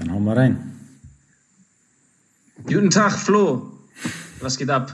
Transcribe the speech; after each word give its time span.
Dann 0.00 0.12
hauen 0.12 0.24
wir 0.24 0.36
rein. 0.36 0.56
Guten 2.64 2.88
Tag, 2.88 3.12
Flo. 3.12 3.70
Was 4.40 4.56
geht 4.56 4.70
ab? 4.70 4.92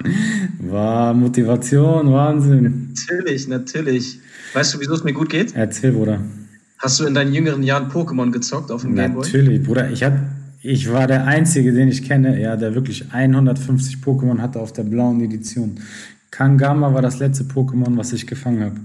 War 0.58 1.14
Motivation, 1.14 2.12
Wahnsinn. 2.12 2.88
Natürlich, 2.88 3.46
natürlich. 3.46 4.18
Weißt 4.52 4.74
du, 4.74 4.80
wieso 4.80 4.94
es 4.94 5.04
mir 5.04 5.12
gut 5.12 5.28
geht? 5.28 5.54
Erzähl, 5.54 5.92
Bruder. 5.92 6.18
Hast 6.78 6.98
du 6.98 7.04
in 7.06 7.14
deinen 7.14 7.32
jüngeren 7.32 7.62
Jahren 7.62 7.88
Pokémon 7.88 8.32
gezockt 8.32 8.72
auf 8.72 8.82
dem 8.82 8.96
Gameboy? 8.96 9.24
Natürlich, 9.24 9.62
Bruder. 9.62 9.88
Ich, 9.90 10.02
hab, 10.02 10.14
ich 10.62 10.90
war 10.92 11.06
der 11.06 11.24
Einzige, 11.24 11.72
den 11.72 11.86
ich 11.86 12.02
kenne, 12.02 12.40
ja, 12.40 12.56
der 12.56 12.74
wirklich 12.74 13.12
150 13.12 13.98
Pokémon 13.98 14.40
hatte 14.40 14.58
auf 14.58 14.72
der 14.72 14.82
blauen 14.82 15.20
Edition. 15.20 15.78
Kangama 16.32 16.92
war 16.92 17.02
das 17.02 17.20
letzte 17.20 17.44
Pokémon, 17.44 17.96
was 17.96 18.12
ich 18.12 18.26
gefangen 18.26 18.64
habe. 18.64 18.80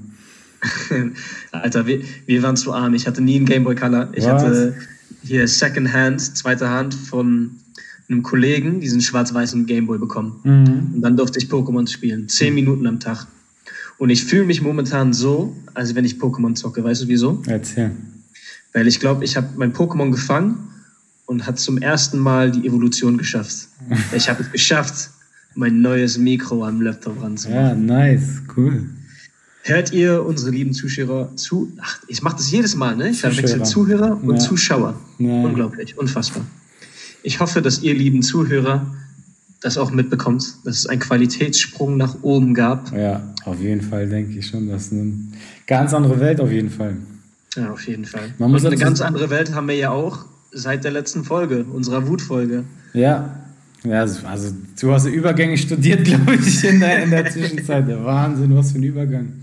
Alter, 1.52 1.88
wir, 1.88 2.02
wir 2.28 2.44
waren 2.44 2.56
zu 2.56 2.72
arm. 2.74 2.94
Ich 2.94 3.08
hatte 3.08 3.24
nie 3.24 3.38
einen 3.38 3.48
Gameboy 3.48 3.74
Color. 3.74 4.10
Ich 4.14 4.26
Was? 4.26 4.44
hatte 4.44 4.76
hier 5.24 5.48
Secondhand, 5.48 6.22
zweite 6.22 6.70
Hand 6.70 6.94
von 6.94 7.52
einem 8.10 8.24
Kollegen 8.24 8.80
diesen 8.80 9.02
schwarz-weißen 9.02 9.66
Gameboy 9.66 9.98
bekommen. 9.98 10.40
Mhm. 10.44 10.96
Und 10.96 11.02
dann 11.02 11.18
durfte 11.18 11.40
ich 11.40 11.46
Pokémon 11.46 11.88
spielen. 11.88 12.28
Zehn 12.28 12.54
Minuten 12.54 12.86
am 12.88 13.00
Tag. 13.00 13.28
Und 13.98 14.10
ich 14.10 14.26
fühle 14.26 14.46
mich 14.46 14.62
momentan 14.62 15.14
so, 15.14 15.56
als 15.74 15.96
wenn 15.96 16.06
ich 16.06 16.16
Pokémon 16.16 16.56
zocke. 16.56 16.84
Weißt 16.84 17.04
du 17.04 17.08
wieso? 17.08 17.42
Erzähl. 17.46 17.92
Weil 18.74 18.88
ich 18.88 19.00
glaube, 19.00 19.24
ich 19.24 19.38
habe 19.38 19.48
mein 19.58 19.74
Pokémon 19.74 20.12
gefangen 20.12 20.70
und 21.26 21.46
hat 21.46 21.60
zum 21.60 21.78
ersten 21.78 22.20
Mal 22.20 22.52
die 22.52 22.66
Evolution 22.66 23.18
geschafft. 23.18 23.68
ich 24.16 24.30
habe 24.30 24.44
es 24.44 24.52
geschafft, 24.52 25.12
mein 25.56 25.82
neues 25.82 26.18
Mikro 26.18 26.66
am 26.66 26.82
Laptop 26.82 27.22
ranzumachen. 27.22 27.88
Ja, 27.88 27.96
nice, 27.98 28.42
cool. 28.56 28.90
Hört 29.64 29.94
ihr 29.94 30.26
unsere 30.26 30.52
lieben 30.52 30.74
Zuschauer 30.74 31.36
zu? 31.36 31.72
Ach, 31.80 32.00
ich 32.08 32.22
mache 32.24 32.38
das 32.38 32.50
jedes 32.52 32.76
Mal, 32.76 32.96
ne? 32.96 33.10
Ich 33.10 33.22
verwechsel 33.22 33.64
Zuhörer 33.64 34.20
und 34.22 34.36
ja. 34.36 34.40
Zuschauer. 34.40 35.00
Ja. 35.20 35.44
Unglaublich, 35.44 35.98
unfassbar. 35.98 36.44
Ich 37.24 37.40
hoffe, 37.40 37.62
dass 37.62 37.84
ihr 37.84 37.94
lieben 37.94 38.24
Zuhörer 38.24 38.86
das 39.62 39.78
auch 39.78 39.92
mitbekommt, 39.92 40.44
dass 40.66 40.80
es 40.80 40.88
einen 40.88 41.00
Qualitätssprung 41.00 41.96
nach 41.96 42.24
oben 42.24 42.56
gab. 42.56 42.92
Ja, 42.98 43.22
auf 43.46 43.60
jeden 43.60 43.82
Fall 43.82 44.10
denke 44.10 44.40
ich 44.40 44.48
schon. 44.48 44.68
Das 44.68 44.88
ist 44.88 44.94
eine 44.94 45.14
ganz 45.68 45.94
andere 45.94 46.20
Welt 46.20 46.42
auf 46.42 46.52
jeden 46.52 46.72
Fall. 46.72 46.98
Ja, 47.56 47.72
auf 47.72 47.88
jeden 47.88 48.06
Fall. 48.06 48.34
Man 48.40 48.50
muss 48.50 48.62
Und 48.62 48.68
eine 48.68 48.78
ganz 48.78 49.02
andere 49.02 49.30
Welt 49.30 49.54
haben 49.54 49.68
wir 49.68 49.76
ja 49.76 49.92
auch 49.92 50.26
seit 50.52 50.84
der 50.84 50.92
letzten 50.92 51.24
Folge, 51.24 51.66
unserer 51.66 52.08
Wutfolge. 52.08 52.64
Ja, 52.94 53.42
ja, 53.84 54.02
also, 54.02 54.28
also 54.28 54.56
du 54.80 54.92
hast 54.92 55.06
Übergänge 55.06 55.58
studiert, 55.58 56.04
glaube 56.06 56.36
ich, 56.36 56.64
in 56.64 56.80
der, 56.80 57.04
in 57.04 57.10
der 57.10 57.26
Zwischenzeit. 57.30 57.88
Der 57.88 58.04
Wahnsinn, 58.04 58.56
was 58.56 58.72
für 58.72 58.80
ein 58.80 58.84
Übergang. 58.84 59.34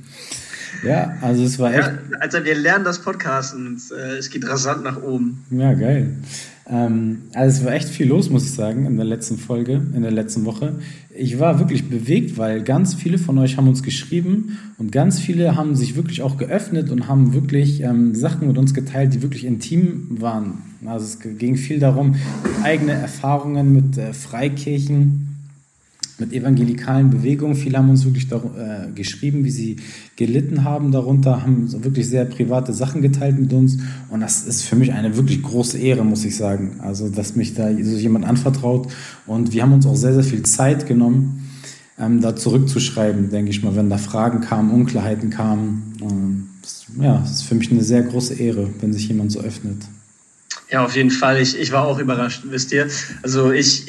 Ja, 0.84 1.16
also 1.20 1.42
es 1.44 1.58
war 1.58 1.74
echt. 1.74 1.88
Ja, 1.88 2.18
also 2.20 2.44
wir 2.44 2.54
lernen 2.54 2.84
das 2.84 3.00
Podcasten. 3.00 3.80
Äh, 3.90 4.16
es 4.16 4.30
geht 4.30 4.48
rasant 4.48 4.84
nach 4.84 5.02
oben. 5.02 5.44
Ja, 5.50 5.74
geil. 5.74 6.12
Ähm, 6.70 7.22
also 7.34 7.60
es 7.60 7.64
war 7.64 7.72
echt 7.72 7.88
viel 7.88 8.08
los, 8.08 8.30
muss 8.30 8.44
ich 8.44 8.52
sagen, 8.52 8.86
in 8.86 8.96
der 8.96 9.06
letzten 9.06 9.38
Folge, 9.38 9.80
in 9.94 10.02
der 10.02 10.10
letzten 10.10 10.44
Woche. 10.44 10.74
Ich 11.16 11.40
war 11.40 11.58
wirklich 11.58 11.88
bewegt, 11.88 12.36
weil 12.36 12.62
ganz 12.62 12.94
viele 12.94 13.18
von 13.18 13.38
euch 13.38 13.56
haben 13.56 13.68
uns 13.68 13.82
geschrieben 13.82 14.58
und 14.76 14.92
ganz 14.92 15.18
viele 15.18 15.56
haben 15.56 15.74
sich 15.74 15.96
wirklich 15.96 16.22
auch 16.22 16.36
geöffnet 16.36 16.90
und 16.90 17.08
haben 17.08 17.32
wirklich 17.32 17.82
ähm, 17.82 18.14
Sachen 18.14 18.48
mit 18.48 18.58
uns 18.58 18.74
geteilt, 18.74 19.14
die 19.14 19.22
wirklich 19.22 19.44
intim 19.44 20.06
waren. 20.20 20.62
Also 20.86 21.06
es 21.06 21.38
ging 21.38 21.56
viel 21.56 21.80
darum, 21.80 22.16
eigene 22.62 22.92
Erfahrungen 22.92 23.72
mit 23.72 23.98
äh, 23.98 24.12
Freikirchen 24.12 25.27
mit 26.18 26.32
evangelikalen 26.32 27.10
Bewegungen. 27.10 27.54
Viele 27.54 27.78
haben 27.78 27.90
uns 27.90 28.04
wirklich 28.04 28.28
dar, 28.28 28.42
äh, 28.56 28.92
geschrieben, 28.92 29.44
wie 29.44 29.50
sie 29.50 29.76
gelitten 30.16 30.64
haben 30.64 30.90
darunter, 30.90 31.42
haben 31.42 31.68
so 31.68 31.84
wirklich 31.84 32.08
sehr 32.08 32.24
private 32.24 32.72
Sachen 32.72 33.02
geteilt 33.02 33.38
mit 33.38 33.52
uns. 33.52 33.78
Und 34.08 34.20
das 34.20 34.46
ist 34.46 34.64
für 34.64 34.76
mich 34.76 34.92
eine 34.92 35.16
wirklich 35.16 35.42
große 35.42 35.78
Ehre, 35.78 36.04
muss 36.04 36.24
ich 36.24 36.36
sagen. 36.36 36.80
Also, 36.80 37.08
dass 37.08 37.36
mich 37.36 37.54
da 37.54 37.70
so 37.70 37.96
jemand 37.96 38.24
anvertraut. 38.24 38.88
Und 39.26 39.52
wir 39.52 39.62
haben 39.62 39.72
uns 39.72 39.86
auch 39.86 39.96
sehr, 39.96 40.14
sehr 40.14 40.24
viel 40.24 40.42
Zeit 40.42 40.86
genommen, 40.86 41.44
ähm, 41.98 42.20
da 42.20 42.34
zurückzuschreiben, 42.34 43.30
denke 43.30 43.50
ich 43.50 43.62
mal, 43.62 43.76
wenn 43.76 43.90
da 43.90 43.98
Fragen 43.98 44.40
kamen, 44.40 44.70
Unklarheiten 44.70 45.30
kamen. 45.30 45.94
Ähm, 46.00 46.48
ja, 47.00 47.18
das 47.18 47.30
ist 47.30 47.42
für 47.42 47.54
mich 47.54 47.70
eine 47.70 47.82
sehr 47.82 48.02
große 48.02 48.34
Ehre, 48.34 48.68
wenn 48.80 48.92
sich 48.92 49.08
jemand 49.08 49.32
so 49.32 49.40
öffnet. 49.40 49.82
Ja, 50.70 50.84
auf 50.84 50.96
jeden 50.96 51.10
Fall. 51.10 51.40
Ich, 51.40 51.58
ich 51.58 51.72
war 51.72 51.86
auch 51.86 51.98
überrascht, 51.98 52.42
wisst 52.44 52.72
ihr. 52.72 52.88
Also 53.22 53.52
ich, 53.52 53.86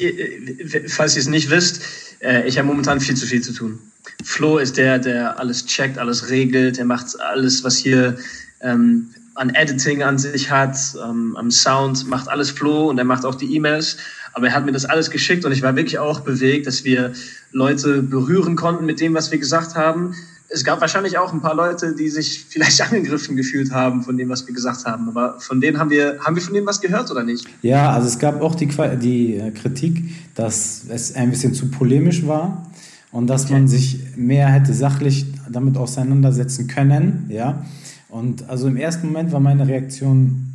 falls 0.88 1.14
ihr 1.14 1.20
es 1.20 1.28
nicht 1.28 1.50
wisst, 1.50 1.82
äh, 2.20 2.46
ich 2.46 2.58
habe 2.58 2.68
momentan 2.68 3.00
viel 3.00 3.16
zu 3.16 3.26
viel 3.26 3.42
zu 3.42 3.52
tun. 3.52 3.78
Flo 4.24 4.58
ist 4.58 4.76
der, 4.76 4.98
der 4.98 5.38
alles 5.38 5.66
checkt, 5.66 5.98
alles 5.98 6.30
regelt, 6.30 6.78
der 6.78 6.84
macht 6.84 7.20
alles, 7.20 7.64
was 7.64 7.76
hier 7.76 8.16
ähm, 8.60 9.10
an 9.34 9.50
Editing 9.50 10.02
an 10.02 10.18
sich 10.18 10.50
hat, 10.50 10.76
ähm, 11.02 11.36
am 11.36 11.50
Sound, 11.50 12.06
macht 12.08 12.28
alles 12.28 12.50
Flo 12.50 12.90
und 12.90 12.98
er 12.98 13.04
macht 13.04 13.24
auch 13.24 13.34
die 13.34 13.54
E-Mails. 13.54 13.96
Aber 14.32 14.46
er 14.46 14.54
hat 14.54 14.64
mir 14.64 14.72
das 14.72 14.84
alles 14.84 15.10
geschickt 15.10 15.44
und 15.44 15.52
ich 15.52 15.62
war 15.62 15.74
wirklich 15.74 15.98
auch 15.98 16.20
bewegt, 16.20 16.66
dass 16.66 16.84
wir 16.84 17.12
Leute 17.52 18.02
berühren 18.02 18.54
konnten 18.54 18.86
mit 18.86 19.00
dem, 19.00 19.14
was 19.14 19.30
wir 19.30 19.38
gesagt 19.38 19.74
haben 19.74 20.14
es 20.52 20.64
gab 20.64 20.80
wahrscheinlich 20.80 21.16
auch 21.16 21.32
ein 21.32 21.40
paar 21.40 21.54
Leute, 21.54 21.94
die 21.94 22.08
sich 22.08 22.44
vielleicht 22.48 22.80
angegriffen 22.82 23.36
gefühlt 23.36 23.72
haben 23.72 24.02
von 24.02 24.16
dem, 24.16 24.28
was 24.28 24.46
wir 24.46 24.54
gesagt 24.54 24.84
haben. 24.84 25.08
Aber 25.08 25.38
von 25.40 25.60
denen 25.60 25.78
haben 25.78 25.90
wir, 25.90 26.18
haben 26.20 26.34
wir 26.34 26.42
von 26.42 26.54
denen 26.54 26.66
was 26.66 26.80
gehört 26.80 27.10
oder 27.10 27.22
nicht? 27.22 27.46
Ja, 27.62 27.92
also 27.92 28.08
es 28.08 28.18
gab 28.18 28.40
auch 28.42 28.54
die, 28.54 28.68
die 29.00 29.36
äh, 29.36 29.50
Kritik, 29.52 30.02
dass 30.34 30.84
es 30.88 31.14
ein 31.14 31.30
bisschen 31.30 31.54
zu 31.54 31.70
polemisch 31.70 32.26
war 32.26 32.66
und 33.12 33.28
dass 33.28 33.44
okay. 33.44 33.54
man 33.54 33.68
sich 33.68 34.00
mehr 34.16 34.48
hätte 34.48 34.74
sachlich 34.74 35.26
damit 35.50 35.76
auseinandersetzen 35.76 36.66
können. 36.66 37.26
Ja. 37.28 37.64
Und 38.08 38.48
also 38.48 38.66
im 38.66 38.76
ersten 38.76 39.08
Moment 39.08 39.32
war 39.32 39.40
meine 39.40 39.66
Reaktion, 39.66 40.49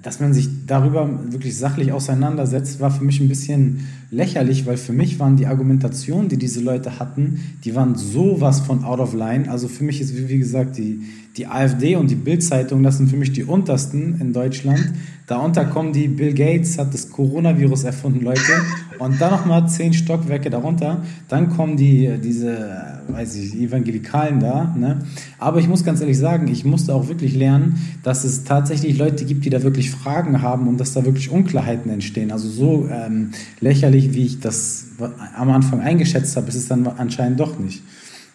dass 0.00 0.20
man 0.20 0.32
sich 0.32 0.48
darüber 0.66 1.08
wirklich 1.32 1.56
sachlich 1.56 1.92
auseinandersetzt, 1.92 2.80
war 2.80 2.90
für 2.90 3.04
mich 3.04 3.20
ein 3.20 3.28
bisschen 3.28 3.86
lächerlich, 4.10 4.64
weil 4.64 4.78
für 4.78 4.94
mich 4.94 5.18
waren 5.18 5.36
die 5.36 5.46
Argumentationen, 5.46 6.30
die 6.30 6.38
diese 6.38 6.60
Leute 6.60 6.98
hatten, 6.98 7.40
die 7.64 7.74
waren 7.74 7.94
sowas 7.94 8.60
von 8.60 8.84
out 8.84 9.00
of 9.00 9.12
line. 9.12 9.50
Also 9.50 9.68
für 9.68 9.84
mich 9.84 10.00
ist, 10.00 10.16
wie 10.16 10.38
gesagt, 10.38 10.78
die, 10.78 11.02
die 11.36 11.46
AfD 11.46 11.96
und 11.96 12.10
die 12.10 12.14
Bild-Zeitung, 12.14 12.82
das 12.82 12.96
sind 12.96 13.10
für 13.10 13.18
mich 13.18 13.32
die 13.32 13.44
untersten 13.44 14.18
in 14.18 14.32
Deutschland. 14.32 14.92
Darunter 15.32 15.64
kommen 15.64 15.94
die, 15.94 16.08
Bill 16.08 16.34
Gates 16.34 16.76
hat 16.76 16.92
das 16.92 17.08
Coronavirus 17.08 17.84
erfunden, 17.84 18.20
Leute. 18.20 18.52
Und 18.98 19.18
dann 19.18 19.30
nochmal 19.30 19.66
zehn 19.66 19.94
Stockwerke 19.94 20.50
darunter. 20.50 21.02
Dann 21.26 21.48
kommen 21.48 21.78
die, 21.78 22.18
diese, 22.22 23.00
weiß 23.08 23.36
ich, 23.36 23.54
Evangelikalen 23.54 24.40
da. 24.40 24.74
Ne? 24.76 24.98
Aber 25.38 25.58
ich 25.58 25.68
muss 25.68 25.86
ganz 25.86 26.02
ehrlich 26.02 26.18
sagen, 26.18 26.48
ich 26.48 26.66
musste 26.66 26.94
auch 26.94 27.08
wirklich 27.08 27.34
lernen, 27.34 27.80
dass 28.02 28.24
es 28.24 28.44
tatsächlich 28.44 28.98
Leute 28.98 29.24
gibt, 29.24 29.46
die 29.46 29.48
da 29.48 29.62
wirklich 29.62 29.90
Fragen 29.90 30.42
haben 30.42 30.68
und 30.68 30.76
dass 30.76 30.92
da 30.92 31.02
wirklich 31.06 31.30
Unklarheiten 31.30 31.90
entstehen. 31.90 32.30
Also 32.30 32.50
so 32.50 32.90
ähm, 32.92 33.30
lächerlich, 33.60 34.12
wie 34.12 34.26
ich 34.26 34.40
das 34.40 34.88
am 35.34 35.48
Anfang 35.48 35.80
eingeschätzt 35.80 36.36
habe, 36.36 36.48
ist 36.48 36.56
es 36.56 36.68
dann 36.68 36.86
anscheinend 36.86 37.40
doch 37.40 37.58
nicht. 37.58 37.82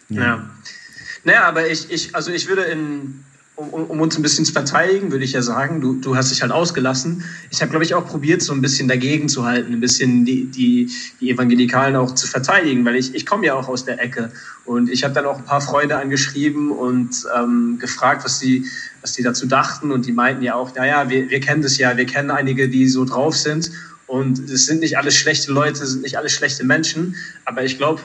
ja. 0.10 0.22
ja. 0.24 0.50
Naja, 1.28 1.44
aber 1.44 1.70
ich, 1.70 1.92
ich, 1.92 2.16
also 2.16 2.32
ich 2.32 2.48
würde 2.48 2.62
in, 2.64 3.26
um, 3.58 3.86
um, 3.86 4.00
uns 4.02 4.16
ein 4.16 4.22
bisschen 4.22 4.46
zu 4.46 4.54
verteidigen, 4.54 5.12
würde 5.12 5.26
ich 5.26 5.34
ja 5.34 5.42
sagen, 5.42 5.82
du, 5.82 5.96
du 5.96 6.16
hast 6.16 6.32
dich 6.32 6.44
halt 6.44 6.52
ausgelassen. 6.52 7.24
Ich 7.50 7.60
habe, 7.60 7.72
glaube 7.72 7.84
ich, 7.84 7.96
auch 7.96 8.06
probiert, 8.06 8.44
so 8.44 8.54
ein 8.54 8.62
bisschen 8.62 8.88
dagegen 8.88 9.28
zu 9.30 9.46
halten, 9.46 9.74
ein 9.74 9.80
bisschen 9.80 10.26
die, 10.26 10.46
die, 10.46 10.92
die 11.20 11.32
Evangelikalen 11.32 11.96
auch 11.96 12.14
zu 12.14 12.28
verteidigen, 12.28 12.86
weil 12.86 12.96
ich, 12.96 13.16
ich 13.16 13.26
komme 13.26 13.48
ja 13.48 13.56
auch 13.56 13.68
aus 13.68 13.84
der 13.84 14.00
Ecke. 14.00 14.32
Und 14.64 14.92
ich 14.92 15.04
habe 15.04 15.16
dann 15.16 15.26
auch 15.26 15.40
ein 15.40 15.46
paar 15.46 15.62
Freunde 15.62 15.98
angeschrieben 15.98 16.72
und 16.72 17.26
ähm, 17.36 17.80
gefragt, 17.80 18.24
was 18.26 18.38
die, 18.40 18.64
was 19.02 19.14
die 19.14 19.24
dazu 19.24 19.48
dachten. 19.48 19.92
Und 19.92 20.06
die 20.06 20.12
meinten 20.12 20.44
ja 20.44 20.54
auch, 20.54 20.76
naja, 20.76 21.10
wir, 21.10 21.28
wir 21.32 21.40
kennen 21.40 21.64
das 21.64 21.80
ja, 21.80 21.98
wir 21.98 22.06
kennen 22.06 22.30
einige, 22.30 22.70
die 22.70 22.88
so 22.88 23.06
drauf 23.06 23.36
sind. 23.36 23.72
Und 24.06 24.40
es 24.52 24.68
sind 24.68 24.82
nicht 24.82 25.00
alles 25.00 25.16
schlechte 25.16 25.52
Leute, 25.52 25.84
es 25.84 25.92
sind 25.92 26.04
nicht 26.04 26.18
alles 26.18 26.32
schlechte 26.32 26.64
Menschen. 26.64 27.16
Aber 27.44 27.64
ich 27.64 27.80
glaube, 27.80 28.02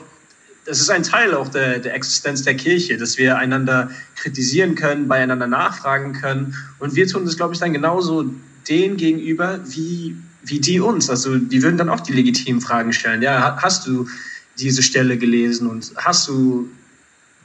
das 0.65 0.79
ist 0.79 0.89
ein 0.89 1.03
Teil 1.03 1.33
auch 1.33 1.49
der, 1.49 1.79
der 1.79 1.93
Existenz 1.93 2.43
der 2.43 2.55
Kirche, 2.55 2.97
dass 2.97 3.17
wir 3.17 3.37
einander 3.37 3.89
kritisieren 4.15 4.75
können, 4.75 5.07
beieinander 5.07 5.47
nachfragen 5.47 6.13
können. 6.13 6.55
Und 6.79 6.95
wir 6.95 7.07
tun 7.07 7.25
das, 7.25 7.35
glaube 7.35 7.53
ich, 7.53 7.59
dann 7.59 7.73
genauso 7.73 8.33
denen 8.67 8.97
gegenüber, 8.97 9.59
wie, 9.65 10.15
wie 10.43 10.59
die 10.59 10.79
uns. 10.79 11.09
Also 11.09 11.37
die 11.37 11.61
würden 11.61 11.77
dann 11.77 11.89
auch 11.89 11.99
die 11.99 12.13
legitimen 12.13 12.61
Fragen 12.61 12.93
stellen. 12.93 13.21
Ja, 13.21 13.57
hast 13.61 13.87
du 13.87 14.07
diese 14.57 14.83
Stelle 14.83 15.17
gelesen 15.17 15.67
und 15.67 15.91
hast 15.97 16.27
du 16.27 16.69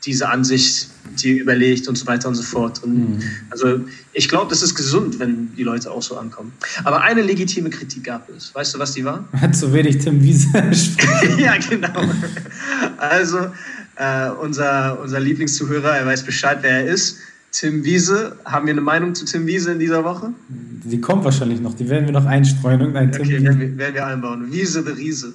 diese 0.05 0.29
Ansicht 0.29 0.89
dir 1.23 1.41
überlegt 1.41 1.89
und 1.89 1.97
so 1.97 2.07
weiter 2.07 2.29
und 2.29 2.35
so 2.35 2.43
fort. 2.43 2.83
Und 2.83 3.17
mhm. 3.17 3.23
Also 3.51 3.81
ich 4.13 4.29
glaube, 4.29 4.51
das 4.51 4.63
ist 4.63 4.75
gesund, 4.75 5.19
wenn 5.19 5.55
die 5.57 5.63
Leute 5.63 5.91
auch 5.91 6.03
so 6.03 6.17
ankommen. 6.17 6.53
Aber 6.85 7.03
eine 7.03 7.23
legitime 7.23 7.71
Kritik 7.71 8.05
gab 8.05 8.29
es. 8.29 8.55
Weißt 8.55 8.75
du, 8.75 8.79
was 8.79 8.93
die 8.93 9.05
war? 9.05 9.27
Hat 9.33 9.57
zu 9.57 9.73
wenig 9.73 9.99
Tim 9.99 10.23
Wiese 10.23 10.49
Ja, 11.39 11.55
genau. 11.57 12.03
Also 12.99 13.39
äh, 13.97 14.31
unser, 14.41 15.01
unser 15.01 15.21
Lieblingszuhörer, 15.21 15.97
er 15.97 16.07
weiß 16.07 16.25
Bescheid, 16.25 16.59
wer 16.63 16.85
er 16.85 16.87
ist. 16.87 17.19
Tim 17.51 17.83
Wiese, 17.83 18.37
haben 18.45 18.67
wir 18.67 18.73
eine 18.73 18.83
Meinung 18.83 19.15
zu 19.15 19.25
Tim 19.25 19.47
Wiese 19.47 19.73
in 19.73 19.79
dieser 19.79 20.05
Woche? 20.05 20.33
Die 20.49 21.01
kommt 21.01 21.25
wahrscheinlich 21.25 21.61
noch, 21.61 21.75
die 21.75 21.89
werden 21.89 22.05
wir 22.05 22.13
noch 22.13 22.27
einstreuen. 22.27 22.81
Irgendein 22.81 23.09
okay, 23.09 23.23
Tim 23.23 23.45
werden 23.45 23.61
wir, 23.61 23.79
werden 23.79 23.95
wir 23.95 24.07
einbauen. 24.07 24.53
Wiese 24.53 24.83
the 24.85 24.93
Riese. 24.93 25.33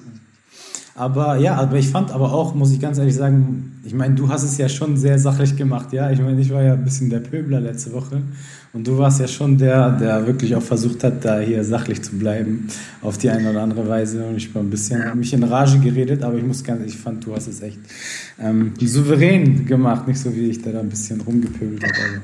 Aber 0.96 1.36
ja, 1.36 1.56
aber 1.56 1.76
ich 1.76 1.88
fand 1.88 2.12
aber 2.12 2.32
auch, 2.32 2.54
muss 2.54 2.70
ich 2.70 2.80
ganz 2.80 2.98
ehrlich 2.98 3.16
sagen, 3.16 3.80
ich 3.84 3.94
meine, 3.94 4.14
du 4.14 4.28
hast 4.28 4.44
es 4.44 4.56
ja 4.58 4.68
schon 4.68 4.96
sehr 4.96 5.18
sachlich 5.18 5.56
gemacht, 5.56 5.92
ja. 5.92 6.10
Ich 6.12 6.20
meine, 6.20 6.40
ich 6.40 6.50
war 6.50 6.62
ja 6.62 6.74
ein 6.74 6.84
bisschen 6.84 7.10
der 7.10 7.18
Pöbler 7.18 7.60
letzte 7.60 7.92
Woche 7.92 8.22
und 8.72 8.86
du 8.86 8.96
warst 8.96 9.18
ja 9.18 9.26
schon 9.26 9.58
der, 9.58 9.90
der 9.90 10.26
wirklich 10.26 10.54
auch 10.54 10.62
versucht 10.62 11.02
hat, 11.02 11.24
da 11.24 11.40
hier 11.40 11.64
sachlich 11.64 12.00
zu 12.02 12.16
bleiben, 12.16 12.68
auf 13.02 13.18
die 13.18 13.28
eine 13.28 13.50
oder 13.50 13.62
andere 13.62 13.88
Weise. 13.88 14.24
Und 14.24 14.36
ich 14.36 14.54
war 14.54 14.62
ein 14.62 14.70
bisschen 14.70 15.00
ja. 15.00 15.14
mich 15.16 15.32
in 15.32 15.42
Rage 15.42 15.80
geredet, 15.80 16.22
aber 16.22 16.36
ich 16.36 16.44
muss 16.44 16.62
ganz, 16.62 16.86
ich 16.86 16.96
fand, 16.96 17.26
du 17.26 17.34
hast 17.34 17.48
es 17.48 17.60
echt 17.60 17.80
ähm, 18.40 18.72
souverän 18.80 19.66
gemacht, 19.66 20.06
nicht 20.06 20.20
so 20.20 20.34
wie 20.34 20.48
ich 20.48 20.62
da, 20.62 20.70
da 20.70 20.80
ein 20.80 20.88
bisschen 20.88 21.20
rumgepöbelt 21.20 21.82
habe. 21.82 22.20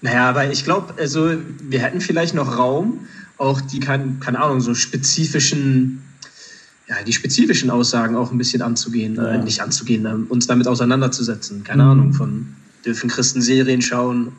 Naja, 0.00 0.28
aber 0.28 0.50
ich 0.50 0.64
glaube, 0.64 0.94
also 0.98 1.32
wir 1.68 1.80
hätten 1.80 2.00
vielleicht 2.00 2.34
noch 2.34 2.58
Raum, 2.58 3.00
auch 3.38 3.60
die, 3.60 3.80
keine, 3.80 4.16
keine 4.20 4.42
Ahnung, 4.42 4.60
so 4.60 4.74
spezifischen 4.74 6.02
ja, 6.88 7.02
die 7.04 7.12
spezifischen 7.12 7.70
Aussagen 7.70 8.16
auch 8.16 8.30
ein 8.30 8.38
bisschen 8.38 8.62
anzugehen, 8.62 9.18
äh, 9.18 9.22
ja. 9.22 9.30
äh, 9.34 9.44
nicht 9.44 9.60
anzugehen, 9.60 10.06
äh, 10.06 10.32
uns 10.32 10.46
damit 10.46 10.68
auseinanderzusetzen. 10.68 11.64
Keine 11.64 11.84
mhm. 11.84 11.90
Ahnung, 11.90 12.12
von 12.12 12.46
dürfen 12.84 13.10
Christen 13.10 13.42
Serien 13.42 13.82
schauen. 13.82 14.32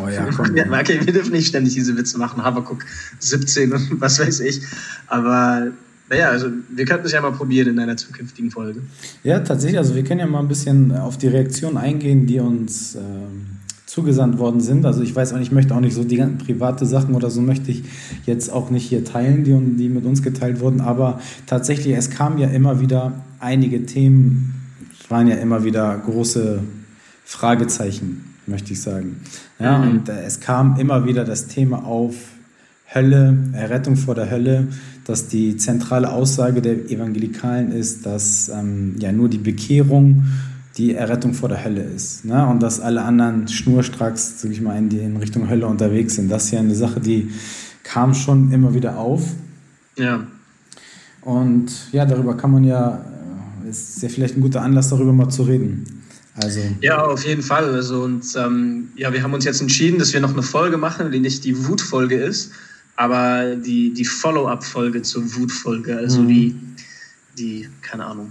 Oh 0.00 0.08
ja, 0.08 0.28
komm, 0.36 0.56
ja. 0.56 0.64
Okay, 0.66 1.00
wir 1.04 1.12
dürfen 1.12 1.32
nicht 1.32 1.48
ständig 1.48 1.74
diese 1.74 1.96
Witze 1.96 2.16
machen. 2.18 2.42
Habakuk 2.42 2.84
17 3.18 3.72
und 3.72 4.00
was 4.00 4.20
weiß 4.20 4.40
ich. 4.40 4.62
Aber 5.08 5.72
naja, 6.08 6.30
also 6.30 6.48
wir 6.70 6.84
könnten 6.84 7.06
es 7.06 7.12
ja 7.12 7.20
mal 7.20 7.32
probieren 7.32 7.68
in 7.68 7.78
einer 7.78 7.96
zukünftigen 7.96 8.50
Folge. 8.50 8.82
Ja, 9.22 9.40
tatsächlich. 9.40 9.78
Also 9.78 9.94
wir 9.94 10.04
können 10.04 10.20
ja 10.20 10.26
mal 10.26 10.40
ein 10.40 10.48
bisschen 10.48 10.92
auf 10.92 11.18
die 11.18 11.28
Reaktionen 11.28 11.76
eingehen, 11.76 12.26
die 12.26 12.38
uns 12.38 12.94
ähm, 12.94 13.46
zugesandt 13.90 14.38
worden 14.38 14.60
sind. 14.60 14.86
Also 14.86 15.02
ich 15.02 15.14
weiß 15.16 15.32
auch, 15.32 15.40
ich 15.40 15.50
möchte 15.50 15.74
auch 15.74 15.80
nicht 15.80 15.94
so 15.94 16.04
die 16.04 16.16
ganzen 16.16 16.38
private 16.38 16.86
Sachen 16.86 17.16
oder 17.16 17.28
so 17.28 17.40
möchte 17.40 17.72
ich 17.72 17.82
jetzt 18.24 18.52
auch 18.52 18.70
nicht 18.70 18.86
hier 18.86 19.04
teilen, 19.04 19.42
die, 19.42 19.52
die 19.76 19.88
mit 19.88 20.06
uns 20.06 20.22
geteilt 20.22 20.60
wurden. 20.60 20.80
Aber 20.80 21.20
tatsächlich, 21.46 21.96
es 21.96 22.08
kamen 22.08 22.38
ja 22.38 22.46
immer 22.48 22.80
wieder 22.80 23.12
einige 23.40 23.84
Themen, 23.86 24.54
es 24.98 25.10
waren 25.10 25.26
ja 25.26 25.34
immer 25.36 25.64
wieder 25.64 25.98
große 25.98 26.60
Fragezeichen, 27.24 28.36
möchte 28.46 28.74
ich 28.74 28.80
sagen. 28.80 29.22
Ja, 29.58 29.78
mhm. 29.78 29.90
und 29.90 30.08
äh, 30.08 30.22
es 30.22 30.38
kam 30.38 30.78
immer 30.78 31.04
wieder 31.04 31.24
das 31.24 31.48
Thema 31.48 31.84
auf 31.84 32.14
Hölle, 32.94 33.36
Errettung 33.54 33.96
vor 33.96 34.14
der 34.14 34.30
Hölle, 34.30 34.68
dass 35.04 35.26
die 35.26 35.56
zentrale 35.56 36.12
Aussage 36.12 36.62
der 36.62 36.90
Evangelikalen 36.90 37.72
ist, 37.72 38.06
dass 38.06 38.48
ähm, 38.50 38.94
ja 39.00 39.10
nur 39.10 39.28
die 39.28 39.38
Bekehrung 39.38 40.26
die 40.76 40.94
Errettung 40.94 41.34
vor 41.34 41.48
der 41.48 41.64
Hölle 41.64 41.82
ist. 41.82 42.24
Ne? 42.24 42.46
Und 42.46 42.62
dass 42.62 42.80
alle 42.80 43.02
anderen 43.02 43.48
schnurstracks, 43.48 44.40
sag 44.40 44.50
ich 44.50 44.60
mal, 44.60 44.76
in, 44.78 44.88
die, 44.88 44.98
in 44.98 45.16
Richtung 45.16 45.48
Hölle 45.48 45.66
unterwegs 45.66 46.14
sind. 46.14 46.30
Das 46.30 46.44
ist 46.44 46.50
ja 46.52 46.60
eine 46.60 46.74
Sache, 46.74 47.00
die 47.00 47.30
kam 47.82 48.14
schon 48.14 48.52
immer 48.52 48.72
wieder 48.74 48.96
auf. 48.96 49.22
Ja. 49.96 50.26
Und 51.22 51.70
ja, 51.92 52.06
darüber 52.06 52.36
kann 52.36 52.52
man 52.52 52.64
ja, 52.64 53.04
äh, 53.64 53.70
ist 53.70 54.02
ja 54.02 54.08
vielleicht 54.08 54.36
ein 54.36 54.40
guter 54.40 54.62
Anlass, 54.62 54.88
darüber 54.88 55.12
mal 55.12 55.28
zu 55.28 55.42
reden. 55.42 55.84
Also. 56.34 56.60
Ja, 56.80 57.02
auf 57.02 57.26
jeden 57.26 57.42
Fall. 57.42 57.74
Also, 57.74 58.02
und 58.02 58.24
ähm, 58.36 58.90
ja, 58.96 59.12
wir 59.12 59.22
haben 59.22 59.34
uns 59.34 59.44
jetzt 59.44 59.60
entschieden, 59.60 59.98
dass 59.98 60.12
wir 60.12 60.20
noch 60.20 60.32
eine 60.32 60.42
Folge 60.42 60.78
machen, 60.78 61.10
die 61.10 61.18
nicht 61.18 61.44
die 61.44 61.66
Wutfolge 61.66 62.16
ist, 62.16 62.52
aber 62.96 63.56
die, 63.56 63.92
die 63.92 64.04
Follow-up-Folge 64.04 65.02
zur 65.02 65.22
Wutfolge. 65.36 65.96
Also 65.96 66.22
mhm. 66.22 66.28
die, 66.28 66.56
die, 67.36 67.68
keine 67.82 68.06
Ahnung, 68.06 68.30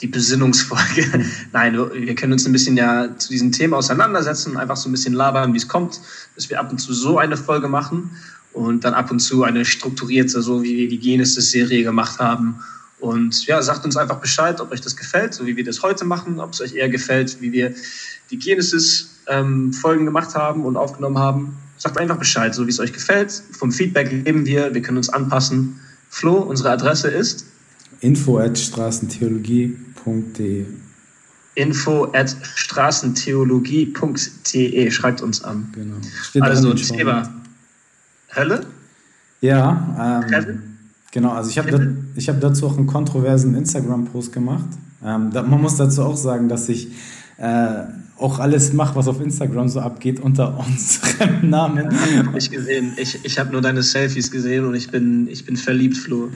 die 0.00 0.06
Besinnungsfolge. 0.06 1.06
Mhm. 1.18 1.24
Nein, 1.52 1.74
wir 1.92 2.14
können 2.14 2.32
uns 2.32 2.46
ein 2.46 2.52
bisschen 2.52 2.76
ja 2.76 3.16
zu 3.16 3.28
diesen 3.28 3.52
Themen 3.52 3.74
auseinandersetzen, 3.74 4.56
einfach 4.56 4.76
so 4.76 4.88
ein 4.88 4.92
bisschen 4.92 5.14
labern, 5.14 5.52
wie 5.52 5.58
es 5.58 5.68
kommt, 5.68 6.00
dass 6.34 6.48
wir 6.50 6.58
ab 6.58 6.70
und 6.70 6.78
zu 6.78 6.92
so 6.92 7.18
eine 7.18 7.36
Folge 7.36 7.68
machen 7.68 8.10
und 8.52 8.84
dann 8.84 8.94
ab 8.94 9.10
und 9.10 9.20
zu 9.20 9.44
eine 9.44 9.64
strukturierte, 9.64 10.42
so 10.42 10.62
wie 10.62 10.76
wir 10.76 10.88
die 10.88 10.98
Genesis-Serie 10.98 11.82
gemacht 11.84 12.18
haben 12.18 12.60
und 13.00 13.46
ja, 13.46 13.62
sagt 13.62 13.84
uns 13.84 13.96
einfach 13.96 14.20
Bescheid, 14.20 14.60
ob 14.60 14.72
euch 14.72 14.80
das 14.80 14.94
gefällt, 14.94 15.34
so 15.34 15.46
wie 15.46 15.56
wir 15.56 15.64
das 15.64 15.82
heute 15.82 16.04
machen, 16.04 16.38
ob 16.38 16.52
es 16.52 16.60
euch 16.60 16.74
eher 16.74 16.88
gefällt, 16.88 17.40
wie 17.40 17.52
wir 17.52 17.74
die 18.30 18.38
Genesis-Folgen 18.38 20.00
ähm, 20.00 20.06
gemacht 20.06 20.34
haben 20.34 20.64
und 20.64 20.76
aufgenommen 20.76 21.18
haben. 21.18 21.56
Sagt 21.78 21.96
einfach 21.96 22.18
Bescheid, 22.18 22.54
so 22.54 22.66
wie 22.66 22.70
es 22.70 22.78
euch 22.78 22.92
gefällt. 22.92 23.42
Vom 23.52 23.72
Feedback 23.72 24.10
geben 24.10 24.44
wir, 24.44 24.74
wir 24.74 24.82
können 24.82 24.98
uns 24.98 25.08
anpassen. 25.08 25.80
Flo, 26.10 26.36
unsere 26.36 26.70
Adresse 26.70 27.08
ist 27.08 27.46
info 28.00 28.38
at 28.38 28.58
straßentheologie.de 28.58 29.89
info 31.54 32.12
at 32.12 32.36
straßentheologie.de 32.54 34.90
schreibt 34.90 35.22
uns 35.22 35.42
an. 35.42 35.70
Genau. 35.74 35.96
Steht 36.22 36.42
also 36.42 36.74
Thema 36.74 37.32
Hölle? 38.34 38.66
Ja, 39.40 40.22
ähm, 40.28 40.62
Genau, 41.12 41.32
also 41.32 41.50
ich 41.50 41.58
habe 41.58 41.70
da, 41.70 41.78
hab 42.32 42.40
dazu 42.40 42.66
auch 42.66 42.76
einen 42.76 42.86
kontroversen 42.86 43.56
Instagram-Post 43.56 44.32
gemacht. 44.32 44.68
Ähm, 45.04 45.32
da, 45.32 45.42
man 45.42 45.60
muss 45.60 45.76
dazu 45.76 46.04
auch 46.04 46.16
sagen, 46.16 46.48
dass 46.48 46.68
ich 46.68 46.92
äh, 47.38 47.82
auch 48.20 48.38
alles 48.38 48.72
mache, 48.72 48.96
was 48.96 49.08
auf 49.08 49.20
Instagram 49.20 49.68
so 49.68 49.80
abgeht, 49.80 50.20
unter 50.20 50.58
unserem 50.58 51.50
Namen. 51.50 51.88
Ich 52.36 52.50
gesehen. 52.50 52.92
Ich, 52.96 53.18
ich 53.24 53.38
habe 53.38 53.52
nur 53.52 53.62
deine 53.62 53.82
Selfies 53.82 54.30
gesehen 54.30 54.66
und 54.66 54.74
ich 54.74 54.90
bin, 54.90 55.26
ich 55.28 55.44
bin 55.44 55.56
verliebt, 55.56 55.96
Flo. 55.96 56.28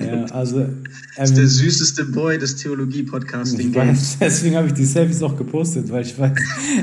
Ja, 0.00 0.24
also. 0.26 0.66
Das 1.16 1.30
ist 1.30 1.36
der 1.36 1.46
süßeste 1.46 2.06
Boy 2.06 2.38
des 2.38 2.56
Theologie-Podcasting-Games. 2.56 4.16
Deswegen 4.20 4.56
habe 4.56 4.66
ich 4.66 4.72
die 4.72 4.84
Selfies 4.84 5.22
auch 5.22 5.36
gepostet, 5.36 5.88
weil 5.92 6.02
ich 6.02 6.18
weiß, 6.18 6.32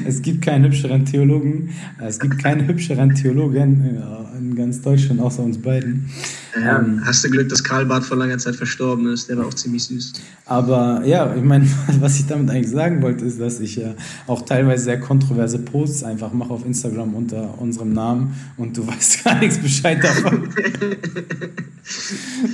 es 0.08 0.22
gibt 0.22 0.42
keinen 0.42 0.64
hübscheren 0.64 1.04
Theologen, 1.04 1.72
es 2.00 2.18
gibt 2.18 2.42
keine 2.42 2.66
hübscheren 2.66 3.14
Theologen 3.14 4.02
in 4.40 4.56
ganz 4.56 4.82
Deutschland, 4.82 5.20
außer 5.20 5.44
uns 5.44 5.58
beiden. 5.58 6.10
Ja, 6.56 6.80
ähm, 6.80 7.02
hast 7.06 7.24
du 7.24 7.30
Glück, 7.30 7.48
dass 7.50 7.64
Karl 7.64 7.86
Barth 7.86 8.04
vor 8.04 8.18
langer 8.18 8.38
Zeit 8.38 8.56
verstorben 8.56 9.08
ist, 9.08 9.30
der 9.30 9.38
war 9.38 9.46
auch 9.46 9.54
ziemlich 9.54 9.84
süß. 9.86 10.14
Aber 10.46 11.02
ja, 11.06 11.34
ich 11.36 11.44
meine, 11.44 11.66
was 12.00 12.20
ich 12.20 12.28
damit 12.28 12.50
eigentlich 12.50 12.70
sagen 12.70 13.02
wollte, 13.02 13.26
ist, 13.26 13.40
dass 13.40 13.60
ich 13.60 13.78
ja 13.78 13.96
auch 14.28 14.42
teilweise 14.44 14.84
sehr 14.86 15.00
kontroverse 15.00 15.60
Posts 15.60 16.04
einfach 16.04 16.34
mache 16.34 16.50
auf 16.50 16.66
Instagram 16.66 17.14
unter 17.14 17.58
unserem 17.60 17.94
Namen 17.94 18.36
und 18.58 18.76
du 18.76 18.86
weißt 18.92 19.24
gar 19.24 19.40
nichts 19.40 19.60
Bescheid 19.60 20.04
davon. 20.04 20.50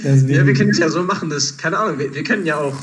ja, 0.04 0.46
wir 0.46 0.54
können 0.54 0.70
es 0.70 0.78
ja 0.78 0.90
so 0.90 1.02
machen, 1.04 1.30
dass, 1.30 1.58
keine 1.58 1.78
Ahnung, 1.80 1.98
wir, 2.00 2.14
wir 2.14 2.24
können 2.24 2.46
ja 2.46 2.58
auch 2.58 2.76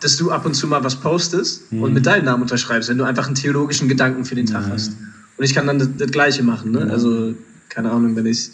dass 0.00 0.16
du 0.16 0.30
ab 0.30 0.44
und 0.46 0.54
zu 0.54 0.66
mal 0.66 0.82
was 0.84 0.96
postest 0.96 1.72
mhm. 1.72 1.82
und 1.82 1.92
mit 1.92 2.06
deinem 2.06 2.24
Namen 2.24 2.42
unterschreibst, 2.42 2.88
wenn 2.88 2.98
du 2.98 3.04
einfach 3.04 3.26
einen 3.26 3.34
theologischen 3.34 3.88
Gedanken 3.88 4.24
für 4.24 4.34
den 4.34 4.46
Tag 4.46 4.66
mhm. 4.66 4.72
hast. 4.72 4.92
Und 5.36 5.44
ich 5.44 5.54
kann 5.54 5.66
dann 5.66 5.78
das, 5.78 5.88
das 5.96 6.10
Gleiche 6.10 6.42
machen. 6.42 6.72
Ne? 6.72 6.84
Mhm. 6.84 6.90
Also, 6.90 7.34
keine 7.68 7.90
Ahnung, 7.90 8.16
wenn 8.16 8.26
ich 8.26 8.50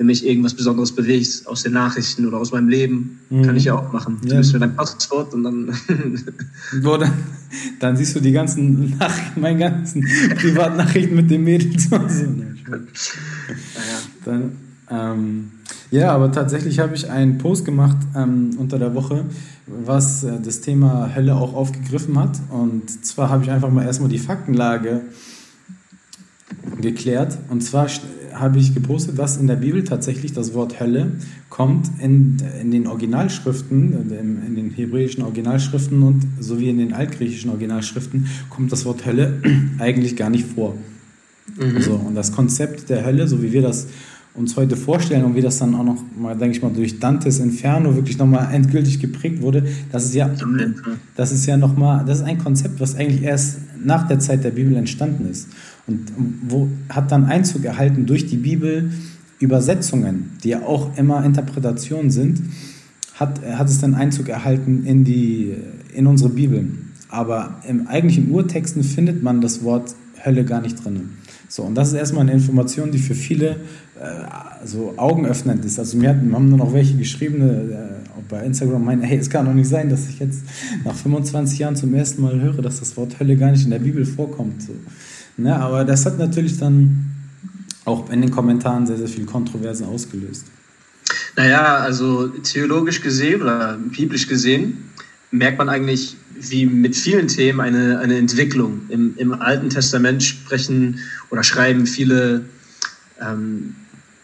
wenn 0.00 0.06
mich 0.06 0.26
irgendwas 0.26 0.54
Besonderes 0.54 0.92
bewegt 0.92 1.46
aus 1.46 1.62
den 1.62 1.74
Nachrichten 1.74 2.26
oder 2.26 2.38
aus 2.38 2.52
meinem 2.52 2.70
Leben, 2.70 3.20
mhm. 3.28 3.42
kann 3.42 3.54
ich 3.54 3.64
ja 3.64 3.74
auch 3.74 3.92
machen. 3.92 4.16
Ja. 4.22 4.30
Du 4.30 4.36
gibst 4.36 4.54
mir 4.54 4.60
dein 4.60 4.74
Passwort 4.74 5.34
und 5.34 5.44
dann. 5.44 5.76
Boah, 6.82 7.00
dann, 7.00 7.12
dann, 7.80 7.98
siehst 7.98 8.16
du 8.16 8.20
die 8.20 8.32
ganzen 8.32 8.96
Nachrichten, 8.96 9.38
meine 9.42 9.58
ganzen 9.58 10.00
Privatnachrichten 10.36 11.14
mit 11.14 11.30
dem 11.30 11.44
Mädel 11.44 11.76
zu 11.76 11.90
Hause. 11.90 12.28
naja. 12.30 12.88
Dann, 14.24 14.52
ähm, 14.88 15.50
ja, 15.90 16.12
aber 16.12 16.32
tatsächlich 16.32 16.78
habe 16.78 16.94
ich 16.94 17.10
einen 17.10 17.36
Post 17.36 17.66
gemacht 17.66 17.98
ähm, 18.16 18.52
unter 18.56 18.78
der 18.78 18.94
Woche, 18.94 19.26
was 19.66 20.24
äh, 20.24 20.40
das 20.42 20.62
Thema 20.62 21.14
Hölle 21.14 21.34
auch 21.34 21.52
aufgegriffen 21.52 22.18
hat. 22.18 22.40
Und 22.48 23.04
zwar 23.04 23.28
habe 23.28 23.44
ich 23.44 23.50
einfach 23.50 23.68
mal 23.68 23.84
erstmal 23.84 24.08
die 24.08 24.18
Faktenlage 24.18 25.02
geklärt. 26.80 27.36
Und 27.50 27.62
zwar 27.62 27.90
habe 28.34 28.58
ich 28.58 28.74
gepostet, 28.74 29.18
dass 29.18 29.36
in 29.36 29.46
der 29.46 29.56
Bibel 29.56 29.84
tatsächlich 29.84 30.32
das 30.32 30.54
Wort 30.54 30.80
Hölle 30.80 31.12
kommt 31.48 31.90
in, 32.00 32.38
in 32.60 32.70
den 32.70 32.86
Originalschriften, 32.86 34.10
in 34.10 34.54
den 34.54 34.70
hebräischen 34.70 35.22
Originalschriften 35.22 36.02
und 36.02 36.22
sowie 36.38 36.70
in 36.70 36.78
den 36.78 36.92
altgriechischen 36.92 37.50
Originalschriften 37.50 38.26
kommt 38.48 38.72
das 38.72 38.84
Wort 38.84 39.06
Hölle 39.06 39.42
eigentlich 39.78 40.16
gar 40.16 40.30
nicht 40.30 40.46
vor. 40.46 40.76
Mhm. 41.56 41.80
So, 41.80 41.94
und 41.94 42.14
das 42.14 42.32
Konzept 42.32 42.88
der 42.90 43.04
Hölle, 43.04 43.26
so 43.28 43.42
wie 43.42 43.52
wir 43.52 43.62
das 43.62 43.88
uns 44.34 44.56
heute 44.56 44.76
vorstellen 44.76 45.24
und 45.24 45.34
wie 45.34 45.40
das 45.40 45.58
dann 45.58 45.74
auch 45.74 45.84
noch 45.84 46.02
mal, 46.16 46.36
denke 46.36 46.56
ich 46.56 46.62
mal, 46.62 46.70
durch 46.70 47.00
Dantes 47.00 47.40
Inferno 47.40 47.96
wirklich 47.96 48.16
nochmal 48.16 48.54
endgültig 48.54 49.00
geprägt 49.00 49.42
wurde, 49.42 49.66
das 49.90 50.04
ist 50.04 50.14
ja, 50.14 50.30
das 51.16 51.32
ist 51.32 51.46
ja 51.46 51.56
nochmal, 51.56 52.04
das 52.04 52.20
ist 52.20 52.24
ein 52.24 52.38
Konzept, 52.38 52.80
was 52.80 52.94
eigentlich 52.94 53.22
erst 53.22 53.58
nach 53.82 54.06
der 54.06 54.20
Zeit 54.20 54.44
der 54.44 54.50
Bibel 54.50 54.76
entstanden 54.76 55.28
ist. 55.28 55.48
Und 55.86 56.12
wo 56.48 56.68
hat 56.88 57.10
dann 57.10 57.24
Einzug 57.24 57.64
erhalten 57.64 58.06
durch 58.06 58.26
die 58.26 58.36
Bibel 58.36 58.90
Übersetzungen, 59.40 60.32
die 60.44 60.50
ja 60.50 60.62
auch 60.62 60.96
immer 60.96 61.24
Interpretationen 61.24 62.10
sind, 62.10 62.40
hat, 63.14 63.40
hat 63.44 63.68
es 63.68 63.80
dann 63.80 63.94
Einzug 63.94 64.28
erhalten 64.28 64.84
in, 64.84 65.04
die, 65.04 65.54
in 65.94 66.06
unsere 66.06 66.30
Bibel. 66.30 66.68
Aber 67.08 67.60
im 67.66 67.88
eigentlichen 67.88 68.30
Urtexten 68.30 68.84
findet 68.84 69.22
man 69.22 69.40
das 69.40 69.64
Wort 69.64 69.94
Hölle 70.24 70.44
gar 70.44 70.60
nicht 70.60 70.84
drin. 70.84 71.10
So, 71.48 71.64
und 71.64 71.74
das 71.74 71.88
ist 71.88 71.94
erstmal 71.94 72.22
eine 72.22 72.32
Information, 72.32 72.92
die 72.92 72.98
für 72.98 73.14
viele 73.14 73.56
äh, 74.00 74.64
so 74.64 74.94
augenöffnend 74.96 75.64
ist. 75.64 75.78
Also 75.78 75.96
mir 75.96 76.10
haben 76.10 76.28
nur 76.48 76.58
noch 76.58 76.72
welche 76.72 76.96
geschrieben, 76.96 77.42
äh, 77.42 77.74
bei 78.28 78.44
Instagram 78.44 78.84
meinen, 78.84 79.02
hey, 79.02 79.18
es 79.18 79.28
kann 79.28 79.46
doch 79.46 79.54
nicht 79.54 79.68
sein, 79.68 79.88
dass 79.88 80.08
ich 80.08 80.20
jetzt 80.20 80.42
nach 80.84 80.94
25 80.94 81.58
Jahren 81.58 81.74
zum 81.74 81.92
ersten 81.94 82.22
Mal 82.22 82.40
höre, 82.40 82.62
dass 82.62 82.78
das 82.78 82.96
Wort 82.96 83.18
Hölle 83.18 83.36
gar 83.36 83.50
nicht 83.50 83.64
in 83.64 83.70
der 83.70 83.80
Bibel 83.80 84.04
vorkommt. 84.04 84.62
So. 84.62 84.72
Ne, 85.36 85.56
aber 85.56 85.84
das 85.84 86.04
hat 86.06 86.18
natürlich 86.18 86.58
dann 86.58 87.06
auch 87.84 88.10
in 88.10 88.20
den 88.20 88.30
Kommentaren 88.30 88.86
sehr, 88.86 88.98
sehr 88.98 89.08
viel 89.08 89.24
Kontroversen 89.24 89.86
ausgelöst. 89.86 90.46
Naja, 91.36 91.76
also 91.78 92.28
theologisch 92.28 93.00
gesehen 93.00 93.42
oder 93.42 93.78
biblisch 93.78 94.26
gesehen 94.26 94.90
merkt 95.30 95.58
man 95.58 95.68
eigentlich, 95.68 96.16
wie 96.34 96.66
mit 96.66 96.96
vielen 96.96 97.28
Themen, 97.28 97.60
eine, 97.60 97.98
eine 97.98 98.16
Entwicklung. 98.16 98.82
Im, 98.88 99.14
Im 99.16 99.32
Alten 99.32 99.70
Testament 99.70 100.22
sprechen 100.22 100.98
oder 101.30 101.42
schreiben 101.42 101.86
viele, 101.86 102.44
ähm, 103.20 103.74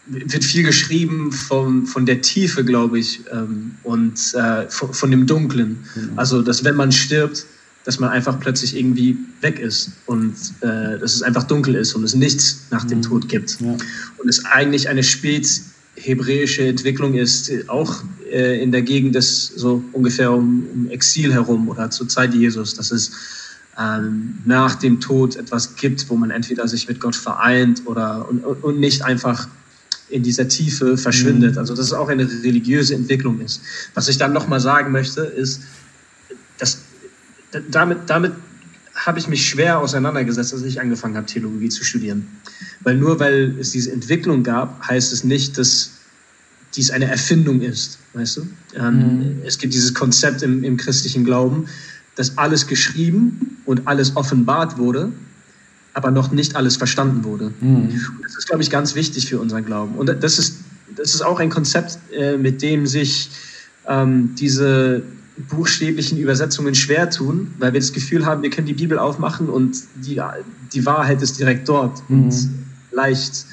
wird 0.07 0.43
viel 0.43 0.63
geschrieben 0.63 1.31
vom, 1.31 1.85
von 1.85 2.05
der 2.05 2.21
Tiefe, 2.21 2.63
glaube 2.63 2.99
ich, 2.99 3.21
ähm, 3.31 3.75
und 3.83 4.33
äh, 4.33 4.69
von, 4.69 4.93
von, 4.93 5.11
dem 5.11 5.27
Dunklen. 5.27 5.79
Mhm. 5.95 6.11
Also, 6.15 6.41
dass 6.41 6.63
wenn 6.63 6.75
man 6.75 6.91
stirbt, 6.91 7.45
dass 7.87 7.99
man 7.99 8.09
einfach 8.09 8.37
plötzlich 8.37 8.75
irgendwie 8.75 9.17
weg 9.39 9.59
ist 9.59 9.91
und 10.07 10.35
äh, 10.59 10.99
dass 10.99 11.15
es 11.15 11.23
einfach 11.23 11.43
dunkel 11.43 11.73
ist 11.75 11.93
und 11.93 12.03
es 12.03 12.13
nichts 12.13 12.63
nach 12.69 12.83
dem 12.83 12.97
mhm. 12.97 13.03
Tod 13.03 13.29
gibt. 13.29 13.61
Ja. 13.61 13.77
Und 14.17 14.27
es 14.27 14.43
eigentlich 14.43 14.89
eine 14.89 15.03
späthebräische 15.03 16.67
Entwicklung 16.67 17.13
ist, 17.13 17.49
auch 17.69 18.03
äh, 18.29 18.61
in 18.61 18.73
der 18.73 18.81
Gegend 18.81 19.15
des 19.15 19.53
so 19.55 19.81
ungefähr 19.93 20.33
um, 20.33 20.67
um, 20.73 20.89
Exil 20.89 21.31
herum 21.31 21.69
oder 21.69 21.89
zur 21.89 22.09
Zeit 22.09 22.33
Jesus, 22.33 22.73
dass 22.73 22.91
es 22.91 23.13
ähm, 23.79 24.39
nach 24.43 24.75
dem 24.75 24.99
Tod 24.99 25.37
etwas 25.37 25.77
gibt, 25.77 26.09
wo 26.09 26.17
man 26.17 26.29
entweder 26.29 26.67
sich 26.67 26.89
mit 26.89 26.99
Gott 26.99 27.15
vereint 27.15 27.83
oder 27.85 28.27
und, 28.27 28.43
und 28.43 28.81
nicht 28.81 29.01
einfach 29.01 29.47
in 30.09 30.23
dieser 30.23 30.49
Tiefe 30.49 30.97
verschwindet. 30.97 31.53
Mhm. 31.53 31.59
Also 31.59 31.73
dass 31.73 31.85
es 31.85 31.93
auch 31.93 32.09
eine 32.09 32.29
religiöse 32.43 32.95
Entwicklung 32.95 33.39
ist. 33.39 33.61
Was 33.93 34.09
ich 34.09 34.17
dann 34.17 34.33
nochmal 34.33 34.59
sagen 34.59 34.91
möchte, 34.91 35.21
ist, 35.21 35.61
dass 36.57 36.79
damit, 37.71 37.99
damit 38.07 38.33
habe 38.95 39.19
ich 39.19 39.27
mich 39.27 39.47
schwer 39.47 39.79
auseinandergesetzt, 39.79 40.53
als 40.53 40.63
ich 40.63 40.81
angefangen 40.81 41.15
habe, 41.15 41.27
Theologie 41.27 41.69
zu 41.69 41.83
studieren. 41.83 42.27
Weil 42.81 42.97
nur 42.97 43.19
weil 43.19 43.55
es 43.59 43.71
diese 43.71 43.91
Entwicklung 43.91 44.43
gab, 44.43 44.87
heißt 44.87 45.13
es 45.13 45.23
nicht, 45.23 45.57
dass 45.57 45.91
dies 46.75 46.91
eine 46.91 47.05
Erfindung 47.05 47.61
ist. 47.61 47.99
Weißt 48.13 48.37
du? 48.37 48.47
Ähm, 48.75 48.95
mhm. 48.95 49.41
Es 49.45 49.57
gibt 49.57 49.73
dieses 49.73 49.93
Konzept 49.93 50.41
im, 50.41 50.63
im 50.63 50.77
christlichen 50.77 51.23
Glauben, 51.23 51.67
dass 52.15 52.37
alles 52.37 52.65
geschrieben 52.65 53.57
und 53.65 53.87
alles 53.87 54.15
offenbart 54.15 54.77
wurde, 54.77 55.11
aber 55.93 56.11
noch 56.11 56.31
nicht 56.31 56.55
alles 56.55 56.75
verstanden 56.75 57.23
wurde. 57.23 57.51
Mhm. 57.61 57.89
das 58.23 58.35
ist, 58.35 58.47
glaube 58.47 58.63
ich, 58.63 58.69
ganz 58.69 58.95
wichtig 58.95 59.27
für 59.27 59.39
unseren 59.39 59.65
Glauben. 59.65 59.95
Und 59.95 60.07
das 60.07 60.39
ist, 60.39 60.57
das 60.95 61.13
ist 61.13 61.21
auch 61.21 61.39
ein 61.39 61.49
Konzept, 61.49 61.99
äh, 62.11 62.37
mit 62.37 62.61
dem 62.61 62.87
sich 62.87 63.29
ähm, 63.87 64.33
diese 64.35 65.03
buchstäblichen 65.49 66.17
Übersetzungen 66.17 66.73
schwer 66.75 67.09
tun, 67.09 67.53
weil 67.59 67.73
wir 67.73 67.79
das 67.79 67.93
Gefühl 67.93 68.25
haben, 68.25 68.41
wir 68.41 68.49
können 68.49 68.67
die 68.67 68.73
Bibel 68.73 68.97
aufmachen 68.97 69.49
und 69.49 69.77
die, 69.95 70.21
die 70.73 70.85
Wahrheit 70.85 71.21
ist 71.21 71.39
direkt 71.39 71.69
dort 71.69 72.01
mhm. 72.09 72.23
und 72.23 72.49
leicht, 72.91 73.45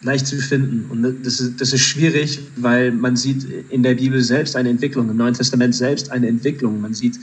leicht 0.00 0.26
zu 0.26 0.36
finden. 0.36 0.86
Und 0.90 1.24
das 1.24 1.40
ist, 1.40 1.60
das 1.60 1.72
ist 1.72 1.82
schwierig, 1.82 2.40
weil 2.56 2.90
man 2.90 3.16
sieht 3.16 3.46
in 3.68 3.82
der 3.82 3.94
Bibel 3.94 4.22
selbst 4.22 4.56
eine 4.56 4.70
Entwicklung, 4.70 5.10
im 5.10 5.16
Neuen 5.16 5.34
Testament 5.34 5.74
selbst 5.74 6.10
eine 6.10 6.28
Entwicklung. 6.28 6.80
Man 6.80 6.94
sieht 6.94 7.18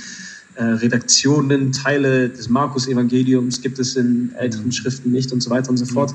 äh, 0.55 0.63
Redaktionen, 0.63 1.71
Teile 1.71 2.29
des 2.29 2.49
Markus-Evangeliums 2.49 3.61
gibt 3.61 3.79
es 3.79 3.95
in 3.95 4.31
älteren 4.37 4.65
mhm. 4.65 4.71
Schriften 4.71 5.11
nicht 5.11 5.31
und 5.31 5.41
so 5.41 5.49
weiter 5.49 5.71
und 5.71 5.77
so 5.77 5.85
fort. 5.85 6.13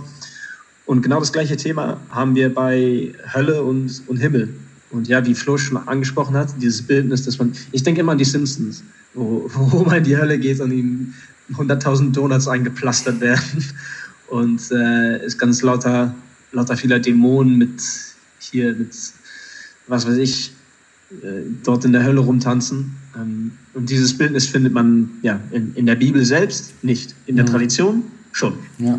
Und 0.84 1.02
genau 1.02 1.18
das 1.18 1.32
gleiche 1.32 1.56
Thema 1.56 2.00
haben 2.10 2.36
wir 2.36 2.54
bei 2.54 3.12
Hölle 3.34 3.64
und, 3.64 4.02
und 4.06 4.18
Himmel. 4.18 4.54
Und 4.90 5.08
ja, 5.08 5.24
wie 5.26 5.34
Flo 5.34 5.58
schon 5.58 5.76
angesprochen 5.76 6.36
hat, 6.36 6.54
dieses 6.60 6.82
Bildnis, 6.82 7.24
dass 7.24 7.38
man, 7.38 7.52
ich 7.72 7.82
denke 7.82 8.00
immer 8.00 8.12
an 8.12 8.18
die 8.18 8.24
Simpsons, 8.24 8.84
wo, 9.14 9.50
wo 9.52 9.84
man 9.84 9.98
in 9.98 10.04
die 10.04 10.16
Hölle 10.16 10.38
geht 10.38 10.60
und 10.60 10.72
ihnen 10.72 11.14
100.000 11.52 12.12
Donuts 12.12 12.48
eingeplastert 12.48 13.20
werden 13.20 13.64
und 14.28 14.60
äh, 14.70 15.16
es 15.18 15.38
ganz 15.38 15.62
lauter, 15.62 16.14
lauter 16.52 16.76
vieler 16.76 16.98
Dämonen 16.98 17.58
mit 17.58 17.82
hier, 18.38 18.74
mit, 18.74 18.94
was 19.86 20.06
weiß 20.06 20.16
ich, 20.18 20.52
äh, 21.10 21.42
dort 21.62 21.84
in 21.84 21.92
der 21.92 22.04
Hölle 22.04 22.20
rumtanzen. 22.20 22.96
Ähm, 23.16 23.52
und 23.74 23.90
dieses 23.90 24.16
Bildnis 24.16 24.46
findet 24.46 24.72
man 24.72 25.10
ja 25.22 25.40
in, 25.50 25.74
in 25.74 25.86
der 25.86 25.96
Bibel 25.96 26.24
selbst 26.24 26.72
nicht, 26.82 27.14
in 27.26 27.36
der 27.36 27.44
ja. 27.44 27.52
Tradition 27.52 28.04
schon. 28.32 28.54
Ja. 28.78 28.98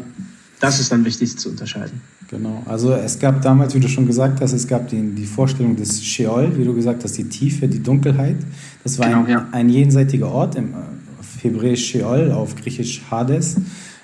Das 0.60 0.80
ist 0.80 0.92
dann 0.92 1.06
wichtig 1.06 1.38
zu 1.38 1.50
unterscheiden. 1.50 2.02
Genau, 2.30 2.62
also 2.66 2.92
es 2.94 3.20
gab 3.20 3.42
damals, 3.42 3.74
wie 3.74 3.80
du 3.80 3.88
schon 3.88 4.06
gesagt 4.06 4.42
hast, 4.42 4.52
es 4.52 4.68
gab 4.68 4.90
die, 4.90 5.02
die 5.02 5.26
Vorstellung 5.26 5.78
des 5.78 6.04
Sheol, 6.04 6.58
wie 6.58 6.66
du 6.66 6.74
gesagt 6.74 7.04
hast, 7.06 7.18
die 7.18 7.24
Tiefe, 7.24 7.70
die 7.70 7.82
Dunkelheit. 7.82 8.36
Das 8.84 9.00
war 9.00 9.08
genau, 9.08 9.24
ein, 9.24 9.30
ja. 9.30 9.48
ein 9.52 9.70
jenseitiger 9.70 10.30
Ort, 10.30 10.56
im, 10.56 10.74
auf 10.74 11.42
Hebräisch 11.42 11.86
Sheol, 11.86 12.32
auf 12.32 12.56
Griechisch 12.56 13.04
Hades. 13.10 13.56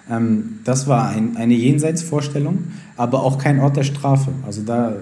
Ähm, 0.09 0.59
das 0.63 0.87
war 0.87 1.09
ein, 1.09 1.35
eine 1.35 1.53
Jenseitsvorstellung, 1.53 2.59
aber 2.95 3.23
auch 3.23 3.37
kein 3.37 3.59
Ort 3.59 3.75
der 3.75 3.83
Strafe. 3.83 4.31
Also 4.45 4.61
da 4.61 4.93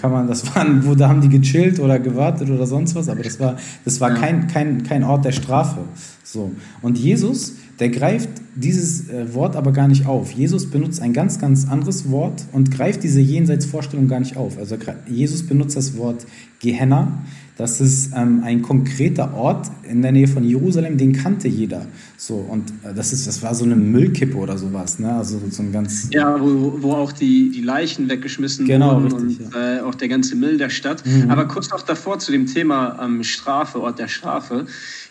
kann 0.00 0.12
man, 0.12 0.26
das 0.26 0.54
waren, 0.54 0.84
wo 0.86 0.94
da 0.94 1.08
haben 1.08 1.22
die 1.22 1.28
gechillt 1.30 1.80
oder 1.80 1.98
gewartet 1.98 2.50
oder 2.50 2.66
sonst 2.66 2.94
was, 2.94 3.08
aber 3.08 3.22
das 3.22 3.40
war, 3.40 3.56
das 3.84 4.00
war 4.00 4.10
ja. 4.10 4.16
kein, 4.16 4.46
kein, 4.46 4.82
kein 4.82 5.04
Ort 5.04 5.24
der 5.24 5.32
Strafe. 5.32 5.80
So. 6.22 6.52
Und 6.82 6.98
Jesus 6.98 7.54
der 7.80 7.88
greift 7.88 8.28
dieses 8.54 9.08
äh, 9.08 9.34
Wort 9.34 9.56
aber 9.56 9.72
gar 9.72 9.88
nicht 9.88 10.06
auf. 10.06 10.30
Jesus 10.32 10.70
benutzt 10.70 11.00
ein 11.00 11.12
ganz, 11.12 11.38
ganz 11.38 11.66
anderes 11.66 12.10
Wort 12.10 12.44
und 12.52 12.70
greift 12.70 13.02
diese 13.02 13.20
Jenseitsvorstellung 13.20 14.06
gar 14.06 14.20
nicht 14.20 14.36
auf. 14.36 14.58
Also 14.58 14.76
Jesus 15.08 15.46
benutzt 15.46 15.76
das 15.76 15.96
Wort 15.96 16.26
Gehenna. 16.60 17.22
Das 17.56 17.78
ist 17.78 18.12
ähm, 18.16 18.40
ein 18.42 18.62
konkreter 18.62 19.34
Ort 19.34 19.70
in 19.82 20.00
der 20.00 20.12
Nähe 20.12 20.26
von 20.26 20.44
Jerusalem, 20.44 20.96
den 20.96 21.12
kannte 21.12 21.46
jeder. 21.46 21.86
So, 22.16 22.36
und 22.36 22.70
äh, 22.82 22.94
das, 22.94 23.12
ist, 23.12 23.26
das 23.26 23.42
war 23.42 23.54
so 23.54 23.66
eine 23.66 23.76
Müllkippe 23.76 24.36
oder 24.36 24.56
sowas. 24.56 24.98
Ne? 24.98 25.12
Also 25.12 25.38
so 25.50 25.62
ein 25.62 25.70
ganz. 25.70 26.08
Ja, 26.10 26.40
wo, 26.40 26.76
wo 26.80 26.92
auch 26.92 27.12
die, 27.12 27.50
die 27.50 27.60
Leichen 27.60 28.08
weggeschmissen 28.08 28.66
genau, 28.66 29.02
wurden 29.02 29.26
richtig, 29.26 29.46
und 29.46 29.54
ja. 29.54 29.76
äh, 29.76 29.80
auch 29.80 29.94
der 29.94 30.08
ganze 30.08 30.36
Müll 30.36 30.56
der 30.56 30.70
Stadt. 30.70 31.04
Mhm. 31.04 31.30
Aber 31.30 31.46
kurz 31.48 31.68
noch 31.68 31.82
davor 31.82 32.18
zu 32.18 32.32
dem 32.32 32.46
Thema 32.46 32.98
ähm, 33.02 33.22
Strafe, 33.24 33.82
Ort 33.82 33.98
der 33.98 34.08
Strafe. 34.08 34.64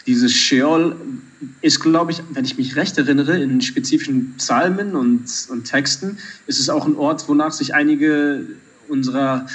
Dieses 0.09 0.33
Sheol 0.33 0.95
ist, 1.61 1.81
glaube 1.81 2.11
ich, 2.11 2.23
wenn 2.31 2.43
ich 2.43 2.57
mich 2.57 2.75
recht 2.75 2.97
erinnere, 2.97 3.37
in 3.37 3.61
spezifischen 3.61 4.33
Psalmen 4.37 4.95
und, 4.95 5.25
und 5.51 5.65
Texten, 5.65 6.17
ist 6.47 6.59
es 6.59 6.67
auch 6.67 6.87
ein 6.87 6.95
Ort, 6.95 7.29
wonach 7.29 7.51
sich 7.51 7.75
einige 7.75 8.41
unserer 8.87 9.45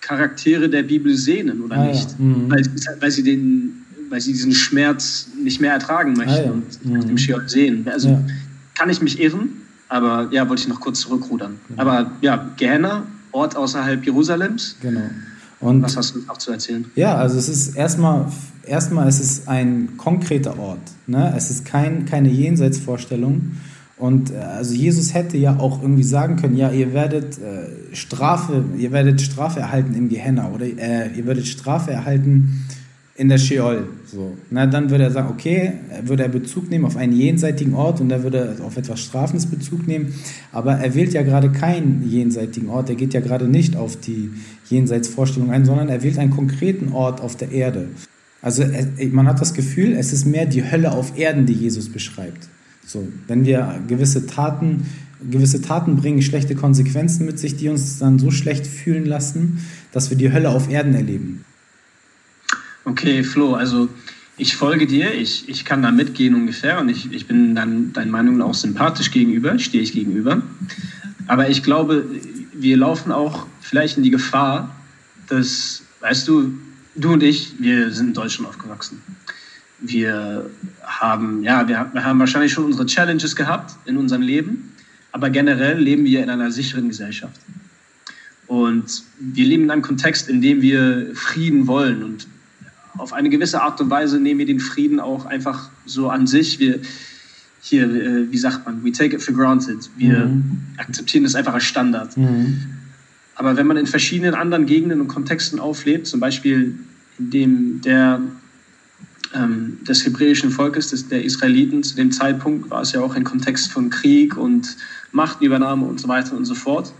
Charaktere 0.00 0.68
der 0.68 0.84
Bibel 0.84 1.16
sehnen, 1.16 1.62
oder 1.62 1.78
ah, 1.78 1.86
nicht? 1.86 2.10
Ja. 2.10 2.24
Mhm. 2.24 2.48
Weil, 2.48 2.62
weil, 3.00 3.10
sie 3.10 3.24
den, 3.24 3.84
weil 4.08 4.20
sie 4.20 4.32
diesen 4.32 4.52
Schmerz 4.52 5.26
nicht 5.42 5.60
mehr 5.60 5.72
ertragen 5.72 6.12
möchten 6.12 6.30
ah, 6.30 6.44
ja. 6.44 6.52
und 6.52 6.84
mhm. 6.84 6.92
nach 6.92 7.04
dem 7.04 7.18
Sheol 7.18 7.48
sehen. 7.48 7.88
Also 7.90 8.10
ja. 8.10 8.24
kann 8.78 8.88
ich 8.88 9.02
mich 9.02 9.20
irren, 9.20 9.62
aber 9.88 10.28
ja, 10.30 10.48
wollte 10.48 10.62
ich 10.62 10.68
noch 10.68 10.80
kurz 10.80 11.00
zurückrudern. 11.00 11.58
Genau. 11.68 11.82
Aber 11.82 12.12
ja, 12.20 12.50
Gehenna, 12.56 13.04
Ort 13.32 13.56
außerhalb 13.56 14.04
Jerusalems. 14.06 14.76
Genau. 14.80 15.10
Und 15.58 15.82
Was 15.82 15.96
hast 15.96 16.14
du 16.14 16.20
noch 16.20 16.38
zu 16.38 16.52
erzählen? 16.52 16.84
Ja, 16.94 17.16
also 17.16 17.36
es 17.36 17.48
ist 17.48 17.74
erstmal, 17.74 18.30
erstmal 18.66 19.08
ist 19.08 19.20
es 19.20 19.48
ein 19.48 19.96
konkreter 19.96 20.58
Ort. 20.58 20.80
Ne? 21.06 21.32
Es 21.36 21.50
ist 21.50 21.64
kein, 21.64 22.04
keine 22.06 22.28
Jenseitsvorstellung. 22.30 23.52
Und 23.96 24.32
äh, 24.32 24.36
also 24.36 24.74
Jesus 24.74 25.14
hätte 25.14 25.36
ja 25.36 25.58
auch 25.58 25.82
irgendwie 25.82 26.02
sagen 26.02 26.36
können, 26.36 26.56
ja, 26.56 26.70
ihr 26.70 26.92
werdet 26.92 27.38
äh, 27.38 27.94
Strafe, 27.94 28.64
ihr 28.76 28.92
werdet 28.92 29.20
Strafe 29.20 29.60
erhalten 29.60 29.94
im 29.94 30.08
Gehenna 30.08 30.50
oder 30.50 30.66
äh, 30.66 31.10
ihr 31.16 31.26
werdet 31.26 31.46
Strafe 31.46 31.92
erhalten 31.92 32.64
in 33.16 33.28
der 33.28 33.38
Sheol. 33.38 33.86
So. 34.06 34.32
Na, 34.50 34.66
dann 34.66 34.90
würde 34.90 35.04
er 35.04 35.10
sagen, 35.12 35.28
okay, 35.30 35.74
würde 36.02 36.24
er 36.24 36.28
Bezug 36.28 36.68
nehmen 36.68 36.84
auf 36.84 36.96
einen 36.96 37.12
jenseitigen 37.12 37.74
Ort 37.74 38.00
und 38.00 38.08
da 38.08 38.24
würde 38.24 38.56
er 38.58 38.64
auf 38.64 38.76
etwas 38.76 39.00
Strafendes 39.00 39.46
Bezug 39.46 39.86
nehmen. 39.86 40.14
Aber 40.50 40.72
er 40.72 40.94
wählt 40.94 41.12
ja 41.12 41.22
gerade 41.22 41.50
keinen 41.50 42.08
jenseitigen 42.08 42.68
Ort, 42.68 42.88
er 42.88 42.96
geht 42.96 43.14
ja 43.14 43.20
gerade 43.20 43.46
nicht 43.46 43.76
auf 43.76 43.96
die 43.96 44.30
Jenseitsvorstellung 44.68 45.52
ein, 45.52 45.64
sondern 45.64 45.88
er 45.88 46.02
wählt 46.02 46.18
einen 46.18 46.32
konkreten 46.32 46.92
Ort 46.92 47.20
auf 47.20 47.36
der 47.36 47.52
Erde. 47.52 47.88
Also 48.44 48.62
er, 48.62 48.86
man 49.10 49.26
hat 49.26 49.40
das 49.40 49.54
Gefühl, 49.54 49.94
es 49.94 50.12
ist 50.12 50.26
mehr 50.26 50.44
die 50.44 50.70
Hölle 50.70 50.92
auf 50.92 51.16
Erden, 51.16 51.46
die 51.46 51.54
Jesus 51.54 51.88
beschreibt. 51.88 52.46
So, 52.86 53.08
wenn 53.26 53.46
wir 53.46 53.80
gewisse 53.88 54.26
Taten, 54.26 54.84
gewisse 55.30 55.62
Taten 55.62 55.96
bringen 55.96 56.20
schlechte 56.20 56.54
Konsequenzen 56.54 57.24
mit 57.24 57.38
sich, 57.38 57.56
die 57.56 57.70
uns 57.70 57.98
dann 58.00 58.18
so 58.18 58.30
schlecht 58.30 58.66
fühlen 58.66 59.06
lassen, 59.06 59.64
dass 59.92 60.10
wir 60.10 60.18
die 60.18 60.30
Hölle 60.30 60.50
auf 60.50 60.68
Erden 60.68 60.92
erleben. 60.92 61.42
Okay, 62.84 63.24
Flo, 63.24 63.54
also 63.54 63.88
ich 64.36 64.54
folge 64.56 64.86
dir, 64.86 65.14
ich, 65.14 65.48
ich 65.48 65.64
kann 65.64 65.80
da 65.80 65.90
mitgehen 65.90 66.34
ungefähr 66.34 66.78
und 66.78 66.90
ich, 66.90 67.10
ich 67.12 67.26
bin 67.26 67.54
dann 67.54 67.94
deinen 67.94 68.10
Meinungen 68.10 68.42
auch 68.42 68.52
sympathisch 68.52 69.10
gegenüber, 69.10 69.58
stehe 69.58 69.82
ich 69.82 69.94
gegenüber. 69.94 70.42
Aber 71.28 71.48
ich 71.48 71.62
glaube, 71.62 72.04
wir 72.52 72.76
laufen 72.76 73.10
auch 73.10 73.46
vielleicht 73.62 73.96
in 73.96 74.02
die 74.02 74.10
Gefahr, 74.10 74.76
dass, 75.28 75.82
weißt 76.00 76.28
du, 76.28 76.52
du 76.94 77.12
und 77.12 77.22
ich, 77.22 77.54
wir 77.58 77.90
sind 77.90 78.08
in 78.08 78.14
Deutschland 78.14 78.48
aufgewachsen. 78.48 79.02
Wir 79.80 80.50
haben, 80.82 81.42
ja, 81.42 81.66
wir, 81.68 81.78
haben 81.78 82.18
wahrscheinlich 82.18 82.52
schon 82.52 82.64
unsere 82.64 82.86
Challenges 82.86 83.36
gehabt 83.36 83.76
in 83.86 83.96
unserem 83.96 84.22
Leben, 84.22 84.72
aber 85.12 85.30
generell 85.30 85.78
leben 85.78 86.04
wir 86.04 86.22
in 86.22 86.30
einer 86.30 86.50
sicheren 86.50 86.88
Gesellschaft. 86.88 87.40
Und 88.46 89.02
wir 89.18 89.46
leben 89.46 89.64
in 89.64 89.70
einem 89.70 89.82
Kontext, 89.82 90.28
in 90.28 90.40
dem 90.40 90.62
wir 90.62 91.10
Frieden 91.14 91.66
wollen 91.66 92.02
und 92.02 92.26
auf 92.96 93.12
eine 93.12 93.28
gewisse 93.28 93.60
Art 93.60 93.80
und 93.80 93.90
Weise 93.90 94.20
nehmen 94.20 94.38
wir 94.38 94.46
den 94.46 94.60
Frieden 94.60 95.00
auch 95.00 95.26
einfach 95.26 95.70
so 95.84 96.10
an 96.10 96.26
sich. 96.26 96.60
Wir 96.60 96.80
hier, 97.60 97.84
äh, 97.84 98.30
wie 98.30 98.38
sagt 98.38 98.66
man, 98.66 98.84
we 98.84 98.92
take 98.92 99.16
it 99.16 99.22
for 99.22 99.34
granted. 99.34 99.90
Wir 99.96 100.26
mhm. 100.26 100.60
akzeptieren 100.76 101.24
das 101.24 101.34
einfach 101.34 101.54
als 101.54 101.64
Standard. 101.64 102.16
Mhm. 102.16 102.73
Aber 103.36 103.56
wenn 103.56 103.66
man 103.66 103.76
in 103.76 103.86
verschiedenen 103.86 104.34
anderen 104.34 104.66
Gegenden 104.66 105.00
und 105.00 105.08
Kontexten 105.08 105.58
auflebt, 105.58 106.06
zum 106.06 106.20
Beispiel 106.20 106.78
in 107.18 107.30
dem 107.30 107.80
der, 107.80 108.20
ähm, 109.34 109.78
des 109.84 110.04
hebräischen 110.04 110.50
Volkes, 110.50 110.90
des, 110.90 111.08
der 111.08 111.24
Israeliten, 111.24 111.82
zu 111.82 111.96
dem 111.96 112.12
Zeitpunkt 112.12 112.70
war 112.70 112.82
es 112.82 112.92
ja 112.92 113.00
auch 113.00 113.14
ein 113.14 113.24
Kontext 113.24 113.72
von 113.72 113.90
Krieg 113.90 114.36
und 114.36 114.76
Machtübernahme 115.12 115.84
und 115.84 116.00
so 116.00 116.08
weiter 116.08 116.36
und 116.36 116.44
so 116.44 116.54
fort. 116.54 116.92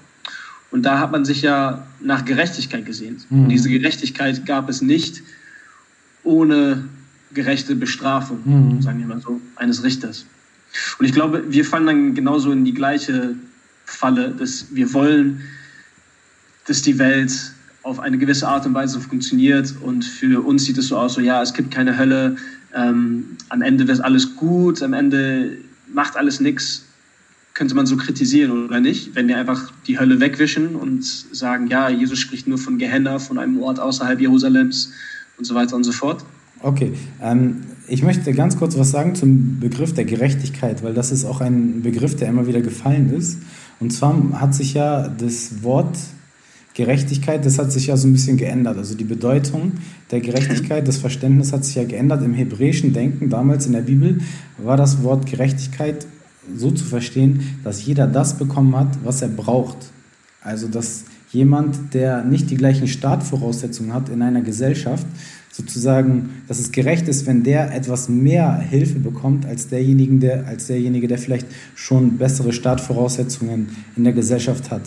Und 0.70 0.82
da 0.82 0.98
hat 0.98 1.12
man 1.12 1.24
sich 1.24 1.42
ja 1.42 1.86
nach 2.00 2.24
Gerechtigkeit 2.24 2.84
gesehnt. 2.84 3.30
Mhm. 3.30 3.44
Und 3.44 3.48
diese 3.50 3.68
Gerechtigkeit 3.68 4.44
gab 4.44 4.68
es 4.68 4.82
nicht 4.82 5.22
ohne 6.24 6.84
gerechte 7.32 7.76
Bestrafung, 7.76 8.40
mhm. 8.44 8.82
sagen 8.82 8.98
wir 8.98 9.06
mal 9.06 9.20
so, 9.20 9.40
eines 9.56 9.84
Richters. 9.84 10.26
Und 10.98 11.06
ich 11.06 11.12
glaube, 11.12 11.44
wir 11.48 11.64
fallen 11.64 11.86
dann 11.86 12.14
genauso 12.14 12.50
in 12.50 12.64
die 12.64 12.74
gleiche 12.74 13.36
Falle, 13.84 14.30
dass 14.30 14.66
wir 14.74 14.92
wollen, 14.92 15.42
dass 16.66 16.82
die 16.82 16.98
Welt 16.98 17.32
auf 17.82 18.00
eine 18.00 18.18
gewisse 18.18 18.48
Art 18.48 18.66
und 18.66 18.74
Weise 18.74 18.98
funktioniert 19.00 19.74
und 19.82 20.04
für 20.04 20.44
uns 20.44 20.64
sieht 20.64 20.78
es 20.78 20.88
so 20.88 20.96
aus, 20.96 21.14
so 21.14 21.20
ja, 21.20 21.42
es 21.42 21.52
gibt 21.52 21.70
keine 21.70 21.98
Hölle, 21.98 22.36
ähm, 22.74 23.36
am 23.50 23.62
Ende 23.62 23.86
wird 23.86 24.00
alles 24.00 24.36
gut, 24.36 24.82
am 24.82 24.94
Ende 24.94 25.58
macht 25.92 26.16
alles 26.16 26.40
nichts, 26.40 26.84
könnte 27.52 27.74
man 27.74 27.86
so 27.86 27.96
kritisieren 27.96 28.64
oder 28.64 28.80
nicht, 28.80 29.14
wenn 29.14 29.28
wir 29.28 29.36
einfach 29.36 29.70
die 29.86 29.98
Hölle 29.98 30.18
wegwischen 30.18 30.74
und 30.74 31.04
sagen, 31.04 31.68
ja, 31.68 31.88
Jesus 31.88 32.18
spricht 32.18 32.48
nur 32.48 32.58
von 32.58 32.78
Gehenna, 32.78 33.18
von 33.18 33.38
einem 33.38 33.60
Ort 33.60 33.78
außerhalb 33.78 34.20
Jerusalems 34.20 34.92
und 35.36 35.44
so 35.44 35.54
weiter 35.54 35.76
und 35.76 35.84
so 35.84 35.92
fort. 35.92 36.24
Okay, 36.60 36.94
ähm, 37.20 37.58
ich 37.86 38.02
möchte 38.02 38.32
ganz 38.32 38.56
kurz 38.56 38.78
was 38.78 38.90
sagen 38.90 39.14
zum 39.14 39.60
Begriff 39.60 39.92
der 39.92 40.04
Gerechtigkeit, 40.04 40.82
weil 40.82 40.94
das 40.94 41.12
ist 41.12 41.26
auch 41.26 41.40
ein 41.42 41.82
Begriff, 41.82 42.16
der 42.16 42.28
immer 42.28 42.46
wieder 42.46 42.62
gefallen 42.62 43.12
ist. 43.12 43.38
Und 43.78 43.92
zwar 43.92 44.40
hat 44.40 44.54
sich 44.54 44.74
ja 44.74 45.08
das 45.08 45.62
Wort 45.62 45.98
Gerechtigkeit, 46.74 47.46
das 47.46 47.58
hat 47.58 47.70
sich 47.70 47.86
ja 47.86 47.96
so 47.96 48.08
ein 48.08 48.12
bisschen 48.12 48.36
geändert. 48.36 48.76
Also 48.76 48.96
die 48.96 49.04
Bedeutung 49.04 49.72
der 50.10 50.20
Gerechtigkeit, 50.20 50.86
das 50.88 50.96
Verständnis 50.96 51.52
hat 51.52 51.64
sich 51.64 51.76
ja 51.76 51.84
geändert. 51.84 52.22
Im 52.22 52.34
hebräischen 52.34 52.92
Denken 52.92 53.30
damals 53.30 53.66
in 53.66 53.72
der 53.72 53.82
Bibel 53.82 54.18
war 54.58 54.76
das 54.76 55.02
Wort 55.04 55.26
Gerechtigkeit 55.26 56.06
so 56.56 56.72
zu 56.72 56.84
verstehen, 56.84 57.58
dass 57.62 57.86
jeder 57.86 58.08
das 58.08 58.38
bekommen 58.38 58.74
hat, 58.76 58.88
was 59.04 59.22
er 59.22 59.28
braucht. 59.28 59.76
Also 60.42 60.66
dass 60.66 61.04
jemand, 61.30 61.94
der 61.94 62.24
nicht 62.24 62.50
die 62.50 62.56
gleichen 62.56 62.88
Startvoraussetzungen 62.88 63.94
hat 63.94 64.08
in 64.08 64.20
einer 64.20 64.42
Gesellschaft, 64.42 65.06
sozusagen, 65.52 66.42
dass 66.48 66.58
es 66.58 66.72
gerecht 66.72 67.06
ist, 67.06 67.26
wenn 67.26 67.44
der 67.44 67.72
etwas 67.72 68.08
mehr 68.08 68.58
Hilfe 68.58 68.98
bekommt 68.98 69.46
als 69.46 69.68
derjenige, 69.68 70.16
der, 70.16 70.46
als 70.48 70.66
derjenige, 70.66 71.06
der 71.06 71.18
vielleicht 71.18 71.46
schon 71.76 72.18
bessere 72.18 72.52
Startvoraussetzungen 72.52 73.68
in 73.96 74.02
der 74.02 74.12
Gesellschaft 74.12 74.72
hat. 74.72 74.82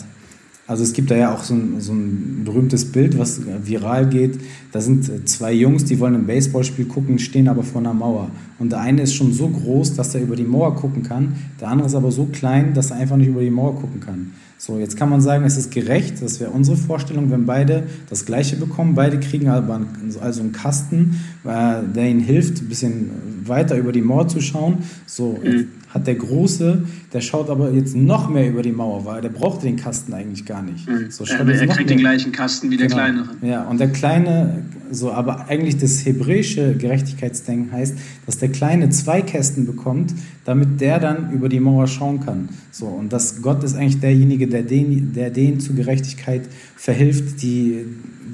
Also 0.68 0.82
es 0.82 0.92
gibt 0.92 1.10
da 1.10 1.16
ja 1.16 1.34
auch 1.34 1.42
so 1.44 1.54
ein, 1.54 1.80
so 1.80 1.92
ein 1.94 2.42
berühmtes 2.44 2.92
Bild, 2.92 3.18
was 3.18 3.40
viral 3.64 4.06
geht. 4.06 4.38
Da 4.70 4.82
sind 4.82 5.26
zwei 5.26 5.54
Jungs, 5.54 5.86
die 5.86 5.98
wollen 5.98 6.14
ein 6.14 6.26
Baseballspiel 6.26 6.84
gucken, 6.84 7.18
stehen 7.18 7.48
aber 7.48 7.62
vor 7.62 7.80
einer 7.80 7.94
Mauer. 7.94 8.30
Und 8.58 8.72
der 8.72 8.80
eine 8.80 9.00
ist 9.00 9.14
schon 9.14 9.32
so 9.32 9.48
groß, 9.48 9.94
dass 9.94 10.14
er 10.14 10.20
über 10.20 10.36
die 10.36 10.44
Mauer 10.44 10.76
gucken 10.76 11.02
kann. 11.02 11.36
Der 11.58 11.68
andere 11.68 11.88
ist 11.88 11.94
aber 11.94 12.12
so 12.12 12.26
klein, 12.26 12.74
dass 12.74 12.90
er 12.90 12.98
einfach 12.98 13.16
nicht 13.16 13.28
über 13.28 13.40
die 13.40 13.50
Mauer 13.50 13.76
gucken 13.76 14.00
kann. 14.00 14.32
So, 14.58 14.78
jetzt 14.78 14.98
kann 14.98 15.08
man 15.08 15.22
sagen, 15.22 15.44
es 15.44 15.56
ist 15.56 15.70
gerecht, 15.70 16.20
das 16.20 16.38
wäre 16.38 16.50
unsere 16.50 16.76
Vorstellung, 16.76 17.30
wenn 17.30 17.46
beide 17.46 17.84
das 18.10 18.26
Gleiche 18.26 18.56
bekommen. 18.56 18.94
Beide 18.94 19.18
kriegen 19.20 19.48
aber 19.48 19.80
also 20.20 20.40
einen 20.40 20.52
Kasten, 20.52 21.20
äh, 21.44 21.76
der 21.94 22.10
ihnen 22.10 22.20
hilft, 22.20 22.60
ein 22.60 22.68
bisschen 22.68 23.10
weiter 23.46 23.78
über 23.78 23.92
die 23.92 24.02
Mauer 24.02 24.28
zu 24.28 24.42
schauen. 24.42 24.78
So, 25.06 25.38
mhm 25.42 25.68
hat 25.88 26.06
der 26.06 26.16
Große, 26.16 26.82
der 27.12 27.20
schaut 27.20 27.48
aber 27.48 27.70
jetzt 27.70 27.96
noch 27.96 28.28
mehr 28.28 28.48
über 28.48 28.62
die 28.62 28.72
Mauer, 28.72 29.04
weil 29.06 29.22
der 29.22 29.30
braucht 29.30 29.62
den 29.62 29.76
Kasten 29.76 30.12
eigentlich 30.12 30.44
gar 30.44 30.62
nicht. 30.62 30.88
Mhm. 30.88 31.10
So, 31.10 31.24
er, 31.24 31.48
er 31.48 31.66
kriegt 31.66 31.88
den 31.88 31.98
gleichen 31.98 32.30
Kasten 32.30 32.70
wie 32.70 32.76
der 32.76 32.88
genau. 32.88 32.98
Kleinere. 32.98 33.28
Ja, 33.42 33.64
und 33.64 33.80
der 33.80 33.88
Kleine, 33.88 34.64
so, 34.90 35.12
aber 35.12 35.48
eigentlich 35.48 35.78
das 35.78 36.04
hebräische 36.04 36.74
Gerechtigkeitsdenken 36.76 37.72
heißt, 37.72 37.96
dass 38.26 38.38
der 38.38 38.50
Kleine 38.50 38.90
zwei 38.90 39.22
Kästen 39.22 39.64
bekommt, 39.64 40.12
damit 40.44 40.80
der 40.80 41.00
dann 41.00 41.32
über 41.32 41.48
die 41.48 41.60
Mauer 41.60 41.86
schauen 41.86 42.20
kann. 42.20 42.50
So, 42.70 42.86
und 42.86 43.12
dass 43.12 43.40
Gott 43.40 43.64
ist 43.64 43.74
eigentlich 43.74 44.00
derjenige, 44.00 44.46
der 44.46 44.62
den, 44.62 45.14
der 45.14 45.30
denen 45.30 45.60
zur 45.60 45.74
Gerechtigkeit 45.74 46.42
verhilft, 46.76 47.40
die, 47.40 47.86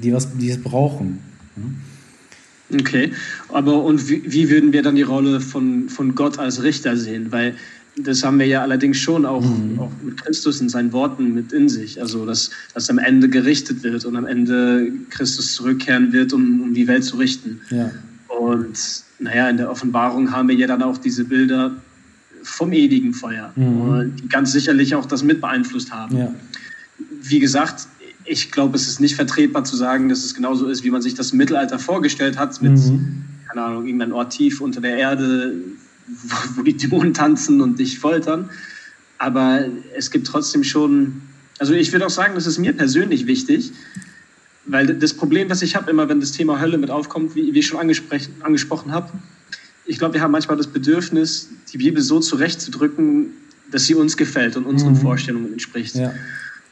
die, 0.03 0.13
was, 0.13 0.37
die 0.37 0.49
es 0.49 0.61
brauchen. 0.61 1.19
Mhm. 1.55 1.75
Okay, 2.73 3.11
aber 3.49 3.83
und 3.83 4.09
wie, 4.09 4.23
wie, 4.25 4.49
würden 4.49 4.73
wir 4.73 4.81
dann 4.81 4.95
die 4.95 5.03
Rolle 5.03 5.39
von, 5.39 5.87
von 5.87 6.15
Gott 6.15 6.39
als 6.39 6.63
Richter 6.63 6.97
sehen? 6.97 7.31
Weil 7.31 7.55
das 7.97 8.23
haben 8.23 8.39
wir 8.39 8.47
ja 8.47 8.61
allerdings 8.61 8.97
schon 8.97 9.25
auch, 9.25 9.43
mhm. 9.43 9.79
auch 9.79 9.91
mit 10.03 10.21
Christus 10.21 10.59
in 10.59 10.69
seinen 10.69 10.91
Worten 10.91 11.33
mit 11.33 11.53
in 11.53 11.69
sich. 11.69 12.01
Also, 12.01 12.25
dass, 12.25 12.49
dass 12.73 12.89
am 12.89 12.97
Ende 12.97 13.29
gerichtet 13.29 13.83
wird 13.83 14.03
und 14.05 14.15
am 14.15 14.25
Ende 14.25 14.91
Christus 15.11 15.53
zurückkehren 15.53 16.11
wird, 16.11 16.33
um, 16.33 16.61
um 16.61 16.73
die 16.73 16.87
Welt 16.87 17.03
zu 17.03 17.17
richten. 17.17 17.61
Ja. 17.69 17.91
Und 18.27 18.77
naja, 19.19 19.49
in 19.49 19.57
der 19.57 19.71
Offenbarung 19.71 20.31
haben 20.31 20.49
wir 20.49 20.55
ja 20.55 20.67
dann 20.67 20.83
auch 20.83 20.97
diese 20.97 21.23
Bilder 21.23 21.75
vom 22.43 22.73
ewigen 22.73 23.13
Feuer, 23.13 23.51
mhm. 23.55 24.15
die 24.15 24.27
ganz 24.27 24.51
sicherlich 24.51 24.93
auch 24.95 25.05
das 25.05 25.23
mit 25.23 25.39
beeinflusst 25.39 25.91
haben. 25.91 26.17
Ja. 26.17 26.33
Wie 27.21 27.39
gesagt, 27.39 27.87
ich 28.25 28.51
glaube, 28.51 28.75
es 28.75 28.87
ist 28.87 28.99
nicht 28.99 29.15
vertretbar 29.15 29.63
zu 29.63 29.75
sagen, 29.75 30.09
dass 30.09 30.23
es 30.23 30.33
genauso 30.33 30.67
ist, 30.67 30.83
wie 30.83 30.89
man 30.89 31.01
sich 31.01 31.13
das 31.13 31.33
Mittelalter 31.33 31.79
vorgestellt 31.79 32.37
hat, 32.37 32.61
mit, 32.61 32.73
mhm. 32.73 33.23
keine 33.47 33.63
Ahnung, 33.63 33.85
irgendein 33.85 34.11
Ort 34.11 34.33
tief 34.33 34.61
unter 34.61 34.81
der 34.81 34.97
Erde, 34.97 35.53
wo, 36.07 36.35
wo 36.57 36.61
die 36.63 36.75
Dämonen 36.75 37.13
tanzen 37.13 37.61
und 37.61 37.79
dich 37.79 37.99
foltern. 37.99 38.49
Aber 39.17 39.65
es 39.95 40.11
gibt 40.11 40.27
trotzdem 40.27 40.63
schon, 40.63 41.21
also 41.59 41.73
ich 41.73 41.91
würde 41.91 42.05
auch 42.05 42.11
sagen, 42.11 42.35
das 42.35 42.47
ist 42.47 42.57
mir 42.57 42.73
persönlich 42.73 43.27
wichtig, 43.27 43.71
weil 44.65 44.87
das 44.87 45.13
Problem, 45.13 45.47
das 45.47 45.61
ich 45.61 45.75
habe, 45.75 45.91
immer 45.91 46.09
wenn 46.09 46.19
das 46.19 46.31
Thema 46.31 46.59
Hölle 46.59 46.77
mit 46.77 46.89
aufkommt, 46.89 47.35
wie, 47.35 47.53
wie 47.53 47.59
ich 47.59 47.67
schon 47.67 47.79
angesprochen 47.79 48.91
habe, 48.91 49.11
ich 49.85 49.99
glaube, 49.99 50.15
wir 50.15 50.21
haben 50.21 50.31
manchmal 50.31 50.57
das 50.57 50.67
Bedürfnis, 50.67 51.49
die 51.71 51.77
Bibel 51.77 52.01
so 52.01 52.19
zurechtzudrücken, 52.19 53.27
dass 53.71 53.85
sie 53.85 53.93
uns 53.93 54.17
gefällt 54.17 54.57
und 54.57 54.65
unseren 54.65 54.93
mhm. 54.93 54.97
Vorstellungen 54.97 55.53
entspricht. 55.53 55.95
Ja. 55.95 56.13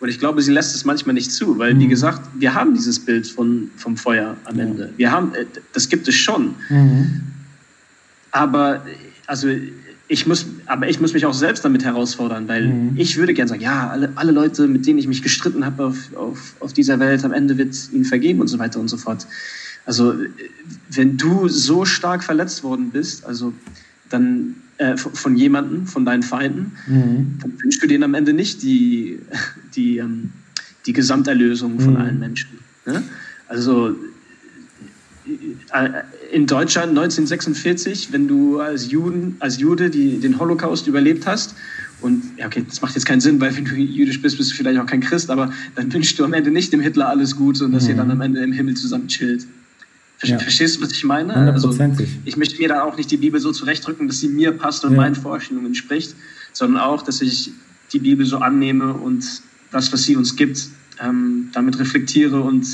Und 0.04 0.10
ich 0.10 0.20
glaube, 0.20 0.42
sie 0.42 0.52
lässt 0.52 0.76
es 0.76 0.84
manchmal 0.84 1.14
nicht 1.14 1.32
zu, 1.32 1.58
weil, 1.58 1.76
mhm. 1.76 1.80
wie 1.80 1.88
gesagt, 1.88 2.30
wir 2.38 2.54
haben 2.54 2.74
dieses 2.74 3.00
Bild 3.00 3.26
von, 3.26 3.72
vom 3.78 3.96
Feuer 3.96 4.36
am 4.44 4.60
Ende. 4.60 4.94
Wir 4.98 5.10
haben, 5.10 5.34
äh, 5.34 5.46
das 5.72 5.88
gibt 5.88 6.10
es 6.10 6.16
schon. 6.16 6.56
Mhm. 6.68 7.22
Aber, 8.32 8.86
also, 9.28 9.48
ich 10.10 10.28
muss, 10.28 10.46
aber 10.66 10.90
ich 10.90 11.00
muss 11.00 11.14
mich 11.14 11.26
auch 11.26 11.34
selbst 11.34 11.64
damit 11.64 11.86
herausfordern, 11.86 12.50
weil 12.50 12.68
mhm. 12.68 12.92
ich 12.98 13.16
würde 13.16 13.34
gerne 13.34 13.48
sagen, 13.48 13.62
ja, 13.62 13.92
alle, 13.92 14.12
alle 14.16 14.34
Leute, 14.34 14.68
mit 14.68 14.86
denen 14.86 15.00
ich 15.00 15.08
mich 15.08 15.22
gestritten 15.22 15.66
habe 15.66 15.86
auf, 15.86 16.14
auf, 16.18 16.56
auf 16.60 16.74
dieser 16.74 17.00
Welt, 17.00 17.24
am 17.24 17.32
Ende 17.32 17.58
wird 17.58 17.74
ihnen 17.94 18.04
vergeben 18.04 18.42
und 18.42 18.48
so 18.50 18.60
weiter 18.60 18.82
und 18.82 18.90
so 18.90 18.98
fort. 18.98 19.26
Also, 19.86 20.16
wenn 20.90 21.16
du 21.16 21.48
so 21.48 21.86
stark 21.86 22.26
verletzt 22.26 22.62
worden 22.66 22.90
bist, 22.92 23.24
also, 23.24 23.54
dann 24.10 24.56
äh, 24.80 24.98
von 24.98 25.38
jemandem, 25.38 25.88
von 25.88 26.04
deinen 26.04 26.24
Feinden, 26.24 26.74
mhm. 26.88 27.38
dann 27.42 27.54
wünschst 27.64 27.82
du 27.82 27.88
denen 27.88 28.04
am 28.04 28.16
Ende 28.16 28.34
nicht 28.34 28.64
die, 28.64 29.20
die, 29.76 29.98
ähm, 29.98 30.32
die 30.86 30.94
Gesamterlösung 30.94 31.80
von 31.80 31.94
mhm. 31.94 32.00
allen 32.00 32.20
Menschen. 32.20 32.60
Ne? 32.86 33.04
Also 33.48 33.96
äh, 35.74 35.90
in 36.32 36.48
Deutschland 36.48 36.90
1946, 36.90 38.12
wenn 38.12 38.28
du 38.28 38.60
als, 38.60 38.92
Juden, 38.92 39.38
als 39.40 39.60
Jude 39.60 39.90
die, 39.90 40.20
den 40.20 40.40
Holocaust 40.40 40.88
überlebt 40.88 41.26
hast, 41.26 41.56
und 42.02 42.22
ja, 42.38 42.48
okay, 42.48 42.66
das 42.68 42.82
macht 42.82 42.96
jetzt 42.96 43.06
keinen 43.06 43.22
Sinn, 43.22 43.40
weil 43.40 43.56
wenn 43.56 43.64
du 43.64 43.76
jüdisch 43.76 44.22
bist, 44.22 44.38
bist 44.38 44.52
du 44.52 44.56
vielleicht 44.56 44.78
auch 44.78 44.86
kein 44.86 45.00
Christ, 45.00 45.30
aber 45.30 45.54
dann 45.76 45.92
wünschst 45.94 46.20
du 46.20 46.26
am 46.26 46.34
Ende 46.34 46.52
nicht 46.52 46.74
dem 46.74 46.82
Hitler 46.82 47.08
alles 47.08 47.38
Gute 47.38 47.64
und 47.64 47.72
dass 47.72 47.84
mhm. 47.84 47.92
ihr 47.92 47.96
dann 47.96 48.12
am 48.12 48.20
Ende 48.20 48.42
im 48.42 48.52
Himmel 48.52 48.76
zusammen 48.76 49.08
chillt. 49.08 49.48
Ja. 50.24 50.38
Verstehst 50.38 50.78
du, 50.78 50.82
was 50.82 50.92
ich 50.92 51.04
meine? 51.04 51.34
Also, 51.34 51.76
ich 52.24 52.38
möchte 52.38 52.58
mir 52.58 52.70
da 52.70 52.84
auch 52.84 52.96
nicht 52.96 53.12
die 53.12 53.18
Bibel 53.18 53.40
so 53.40 53.52
zurechtrücken, 53.52 54.08
dass 54.08 54.20
sie 54.20 54.30
mir 54.30 54.52
passt 54.52 54.86
und 54.86 54.92
ja. 54.92 54.98
meinen 54.98 55.16
Vorstellungen 55.16 55.68
entspricht, 55.68 56.16
sondern 56.54 56.82
auch, 56.82 57.02
dass 57.02 57.22
ich 57.22 57.52
die 57.92 58.00
Bibel 58.00 58.26
so 58.26 58.38
annehme 58.38 58.94
und 58.94 59.26
das, 59.74 59.92
was 59.92 60.04
sie 60.04 60.16
uns 60.16 60.36
gibt, 60.36 60.70
ähm, 61.04 61.50
damit 61.54 61.80
reflektiere 61.80 62.42
und, 62.42 62.66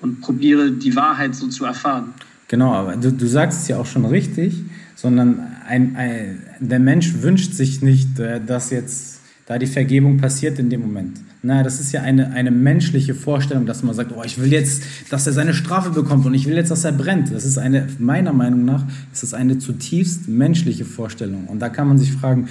und 0.00 0.20
probiere, 0.20 0.72
die 0.72 0.94
Wahrheit 0.96 1.34
so 1.34 1.46
zu 1.48 1.64
erfahren. 1.64 2.14
Genau, 2.48 2.72
aber 2.72 2.96
du, 2.96 3.12
du 3.12 3.26
sagst 3.26 3.62
es 3.62 3.68
ja 3.68 3.78
auch 3.78 3.86
schon 3.86 4.04
richtig, 4.04 4.54
sondern 4.94 5.40
ein, 5.66 5.96
ein, 5.96 6.42
der 6.60 6.78
Mensch 6.78 7.14
wünscht 7.22 7.54
sich 7.54 7.82
nicht, 7.82 8.18
äh, 8.18 8.40
dass 8.44 8.70
jetzt 8.70 9.20
da 9.46 9.58
die 9.58 9.66
Vergebung 9.66 10.18
passiert 10.18 10.58
in 10.58 10.70
dem 10.70 10.80
Moment. 10.80 11.20
Na, 11.42 11.62
das 11.62 11.78
ist 11.78 11.92
ja 11.92 12.02
eine, 12.02 12.32
eine 12.32 12.50
menschliche 12.50 13.14
Vorstellung, 13.14 13.66
dass 13.66 13.84
man 13.84 13.94
sagt, 13.94 14.10
oh, 14.16 14.22
ich 14.24 14.40
will 14.40 14.50
jetzt, 14.50 14.82
dass 15.10 15.28
er 15.28 15.32
seine 15.32 15.54
Strafe 15.54 15.90
bekommt 15.90 16.26
und 16.26 16.34
ich 16.34 16.46
will 16.46 16.56
jetzt, 16.56 16.72
dass 16.72 16.84
er 16.84 16.90
brennt. 16.90 17.32
Das 17.32 17.44
ist 17.44 17.56
eine, 17.56 17.86
meiner 18.00 18.32
Meinung 18.32 18.64
nach, 18.64 18.84
ist 19.12 19.22
das 19.22 19.34
eine 19.34 19.58
zutiefst 19.58 20.28
menschliche 20.28 20.84
Vorstellung. 20.84 21.46
Und 21.46 21.60
da 21.60 21.68
kann 21.68 21.86
man 21.86 21.98
sich 21.98 22.10
fragen, 22.10 22.48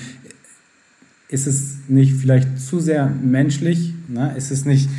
ist 1.29 1.47
es 1.47 1.77
nicht 1.87 2.13
vielleicht 2.13 2.59
zu 2.59 2.79
sehr 2.79 3.07
menschlich? 3.07 3.93
Na? 4.07 4.29
Ist 4.31 4.51
es 4.51 4.65
nicht, 4.65 4.89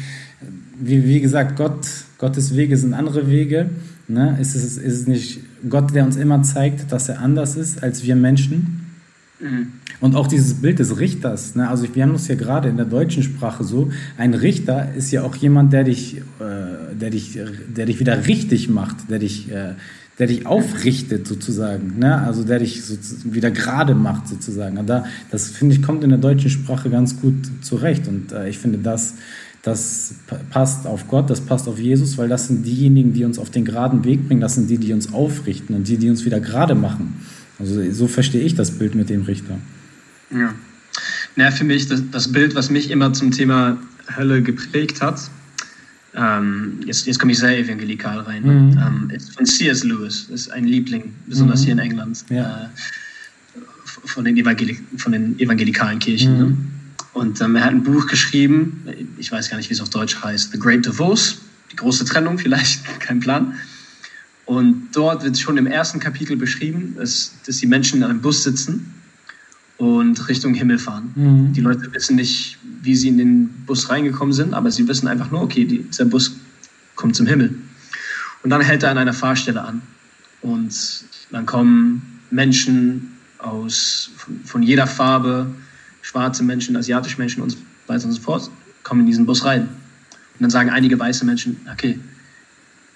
wie, 0.81 1.05
wie 1.05 1.21
gesagt, 1.21 1.57
Gott, 1.57 1.87
Gottes 2.19 2.57
Wege 2.57 2.77
sind 2.77 2.95
andere 2.95 3.29
Wege? 3.29 3.71
Na? 4.09 4.37
Ist, 4.39 4.55
es, 4.55 4.77
ist 4.77 5.01
es 5.01 5.07
nicht 5.07 5.41
Gott, 5.69 5.95
der 5.95 6.05
uns 6.05 6.17
immer 6.17 6.43
zeigt, 6.43 6.91
dass 6.93 7.09
er 7.09 7.21
anders 7.21 7.57
ist 7.57 7.83
als 7.83 8.03
wir 8.03 8.17
Menschen? 8.17 8.87
Mhm. 9.41 9.69
Und 10.01 10.15
auch 10.15 10.27
dieses 10.27 10.55
Bild 10.55 10.79
des 10.79 10.99
Richters. 10.99 11.55
Ne? 11.55 11.69
Also 11.69 11.87
wir 11.95 12.03
haben 12.03 12.15
es 12.15 12.29
ja 12.29 12.35
gerade 12.35 12.69
in 12.69 12.77
der 12.77 12.87
deutschen 12.87 13.23
Sprache 13.23 13.65
so. 13.65 13.91
Ein 14.19 14.35
Richter 14.35 14.95
ist 14.95 15.11
ja 15.11 15.23
auch 15.23 15.35
jemand, 15.37 15.73
der 15.73 15.85
dich, 15.85 16.19
äh, 16.19 16.95
der 16.95 17.11
dich, 17.11 17.39
der 17.69 17.87
dich 17.87 17.99
wieder 17.99 18.27
richtig 18.27 18.69
macht, 18.69 19.11
der 19.11 19.19
dich, 19.19 19.51
äh, 19.51 19.73
der 20.19 20.27
dich 20.29 20.47
aufrichtet 20.47 21.27
sozusagen. 21.27 21.99
Ne? 21.99 22.19
Also 22.23 22.43
der 22.43 22.59
dich 22.59 22.85
so, 22.85 22.97
wieder 23.25 23.51
gerade 23.51 23.95
macht 23.95 24.29
sozusagen. 24.29 24.79
Und 24.79 24.87
da, 24.87 25.05
das 25.31 25.51
finde 25.51 25.75
ich 25.75 25.83
kommt 25.83 26.05
in 26.05 26.11
der 26.11 26.19
deutschen 26.19 26.51
Sprache 26.51 26.89
ganz 26.91 27.21
gut 27.21 27.35
zurecht. 27.61 28.09
Und 28.09 28.33
äh, 28.33 28.49
ich 28.49 28.59
finde 28.59 28.79
das 28.79 29.15
das 29.67 30.15
passt 30.51 30.87
auf 30.87 31.09
Gott, 31.09 31.29
das 31.29 31.41
passt 31.41 31.67
auf 31.67 31.81
Jesus, 31.81 32.17
weil 32.19 32.29
das 32.29 32.47
sind 32.47 32.65
diejenigen, 32.65 33.13
die 33.13 33.25
uns 33.25 33.37
auf 33.37 33.51
den 33.51 33.65
geraden 33.65 34.05
Weg 34.05 34.29
bringen, 34.29 34.41
das 34.41 34.55
sind 34.55 34.71
die, 34.71 34.79
die 34.79 34.93
uns 34.93 35.13
aufrichten 35.13 35.75
und 35.75 35.89
die, 35.89 35.97
die 35.97 36.09
uns 36.09 36.25
wieder 36.25 36.39
gerade 36.39 36.77
machen. 36.77 37.21
Also 37.59 37.83
so 37.91 38.07
verstehe 38.07 38.43
ich 38.43 38.55
das 38.55 38.71
Bild 38.71 38.95
mit 38.95 39.11
dem 39.11 39.23
Richter. 39.23 39.59
Ja. 40.31 40.55
Ja, 41.35 41.51
für 41.51 41.65
mich 41.65 41.89
das, 41.89 42.01
das 42.13 42.31
Bild, 42.31 42.55
was 42.55 42.71
mich 42.71 42.93
immer 42.93 43.13
zum 43.13 43.33
Thema 43.33 43.77
Hölle 44.17 44.41
geprägt 44.41 45.03
hat, 45.03 45.21
ähm, 46.17 46.81
jetzt, 46.87 47.07
jetzt 47.07 47.19
komme 47.19 47.33
ich 47.33 47.39
sehr 47.39 47.59
evangelikal 47.59 48.21
rein, 48.21 48.43
mhm. 48.43 48.79
ähm, 48.79 49.11
ist 49.11 49.35
von 49.35 49.45
C.S. 49.45 49.85
Lewis, 49.85 50.29
ist 50.31 50.51
ein 50.51 50.65
Liebling, 50.65 51.15
besonders 51.27 51.61
mhm. 51.61 51.65
hier 51.65 51.73
in 51.75 51.79
England, 51.79 52.25
ja. 52.31 52.65
äh, 52.65 53.59
von, 54.07 54.25
den 54.25 54.37
Evangelik 54.37 54.83
von 54.97 55.13
den 55.13 55.39
evangelikalen 55.39 55.99
Kirchen. 55.99 56.33
Mhm. 56.33 56.39
Ne? 56.39 56.57
Und 57.13 57.41
ähm, 57.41 57.57
er 57.57 57.65
hat 57.65 57.71
ein 57.71 57.83
Buch 57.83 58.07
geschrieben, 58.07 58.85
ich 59.19 59.31
weiß 59.31 59.51
gar 59.51 59.57
nicht, 59.59 59.69
wie 59.71 59.75
es 59.75 59.81
auf 59.81 59.91
Deutsch 59.91 60.17
heißt, 60.23 60.53
The 60.53 60.59
Great 60.59 60.85
Divorce, 60.87 61.39
die 61.71 61.77
große 61.77 62.05
Trennung 62.05 62.39
vielleicht, 62.39 62.85
kein 63.01 63.21
Plan. 63.21 63.55
Und 64.47 64.89
dort 64.93 65.25
wird 65.25 65.39
schon 65.39 65.57
im 65.57 65.67
ersten 65.67 65.99
Kapitel 65.99 66.37
beschrieben, 66.37 66.95
dass, 66.97 67.33
dass 67.47 67.59
die 67.59 67.67
Menschen 67.67 67.99
in 67.99 68.05
einem 68.05 68.21
Bus 68.21 68.45
sitzen 68.45 68.93
und 69.79 70.29
Richtung 70.29 70.55
Himmel 70.55 70.79
fahren. 70.79 71.13
Mhm. 71.15 71.53
Die 71.53 71.61
Leute 71.61 71.93
wissen 71.93 72.17
nicht, 72.17 72.59
wie 72.83 72.95
sie 72.95 73.09
in 73.09 73.19
den 73.19 73.49
Bus 73.67 73.91
reingekommen 73.91 74.33
sind, 74.33 74.55
aber 74.55 74.71
sie 74.71 74.89
wissen 74.89 75.09
einfach 75.09 75.31
nur, 75.31 75.43
okay, 75.43 75.65
dieser 75.65 76.07
Bus 76.07 76.37
kommt 76.95 77.17
zum 77.17 77.27
Himmel. 77.27 77.55
Und 78.43 78.51
dann 78.51 78.61
hält 78.61 78.83
er 78.83 78.91
an 78.91 78.99
einer 78.99 79.13
Fahrstelle 79.13 79.63
an. 79.63 79.83
Und 80.41 80.75
dann 81.31 81.47
kommen 81.47 82.21
Menschen 82.31 83.13
aus, 83.39 84.11
von, 84.17 84.41
von 84.45 84.63
jeder 84.63 84.87
Farbe, 84.87 85.47
schwarze 86.03 86.43
Menschen, 86.43 86.77
asiatische 86.77 87.19
Menschen 87.19 87.43
und 87.43 87.51
so 87.51 87.59
weiter 87.87 88.07
und 88.07 88.13
so 88.13 88.21
fort, 88.21 88.51
kommen 88.83 89.01
in 89.01 89.07
diesen 89.07 89.27
Bus 89.27 89.45
rein. 89.45 89.63
Und 89.63 90.41
dann 90.41 90.51
sagen 90.51 90.71
einige 90.71 90.99
weiße 90.99 91.25
Menschen, 91.25 91.57
okay, 91.71 91.99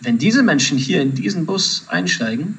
wenn 0.01 0.19
diese 0.19 0.43
Menschen 0.43 0.79
hier 0.79 1.03
in 1.03 1.15
diesen 1.15 1.47
Bus 1.47 1.85
einsteigen, 1.89 2.55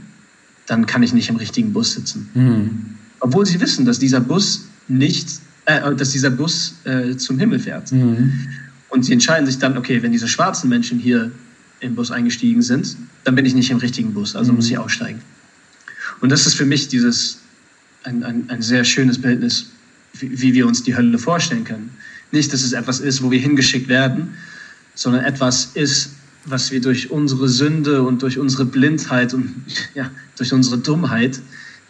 dann 0.68 0.86
kann 0.86 1.02
ich 1.02 1.14
nicht 1.14 1.30
im 1.30 1.38
richtigen 1.38 1.74
Bus 1.74 1.94
sitzen. 1.94 2.30
Mhm. 2.34 2.98
Obwohl 3.22 3.46
sie 3.46 3.60
wissen, 3.60 3.86
dass 3.86 4.00
dieser 4.00 4.20
Bus 4.20 4.66
nicht, 4.88 5.30
äh, 5.66 5.96
dass 5.96 6.10
dieser 6.10 6.30
Bus 6.30 6.76
äh, 6.84 7.16
zum 7.16 7.40
Himmel 7.40 7.60
fährt. 7.60 7.92
Mhm. 7.92 8.34
Und 8.90 9.06
sie 9.06 9.14
entscheiden 9.14 9.46
sich 9.46 9.58
dann, 9.58 9.78
okay, 9.78 10.04
wenn 10.04 10.12
diese 10.12 10.28
schwarzen 10.28 10.70
Menschen 10.70 11.00
hier 11.00 11.32
im 11.80 11.96
Bus 11.96 12.12
eingestiegen 12.12 12.62
sind, 12.62 12.98
dann 13.24 13.36
bin 13.36 13.46
ich 13.46 13.56
nicht 13.56 13.72
im 13.72 13.78
richtigen 13.78 14.14
Bus, 14.14 14.36
also 14.36 14.52
mhm. 14.52 14.58
muss 14.58 14.70
ich 14.70 14.78
aussteigen. 14.78 15.22
Und 16.20 16.32
das 16.32 16.46
ist 16.46 16.56
für 16.56 16.66
mich 16.66 16.88
dieses 16.90 17.40
ein, 18.04 18.24
ein, 18.24 18.50
ein 18.50 18.62
sehr 18.62 18.84
schönes 18.84 19.20
Bildnis 19.20 19.68
wie, 20.14 20.42
wie 20.42 20.54
wir 20.54 20.68
uns 20.68 20.84
die 20.84 20.96
Hölle 20.96 21.18
vorstellen 21.18 21.64
können. 21.64 21.92
Nicht, 22.32 22.54
dass 22.54 22.64
es 22.64 22.74
etwas 22.74 23.00
ist, 23.00 23.22
wo 23.24 23.32
wir 23.32 23.40
hingeschickt 23.40 23.88
werden, 23.88 24.34
sondern 24.96 25.24
etwas 25.24 25.72
ist, 25.74 26.12
was 26.46 26.72
wir 26.72 26.82
durch 26.82 27.12
unsere 27.12 27.48
Sünde 27.48 28.02
und 28.04 28.22
durch 28.22 28.40
unsere 28.40 28.66
Blindheit 28.66 29.34
und 29.34 29.54
ja, 29.94 30.10
durch 30.38 30.54
unsere 30.54 30.78
Dummheit 30.80 31.40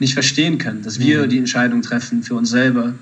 nicht 0.02 0.14
verstehen 0.14 0.58
können. 0.58 0.82
Dass 0.82 1.00
wir 1.00 1.24
mhm. 1.24 1.30
die 1.30 1.38
Entscheidung 1.38 1.82
treffen, 1.82 2.24
für 2.24 2.36
uns 2.36 2.50
selber 2.50 2.94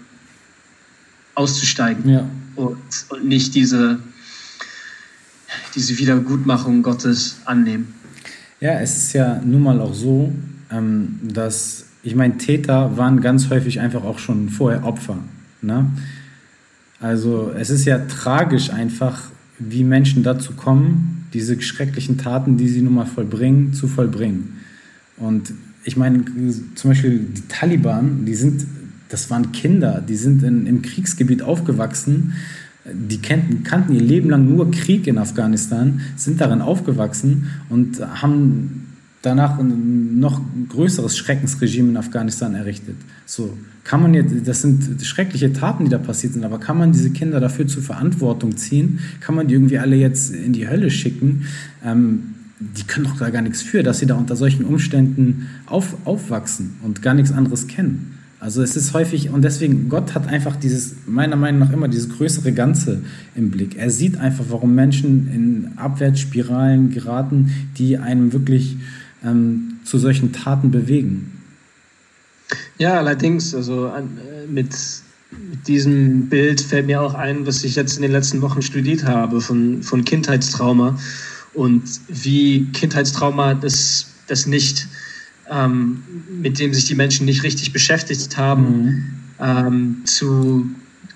auszusteigen 1.33 2.07
ja. 2.07 2.29
und, 2.55 2.77
und 3.09 3.25
nicht 3.25 3.55
diese, 3.55 3.99
diese 5.73 5.97
Wiedergutmachung 5.97 6.83
Gottes 6.83 7.38
annehmen. 7.45 7.95
Ja, 8.59 8.79
es 8.79 8.97
ist 8.97 9.13
ja 9.13 9.41
nun 9.43 9.63
mal 9.63 9.79
auch 9.79 9.93
so, 9.93 10.33
ähm, 10.69 11.19
dass 11.23 11.85
ich 12.03 12.15
meine, 12.15 12.38
Täter 12.38 12.97
waren 12.97 13.21
ganz 13.21 13.49
häufig 13.49 13.79
einfach 13.79 14.03
auch 14.03 14.19
schon 14.19 14.49
vorher 14.49 14.83
Opfer. 14.85 15.17
Ne? 15.62 15.89
Also 16.99 17.51
es 17.57 17.69
ist 17.69 17.85
ja 17.85 17.99
tragisch 17.99 18.69
einfach, 18.71 19.21
wie 19.57 19.83
Menschen 19.83 20.23
dazu 20.23 20.53
kommen, 20.53 21.27
diese 21.33 21.62
schrecklichen 21.62 22.17
Taten, 22.17 22.57
die 22.57 22.67
sie 22.67 22.81
nun 22.81 22.95
mal 22.95 23.05
vollbringen, 23.05 23.73
zu 23.73 23.88
vollbringen. 23.88 24.57
Und 25.17 25.53
ich 25.83 25.97
meine, 25.97 26.23
zum 26.75 26.91
Beispiel 26.91 27.19
die 27.19 27.47
Taliban, 27.47 28.25
die 28.25 28.35
sind, 28.35 28.65
das 29.09 29.29
waren 29.29 29.51
Kinder, 29.51 30.03
die 30.07 30.15
sind 30.15 30.43
in, 30.43 30.65
im 30.65 30.81
Kriegsgebiet 30.81 31.41
aufgewachsen, 31.41 32.33
die 32.85 33.21
kannten, 33.21 33.63
kannten 33.63 33.93
ihr 33.93 34.01
Leben 34.01 34.29
lang 34.29 34.47
nur 34.49 34.71
Krieg 34.71 35.07
in 35.07 35.17
Afghanistan, 35.17 36.01
sind 36.15 36.41
darin 36.41 36.61
aufgewachsen 36.61 37.49
und 37.69 37.99
haben 37.99 38.87
danach 39.21 39.59
ein 39.59 40.19
noch 40.19 40.41
größeres 40.69 41.17
Schreckensregime 41.17 41.89
in 41.89 41.97
Afghanistan 41.97 42.55
errichtet. 42.55 42.95
So 43.25 43.57
kann 43.83 44.01
man 44.01 44.13
jetzt, 44.13 44.47
das 44.47 44.61
sind 44.61 45.03
schreckliche 45.03 45.51
Taten, 45.51 45.85
die 45.85 45.89
da 45.89 45.97
passiert 45.97 46.33
sind, 46.33 46.43
aber 46.43 46.59
kann 46.59 46.77
man 46.77 46.91
diese 46.91 47.09
Kinder 47.09 47.39
dafür 47.39 47.67
zur 47.67 47.83
Verantwortung 47.83 48.55
ziehen? 48.55 48.99
Kann 49.19 49.35
man 49.35 49.47
die 49.47 49.55
irgendwie 49.55 49.79
alle 49.79 49.95
jetzt 49.95 50.33
in 50.33 50.53
die 50.53 50.67
Hölle 50.67 50.91
schicken? 50.91 51.45
Ähm, 51.83 52.35
die 52.60 52.84
können 52.84 53.06
doch 53.06 53.17
gar 53.17 53.41
nichts 53.41 53.62
für, 53.62 53.84
dass 53.84 54.00
sie 54.00 54.06
da 54.06 54.15
unter 54.15 54.36
solchen 54.36 54.65
Umständen 54.65 55.48
auf, 55.65 55.95
aufwachsen 56.06 56.76
und 56.84 57.02
gar 57.02 57.13
nichts 57.13 57.32
anderes 57.32 57.67
kennen. 57.67 58.17
Also 58.41 58.62
es 58.62 58.78
ist 58.78 58.93
häufig, 58.93 59.30
und 59.30 59.43
deswegen, 59.43 59.89
Gott 59.89 60.15
hat 60.15 60.28
einfach 60.28 60.56
dieses, 60.56 60.95
meiner 61.06 61.36
Meinung 61.36 61.60
nach 61.60 61.74
immer 61.74 61.89
dieses 61.89 62.10
größere 62.10 62.54
Ganze 62.54 63.02
im 63.36 63.52
Blick. 63.52 63.78
Er 63.78 63.89
sieht 63.89 64.17
einfach, 64.17 64.45
warum 64.50 64.76
Menschen 64.76 65.30
in 65.34 65.78
Abwärtsspiralen 65.78 66.91
geraten, 66.91 67.54
die 67.78 67.98
einem 67.98 68.32
wirklich 68.32 68.78
ähm, 69.26 69.80
zu 69.84 69.98
solchen 69.98 70.32
Taten 70.32 70.72
bewegen. 70.72 71.32
Ja, 72.78 72.98
allerdings, 72.98 73.54
also 73.54 73.89
an, 73.89 74.17
äh, 74.17 74.48
mit, 74.48 74.74
mit 75.32 75.67
diesem 75.67 76.28
Bild 76.30 76.62
fällt 76.62 76.88
mir 76.88 77.02
auch 77.02 77.15
ein, 77.15 77.45
was 77.45 77.65
ich 77.65 77.76
jetzt 77.76 77.98
in 77.98 78.04
den 78.04 78.12
letzten 78.12 78.41
Wochen 78.41 78.62
studiert 78.62 79.04
habe 79.04 79.41
von, 79.41 79.84
von 79.84 80.06
Kindheitstrauma 80.06 80.98
und 81.60 81.84
wie 82.08 82.65
Kindheitstrauma 82.72 83.54
das, 83.54 84.08
das 84.28 84.45
nicht, 84.45 84.88
ähm, 85.50 86.02
mit 86.41 86.58
dem 86.58 86.74
sich 86.74 86.86
die 86.86 86.95
Menschen 86.95 87.26
nicht 87.26 87.43
richtig 87.43 87.74
beschäftigt 87.74 88.38
haben, 88.38 88.63
mhm. 88.63 89.06
ähm, 89.39 90.02
zu, 90.06 90.69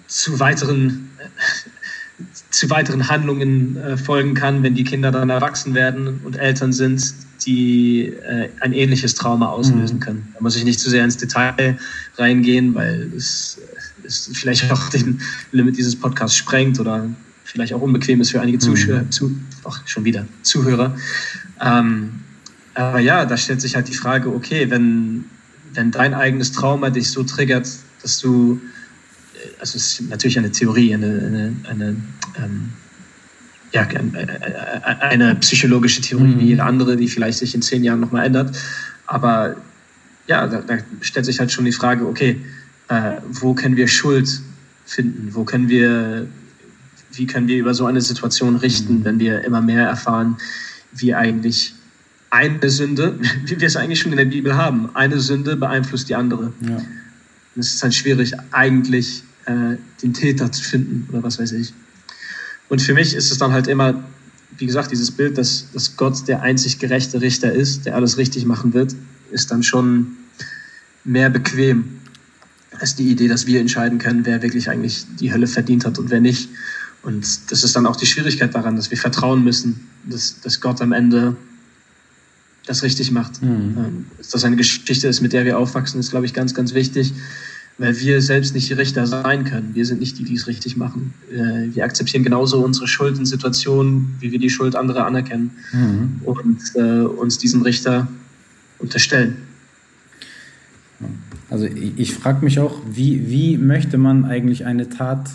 zu 0.08 0.40
weiteren 0.42 1.10
zu 2.50 2.70
weiteren 2.70 3.08
Handlungen 3.08 3.78
äh, 3.78 3.98
folgen 3.98 4.34
kann, 4.34 4.62
wenn 4.64 4.76
die 4.76 4.84
Kinder 4.84 5.12
dann 5.12 5.30
erwachsen 5.30 5.74
werden 5.74 6.20
und 6.24 6.36
Eltern 6.36 6.72
sind, 6.72 7.14
die 7.46 8.08
äh, 8.08 8.50
ein 8.60 8.74
ähnliches 8.74 9.16
Trauma 9.16 9.48
auslösen 9.48 9.96
mhm. 9.96 10.02
können. 10.02 10.28
Da 10.34 10.42
muss 10.42 10.56
ich 10.56 10.64
nicht 10.64 10.80
zu 10.80 10.90
sehr 10.90 11.04
ins 11.04 11.18
Detail 11.18 11.78
reingehen, 12.18 12.76
weil 12.76 13.12
es, 13.16 13.60
es 14.04 14.30
vielleicht 14.34 14.70
auch 14.72 14.90
den 14.90 15.22
Limit 15.52 15.78
dieses 15.78 15.96
Podcasts 15.96 16.38
sprengt 16.38 16.80
oder 16.80 17.10
vielleicht 17.54 17.74
auch 17.74 17.82
unbequem 17.82 18.20
ist 18.20 18.32
für 18.32 18.42
einige 18.42 18.58
Zuschauer, 18.58 19.04
mhm. 19.04 19.12
zu, 19.12 19.38
ach, 19.64 19.82
schon 19.86 20.04
wieder, 20.06 20.26
Zuhörer. 20.42 20.98
Ähm, 21.62 22.22
aber 22.74 23.00
ja, 23.00 23.26
da 23.26 23.38
stellt 23.38 23.62
sich 23.62 23.76
halt 23.76 23.88
die 23.88 23.94
Frage, 23.94 24.34
okay, 24.34 24.72
wenn, 24.72 25.26
wenn 25.76 25.92
dein 25.92 26.16
eigenes 26.16 26.52
Trauma 26.52 26.90
dich 26.90 27.12
so 27.12 27.24
triggert, 27.24 27.70
dass 28.02 28.20
du, 28.20 28.60
äh, 29.36 29.60
also 29.60 29.78
es 29.78 30.00
ist 30.00 30.10
natürlich 30.10 30.40
eine 30.40 30.52
Theorie, 30.52 30.96
eine, 30.96 31.06
eine, 31.06 31.56
eine 31.70 31.96
ähm, 32.44 32.70
ja, 33.72 33.84
äh, 33.84 33.96
äh, 33.96 34.82
eine 35.02 35.36
psychologische 35.36 36.02
Theorie 36.02 36.24
mhm. 36.24 36.40
wie 36.40 36.46
jede 36.46 36.64
andere, 36.64 36.98
die 36.98 37.08
vielleicht 37.08 37.38
sich 37.38 37.54
in 37.54 37.62
zehn 37.62 37.84
Jahren 37.84 38.00
nochmal 38.00 38.26
ändert. 38.26 38.58
Aber 39.06 39.56
ja, 40.26 40.48
da, 40.48 40.62
da, 40.62 40.78
stellt 41.02 41.28
sich 41.28 41.40
halt 41.40 41.52
schon 41.52 41.66
die 41.66 41.72
Frage, 41.72 42.08
okay, 42.08 42.40
äh, 42.88 43.18
wo 43.30 43.54
können 43.54 43.76
wir 43.76 43.88
Schuld 43.88 44.42
finden? 44.86 45.30
Wo 45.36 45.44
können 45.44 45.70
wir, 45.70 46.26
wie 47.14 47.28
können 47.28 47.48
wir 47.48 47.58
über 47.58 47.74
so 47.74 47.86
eine 47.86 48.02
Situation 48.02 48.56
richten, 48.56 49.00
mhm. 49.00 49.06
wenn 49.06 49.20
wir 49.20 49.44
immer 49.44 49.62
mehr 49.62 49.88
erfahren, 49.88 50.38
wie 50.94 51.14
eigentlich 51.14 51.74
eine 52.30 52.70
Sünde, 52.70 53.20
wie 53.46 53.60
wir 53.60 53.68
es 53.68 53.76
eigentlich 53.76 54.00
schon 54.00 54.12
in 54.12 54.18
der 54.18 54.26
Bibel 54.26 54.56
haben, 54.56 54.90
eine 54.96 55.20
Sünde 55.20 55.56
beeinflusst 55.56 56.10
die 56.10 56.16
andere. 56.16 56.54
Ja. 56.68 56.82
Es 57.56 57.76
ist 57.76 57.84
halt 57.84 57.94
schwierig, 57.94 58.34
eigentlich 58.52 59.24
äh, 59.46 59.78
den 60.02 60.14
Täter 60.14 60.52
zu 60.52 60.64
finden 60.64 61.08
oder 61.12 61.22
was 61.24 61.38
weiß 61.40 61.52
ich. 61.52 61.74
Und 62.70 62.82
für 62.82 62.94
mich 62.94 63.14
ist 63.14 63.32
es 63.32 63.38
dann 63.38 63.52
halt 63.52 63.68
immer, 63.68 64.04
wie 64.58 64.66
gesagt, 64.66 64.92
dieses 64.92 65.12
Bild, 65.12 65.38
dass, 65.38 65.68
dass 65.74 65.96
Gott 65.96 66.28
der 66.28 66.42
einzig 66.42 66.80
gerechte 66.80 67.22
Richter 67.22 67.52
ist, 67.52 67.86
der 67.86 67.96
alles 67.96 68.18
richtig 68.18 68.46
machen 68.46 68.74
wird, 68.74 68.96
ist 69.32 69.52
dann 69.52 69.62
schon 69.62 70.14
mehr 71.04 71.30
bequem 71.30 72.00
als 72.80 72.96
die 72.96 73.10
Idee, 73.10 73.28
dass 73.28 73.46
wir 73.46 73.60
entscheiden 73.60 74.00
können, 74.00 74.26
wer 74.26 74.42
wirklich 74.42 74.70
eigentlich 74.70 75.06
die 75.20 75.32
Hölle 75.32 75.48
verdient 75.48 75.86
hat 75.86 76.00
und 76.00 76.10
wer 76.10 76.20
nicht. 76.20 76.50
Und 77.04 77.52
das 77.52 77.64
ist 77.64 77.76
dann 77.76 77.86
auch 77.86 77.96
die 77.96 78.06
Schwierigkeit 78.06 78.56
daran, 78.56 78.76
dass 78.76 78.90
wir 78.90 78.98
vertrauen 78.98 79.44
müssen, 79.44 79.88
dass, 80.10 80.40
dass 80.42 80.62
Gott 80.62 80.82
am 80.82 80.94
Ende 80.94 81.36
das 82.66 82.82
richtig 82.82 83.12
macht. 83.12 83.42
Mhm. 83.42 83.50
Ähm, 83.50 84.06
dass 84.18 84.30
das 84.30 84.44
eine 84.46 84.56
Geschichte 84.56 85.08
ist, 85.08 85.22
mit 85.22 85.34
der 85.34 85.46
wir 85.46 85.60
aufwachsen, 85.60 86.00
ist, 86.00 86.12
glaube 86.12 86.26
ich, 86.26 86.34
ganz, 86.34 86.54
ganz 86.54 86.74
wichtig. 86.74 87.14
weil 87.78 88.00
wir 88.00 88.22
selbst 88.22 88.54
nicht 88.54 88.70
die 88.70 88.74
Richter 88.74 89.08
sein 89.08 89.46
können. 89.46 89.74
Wir 89.74 89.86
sind 89.86 90.00
nicht 90.00 90.20
die, 90.20 90.24
die 90.24 90.36
es 90.36 90.48
richtig 90.48 90.78
machen. 90.78 91.14
Äh, 91.32 91.74
wir 91.76 91.84
akzeptieren 91.84 92.24
genauso 92.24 92.64
unsere 92.64 92.88
Schuld 92.88 93.18
in 93.18 93.26
Situationen, 93.26 94.16
wie 94.20 94.32
wir 94.32 94.40
die 94.40 94.50
Schuld 94.50 94.76
anderer 94.76 95.06
anerkennen 95.06 95.52
mhm. 95.72 96.22
und 96.24 96.60
äh, 96.76 97.02
uns 97.02 97.38
diesem 97.40 97.64
Richter 97.64 98.08
unterstellen. 98.80 99.38
Also 101.50 101.66
ich, 101.66 101.94
ich 101.98 102.14
frage 102.14 102.46
mich 102.46 102.60
auch, 102.60 102.80
wie, 102.90 103.30
wie 103.30 103.58
möchte 103.58 103.98
man 103.98 104.26
eigentlich 104.26 104.66
eine 104.66 104.90
Tat 104.90 105.30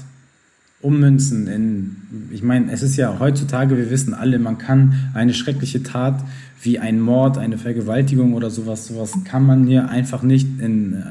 ummünzen 0.81 1.49
in, 1.49 1.97
ich 2.31 2.43
meine, 2.43 2.71
es 2.71 2.83
ist 2.83 2.97
ja 2.97 3.19
heutzutage, 3.19 3.77
wir 3.77 3.91
wissen 3.91 4.15
alle, 4.15 4.39
man 4.39 4.59
kann 4.59 5.11
eine 5.13 5.35
schreckliche 5.35 5.83
Tat 5.83 6.23
wie 6.63 6.79
ein 6.79 7.01
Mord, 7.01 7.39
eine 7.39 7.59
Vergewaltigung 7.59 8.35
oder 8.35 8.51
sowas, 8.51 8.87
sowas 8.87 9.13
kann 9.25 9.45
man 9.45 9.67
hier 9.67 9.89
einfach 9.89 10.23
nicht 10.23 10.61
in 10.61 10.95
äh, 10.95 11.03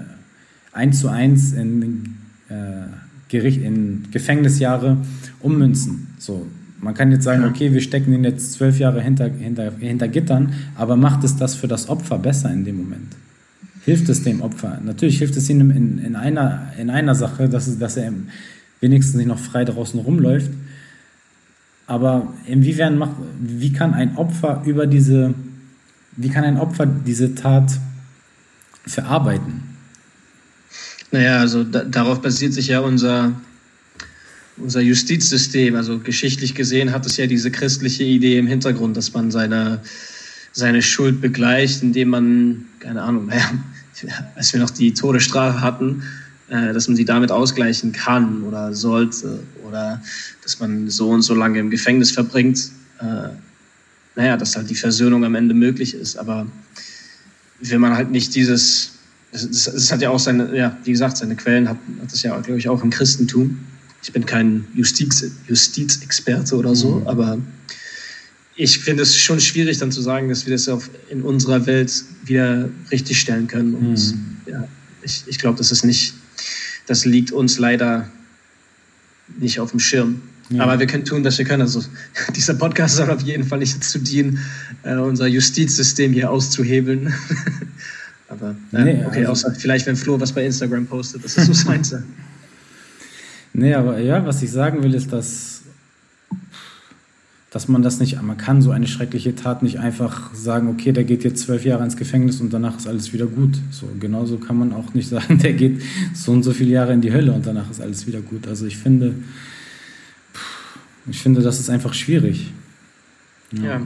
eins 0.72 1.00
zu 1.00 1.10
eins 1.10 1.52
in, 1.54 2.16
äh, 2.50 2.54
Gericht, 3.30 3.62
in 3.62 4.08
Gefängnisjahre 4.12 4.98
ummünzen. 5.42 6.08
So, 6.18 6.48
man 6.80 6.94
kann 6.94 7.12
jetzt 7.12 7.24
sagen, 7.24 7.44
okay, 7.44 7.74
wir 7.74 7.82
stecken 7.82 8.14
ihn 8.14 8.24
jetzt 8.24 8.54
zwölf 8.54 8.80
Jahre 8.80 9.02
hinter, 9.02 9.30
hinter, 9.30 9.72
hinter 9.80 10.08
Gittern, 10.08 10.54
aber 10.76 10.96
macht 10.96 11.24
es 11.24 11.36
das 11.36 11.56
für 11.56 11.68
das 11.68 11.90
Opfer 11.90 12.20
besser 12.20 12.52
in 12.52 12.64
dem 12.64 12.78
Moment? 12.78 13.16
Hilft 13.84 14.08
es 14.10 14.24
dem 14.24 14.42
Opfer? 14.42 14.80
Natürlich 14.84 15.18
hilft 15.18 15.36
es 15.38 15.50
ihm 15.50 15.72
in, 15.72 15.98
in, 15.98 16.16
einer, 16.16 16.72
in 16.78 16.90
einer 16.90 17.16
Sache, 17.16 17.50
dass, 17.50 17.68
es, 17.68 17.80
dass 17.80 17.98
er 17.98 18.12
wenigstens 18.80 19.16
nicht 19.16 19.28
noch 19.28 19.40
frei 19.40 19.66
draußen 19.66 20.00
rumläuft. 20.00 20.52
Aber 21.88 22.34
inwiefern 22.46 22.98
macht, 22.98 23.16
wie 23.40 23.72
kann 23.72 23.94
ein 23.94 24.18
Opfer 24.18 24.62
über 24.66 24.88
diese, 24.88 25.34
wie 26.18 26.30
kann 26.30 26.44
ein 26.44 26.58
Opfer 26.58 26.86
diese 26.86 27.34
Tat 27.34 27.80
verarbeiten? 28.86 29.64
Naja, 31.12 31.40
also 31.40 31.64
da, 31.64 31.84
darauf 31.84 32.22
basiert 32.22 32.54
sich 32.54 32.68
ja 32.68 32.82
unser, 32.82 33.32
unser 34.58 34.82
Justizsystem. 34.82 35.76
Also 35.76 36.00
geschichtlich 36.00 36.56
gesehen 36.56 36.92
hat 36.92 37.06
es 37.06 37.16
ja 37.16 37.26
diese 37.26 37.52
christliche 37.52 38.04
Idee 38.04 38.38
im 38.38 38.48
Hintergrund, 38.48 38.98
dass 38.98 39.14
man 39.14 39.32
seine, 39.32 39.82
seine 40.52 40.82
Schuld 40.82 41.22
begleicht, 41.22 41.82
indem 41.84 42.10
man, 42.10 42.66
keine 42.80 43.02
Ahnung, 43.02 43.32
als 44.36 44.52
wir 44.52 44.60
noch 44.60 44.72
die 44.72 44.94
Todesstrafe 44.94 45.62
hatten, 45.62 46.04
äh, 46.50 46.74
dass 46.74 46.88
man 46.88 46.96
sie 46.96 47.06
damit 47.06 47.32
ausgleichen 47.32 47.92
kann 47.92 48.44
oder 48.44 48.74
sollte 48.74 49.40
oder 49.68 50.02
dass 50.44 50.60
man 50.60 50.90
so 50.90 51.10
und 51.10 51.22
so 51.22 51.34
lange 51.34 51.60
im 51.60 51.70
Gefängnis 51.70 52.12
verbringt. 52.12 52.72
Äh, 53.00 53.30
naja, 54.16 54.36
dass 54.38 54.56
halt 54.56 54.70
die 54.70 54.76
Versöhnung 54.76 55.24
am 55.26 55.36
Ende 55.36 55.54
möglich 55.54 55.94
ist. 55.94 56.18
Aber 56.18 56.48
wenn 57.62 57.82
man 57.82 57.96
halt 57.96 58.12
nicht 58.12 58.34
dieses, 58.36 58.94
es 59.32 59.92
hat 59.92 60.02
ja 60.02 60.10
auch 60.10 60.20
seine, 60.20 60.56
ja, 60.58 60.78
wie 60.84 60.92
gesagt, 60.92 61.18
seine 61.18 61.36
Quellen 61.36 61.70
hat, 61.70 61.78
hat 62.02 62.12
das 62.12 62.24
ja, 62.24 62.38
glaube 62.40 62.60
ich, 62.60 62.68
auch 62.68 62.84
im 62.84 62.90
Christentum. 62.90 63.60
Ich 64.02 64.12
bin 64.12 64.26
kein 64.26 64.66
Justiz, 64.74 65.24
Justizexperte 65.48 66.56
oder 66.56 66.76
so, 66.76 66.96
mhm. 66.96 67.08
aber 67.08 67.38
ich 68.56 68.80
finde 68.80 69.04
es 69.04 69.16
schon 69.16 69.40
schwierig, 69.40 69.78
dann 69.78 69.92
zu 69.92 70.02
sagen, 70.02 70.30
dass 70.30 70.46
wir 70.46 70.54
das 70.54 70.68
auf, 70.68 70.90
in 71.10 71.22
unserer 71.22 71.66
Welt 71.66 72.04
wieder 72.26 72.70
richtigstellen 72.92 73.48
können. 73.48 73.76
Und 73.76 73.98
mhm. 73.98 74.38
ja, 74.48 74.68
ich, 75.04 75.24
ich 75.28 75.38
glaube, 75.38 75.58
das 75.58 75.72
ist 75.72 75.84
nicht, 75.84 76.14
das 76.88 77.06
liegt 77.06 77.32
uns 77.32 77.60
leider 77.60 78.10
nicht 79.38 79.60
auf 79.60 79.72
dem 79.72 79.80
Schirm. 79.80 80.22
Ja. 80.50 80.64
Aber 80.64 80.80
wir 80.80 80.88
können 80.88 81.04
tun, 81.04 81.24
was 81.24 81.38
wir 81.38 81.46
können. 81.46 81.62
Also 81.62 81.84
dieser 82.36 82.56
Podcast 82.56 82.96
soll 82.96 83.12
auf 83.12 83.22
jeden 83.22 83.44
Fall 83.44 83.60
nicht 83.60 83.76
dazu 83.76 84.00
dienen, 84.00 84.40
äh, 84.84 84.96
unser 84.96 85.28
Justizsystem 85.28 86.14
hier 86.14 86.32
auszuhebeln. 86.32 87.14
Aber 88.30 88.56
äh, 88.74 88.84
nee, 88.84 89.06
okay, 89.06 89.26
also, 89.26 89.48
außer 89.48 89.56
vielleicht, 89.56 89.86
wenn 89.86 89.96
Flo 89.96 90.20
was 90.20 90.32
bei 90.32 90.46
Instagram 90.46 90.86
postet, 90.86 91.24
das 91.24 91.38
ist 91.38 91.46
so 91.46 91.54
seins. 91.70 91.96
nee, 93.54 93.74
aber 93.74 94.00
ja, 94.00 94.26
was 94.26 94.42
ich 94.42 94.52
sagen 94.52 94.84
will, 94.84 94.94
ist, 94.94 95.14
dass 95.14 95.57
dass 97.50 97.70
man 97.70 97.82
das 97.82 98.00
nicht, 98.00 98.22
man 98.22 98.38
kann 98.38 98.62
so 98.62 98.72
eine 98.72 98.88
schreckliche 98.88 99.34
Tat 99.36 99.64
nicht 99.64 99.80
einfach 99.80 100.34
sagen, 100.34 100.68
okay, 100.68 100.92
der 100.92 101.06
geht 101.06 101.24
jetzt 101.24 101.44
zwölf 101.44 101.64
Jahre 101.64 101.84
ins 101.84 101.96
Gefängnis 101.96 102.42
und 102.42 102.52
danach 102.52 102.78
ist 102.78 102.88
alles 102.88 103.14
wieder 103.14 103.26
gut. 103.26 103.58
So, 103.72 103.88
genauso 104.00 104.38
kann 104.38 104.58
man 104.58 104.74
auch 104.74 104.94
nicht 104.94 105.08
sagen, 105.10 105.38
der 105.40 105.54
geht 105.54 105.82
so 106.14 106.34
und 106.34 106.44
so 106.44 106.52
viele 106.52 106.72
Jahre 106.72 106.94
in 106.94 107.02
die 107.02 107.14
Hölle 107.14 107.32
und 107.32 107.46
danach 107.46 107.72
ist 107.72 107.82
alles 107.82 108.06
wieder 108.06 108.20
gut. 108.20 108.48
Also 108.48 108.66
ich 108.66 108.78
finde, 108.78 109.16
ich 111.10 111.20
finde, 111.20 111.42
das 111.42 111.60
ist 111.60 111.70
einfach 111.70 111.94
schwierig. 111.94 112.52
Ja. 113.54 113.64
ja. 113.64 113.82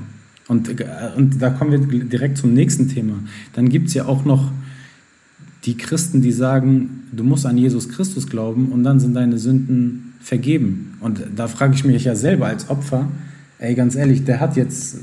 Und, 0.48 0.70
und 1.16 1.42
da 1.42 1.52
kommen 1.52 1.72
wir 1.72 2.00
direkt 2.04 2.38
zum 2.38 2.54
nächsten 2.54 2.90
Thema. 2.90 3.20
Dann 3.54 3.70
gibt 3.70 3.90
es 3.90 3.94
ja 3.94 4.06
auch 4.06 4.26
noch 4.26 4.52
die 5.66 5.78
Christen, 5.78 6.22
die 6.24 6.32
sagen, 6.32 7.04
du 7.12 7.24
musst 7.24 7.46
an 7.46 7.58
Jesus 7.58 7.90
Christus 7.90 8.28
glauben 8.28 8.72
und 8.72 8.84
dann 8.84 9.00
sind 9.00 9.14
deine 9.14 9.38
Sünden 9.38 10.14
vergeben. 10.20 10.98
Und 11.00 11.22
da 11.36 11.48
frage 11.48 11.76
ich 11.76 11.86
mich 11.86 12.04
ja 12.04 12.16
selber 12.16 12.48
als 12.48 12.70
Opfer, 12.70 13.08
ey, 13.62 13.76
ganz 13.76 13.96
ehrlich, 13.96 14.26
der 14.26 14.40
hat 14.40 14.58
jetzt, 14.58 14.98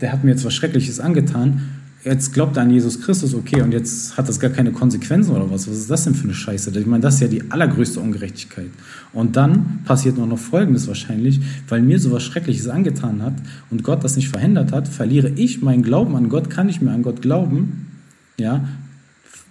der 0.00 0.12
hat 0.12 0.22
mir 0.22 0.30
jetzt 0.30 0.44
was 0.44 0.54
Schreckliches 0.54 1.00
angetan. 1.00 1.62
Jetzt 2.04 2.34
glaubt 2.34 2.56
er 2.56 2.64
an 2.64 2.70
Jesus 2.70 3.00
Christus, 3.00 3.32
okay, 3.32 3.62
und 3.62 3.72
jetzt 3.72 4.16
hat 4.16 4.28
das 4.28 4.40
gar 4.40 4.50
keine 4.50 4.72
Konsequenzen 4.72 5.30
oder 5.30 5.50
was? 5.50 5.68
Was 5.68 5.76
ist 5.78 5.90
das 5.90 6.04
denn 6.04 6.14
für 6.14 6.24
eine 6.24 6.34
Scheiße? 6.34 6.76
Ich 6.78 6.86
meine, 6.86 7.00
das 7.00 7.14
ist 7.14 7.20
ja 7.20 7.28
die 7.28 7.50
allergrößte 7.50 8.00
Ungerechtigkeit. 8.00 8.70
Und 9.12 9.36
dann 9.36 9.80
passiert 9.84 10.18
nur 10.18 10.26
noch 10.26 10.38
Folgendes 10.38 10.88
wahrscheinlich, 10.88 11.40
weil 11.68 11.80
mir 11.80 11.98
sowas 12.00 12.24
Schreckliches 12.24 12.68
angetan 12.68 13.22
hat 13.22 13.34
und 13.70 13.82
Gott 13.84 14.02
das 14.04 14.16
nicht 14.16 14.28
verhindert 14.28 14.72
hat, 14.72 14.88
verliere 14.88 15.30
ich 15.36 15.62
meinen 15.62 15.82
Glauben 15.82 16.16
an 16.16 16.28
Gott, 16.28 16.50
kann 16.50 16.68
ich 16.68 16.82
mir 16.82 16.90
an 16.90 17.02
Gott 17.02 17.22
glauben, 17.22 17.86
ja. 18.38 18.68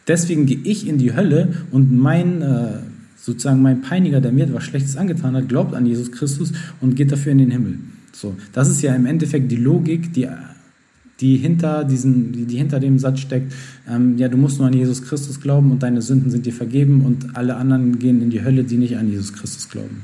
Deswegen 0.08 0.46
gehe 0.46 0.60
ich 0.64 0.88
in 0.88 0.98
die 0.98 1.16
Hölle 1.16 1.54
und 1.72 1.92
mein, 1.98 2.42
äh, 2.42 2.80
sozusagen 3.16 3.62
mein 3.62 3.82
Peiniger, 3.82 4.20
der 4.20 4.34
mir 4.34 4.46
etwas 4.46 4.66
Schlechtes 4.66 4.98
angetan 4.98 5.36
hat, 5.36 5.48
glaubt 5.48 5.74
an 5.74 5.86
Jesus 5.86 6.12
Christus 6.12 6.52
und 6.82 6.96
geht 6.96 7.12
dafür 7.12 7.32
in 7.32 7.38
den 7.38 7.52
Himmel. 7.52 7.80
So, 8.12 8.36
das 8.54 8.70
ist 8.70 8.82
ja 8.82 8.94
im 8.96 9.06
Endeffekt 9.06 9.52
die 9.52 9.58
Logik, 9.58 10.14
die, 10.14 10.28
die, 11.20 11.38
hinter, 11.38 11.84
diesen, 11.84 12.32
die, 12.32 12.46
die 12.46 12.58
hinter 12.58 12.80
dem 12.80 13.00
Satz 13.00 13.20
steckt. 13.20 13.54
Ähm, 13.90 14.18
ja, 14.18 14.28
du 14.28 14.38
musst 14.38 14.60
nur 14.60 14.68
an 14.68 14.74
Jesus 14.74 15.04
Christus 15.04 15.40
glauben 15.40 15.72
und 15.72 15.84
deine 15.84 16.02
Sünden 16.02 16.32
sind 16.32 16.46
dir 16.46 16.54
vergeben 16.54 17.02
und 17.06 17.36
alle 17.36 17.56
anderen 17.56 18.00
gehen 18.00 18.22
in 18.22 18.30
die 18.30 18.44
Hölle, 18.44 18.64
die 18.64 18.78
nicht 18.78 18.98
an 18.98 19.10
Jesus 19.10 19.34
Christus 19.34 19.70
glauben. 19.70 20.02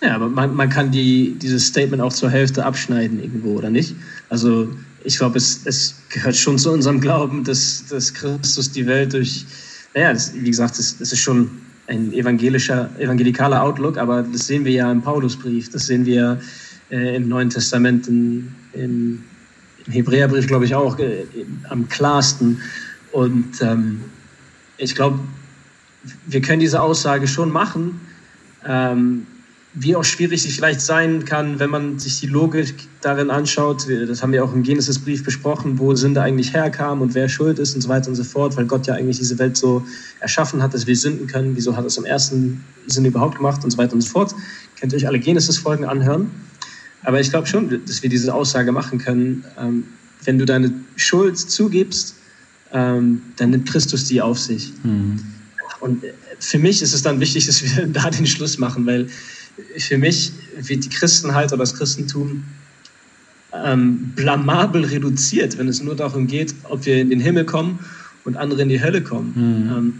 Ja, 0.00 0.14
aber 0.14 0.28
man, 0.28 0.54
man 0.54 0.68
kann 0.68 0.92
die, 0.92 1.34
dieses 1.42 1.66
Statement 1.66 2.00
auch 2.00 2.12
zur 2.12 2.30
Hälfte 2.30 2.64
abschneiden 2.64 3.20
irgendwo, 3.20 3.56
oder 3.56 3.70
nicht? 3.70 3.96
Also 4.28 4.68
ich 5.02 5.18
glaube, 5.18 5.38
es, 5.38 5.62
es 5.64 5.96
gehört 6.08 6.36
schon 6.36 6.58
zu 6.58 6.70
unserem 6.70 7.00
Glauben, 7.00 7.42
dass, 7.42 7.84
dass 7.88 8.14
Christus 8.14 8.70
die 8.70 8.86
Welt 8.86 9.12
durch, 9.12 9.44
naja, 9.94 10.12
das, 10.12 10.34
wie 10.34 10.50
gesagt, 10.50 10.78
das 10.78 10.92
ist 11.00 11.18
schon 11.18 11.50
ein 11.88 12.12
evangelischer, 12.12 12.90
evangelikaler 12.98 13.62
Outlook, 13.62 13.96
aber 13.96 14.22
das 14.22 14.46
sehen 14.46 14.64
wir 14.64 14.72
ja 14.72 14.92
im 14.92 15.02
Paulusbrief, 15.02 15.70
das 15.70 15.86
sehen 15.86 16.04
wir 16.04 16.40
äh, 16.90 17.16
im 17.16 17.28
Neuen 17.28 17.50
Testament, 17.50 18.06
in, 18.08 18.54
in, 18.72 19.24
im 19.86 19.92
Hebräerbrief, 19.92 20.46
glaube 20.46 20.66
ich, 20.66 20.74
auch 20.74 20.98
äh, 20.98 21.24
am 21.70 21.88
klarsten. 21.88 22.60
Und 23.12 23.60
ähm, 23.62 24.02
ich 24.76 24.94
glaube, 24.94 25.18
wir 26.26 26.40
können 26.40 26.60
diese 26.60 26.80
Aussage 26.80 27.26
schon 27.26 27.50
machen. 27.50 28.00
Ähm, 28.66 29.26
wie 29.80 29.94
auch 29.94 30.04
schwierig 30.04 30.42
sie 30.42 30.50
vielleicht 30.50 30.80
sein 30.80 31.24
kann, 31.24 31.58
wenn 31.58 31.70
man 31.70 31.98
sich 31.98 32.20
die 32.20 32.26
Logik 32.26 32.74
darin 33.00 33.30
anschaut. 33.30 33.86
Das 34.08 34.22
haben 34.22 34.32
wir 34.32 34.44
auch 34.44 34.52
im 34.52 34.62
Genesis-Brief 34.62 35.24
besprochen, 35.24 35.78
wo 35.78 35.94
Sünde 35.94 36.20
eigentlich 36.20 36.52
herkam 36.52 37.00
und 37.00 37.14
wer 37.14 37.28
schuld 37.28 37.58
ist 37.58 37.74
und 37.74 37.82
so 37.82 37.88
weiter 37.88 38.08
und 38.08 38.16
so 38.16 38.24
fort, 38.24 38.56
weil 38.56 38.66
Gott 38.66 38.86
ja 38.86 38.94
eigentlich 38.94 39.18
diese 39.18 39.38
Welt 39.38 39.56
so 39.56 39.84
erschaffen 40.20 40.62
hat, 40.62 40.74
dass 40.74 40.86
wir 40.86 40.96
sünden 40.96 41.26
können. 41.26 41.54
Wieso 41.54 41.76
hat 41.76 41.84
er 41.84 41.88
es 41.88 41.96
im 41.96 42.04
ersten 42.04 42.64
Sinne 42.86 43.08
überhaupt 43.08 43.36
gemacht 43.36 43.62
und 43.62 43.70
so 43.70 43.78
weiter 43.78 43.94
und 43.94 44.00
so 44.00 44.10
fort. 44.10 44.34
Könnt 44.80 44.92
ihr 44.92 44.96
euch 44.96 45.06
alle 45.06 45.18
Genesis-Folgen 45.18 45.84
anhören. 45.84 46.30
Aber 47.04 47.20
ich 47.20 47.30
glaube 47.30 47.46
schon, 47.46 47.80
dass 47.86 48.02
wir 48.02 48.10
diese 48.10 48.34
Aussage 48.34 48.72
machen 48.72 48.98
können. 48.98 49.44
Ähm, 49.58 49.84
wenn 50.24 50.38
du 50.38 50.44
deine 50.44 50.72
Schuld 50.96 51.38
zugibst, 51.38 52.16
ähm, 52.72 53.22
dann 53.36 53.50
nimmt 53.50 53.68
Christus 53.68 54.04
die 54.04 54.20
auf 54.20 54.38
sich. 54.38 54.72
Mhm. 54.82 55.20
Und 55.80 56.02
für 56.40 56.58
mich 56.58 56.82
ist 56.82 56.92
es 56.92 57.02
dann 57.02 57.20
wichtig, 57.20 57.46
dass 57.46 57.62
wir 57.62 57.86
da 57.92 58.10
den 58.10 58.26
Schluss 58.26 58.58
machen, 58.58 58.84
weil 58.86 59.08
für 59.78 59.98
mich 59.98 60.32
wird 60.56 60.84
die 60.84 60.88
Christenheit 60.88 61.52
oder 61.52 61.60
das 61.60 61.74
Christentum 61.74 62.44
ähm, 63.52 64.12
blamabel 64.14 64.84
reduziert, 64.84 65.58
wenn 65.58 65.68
es 65.68 65.82
nur 65.82 65.96
darum 65.96 66.26
geht, 66.26 66.54
ob 66.64 66.84
wir 66.86 66.98
in 66.98 67.10
den 67.10 67.20
Himmel 67.20 67.44
kommen 67.44 67.78
und 68.24 68.36
andere 68.36 68.62
in 68.62 68.68
die 68.68 68.82
Hölle 68.82 69.02
kommen. 69.02 69.32
Mhm. 69.34 69.76
Ähm, 69.76 69.94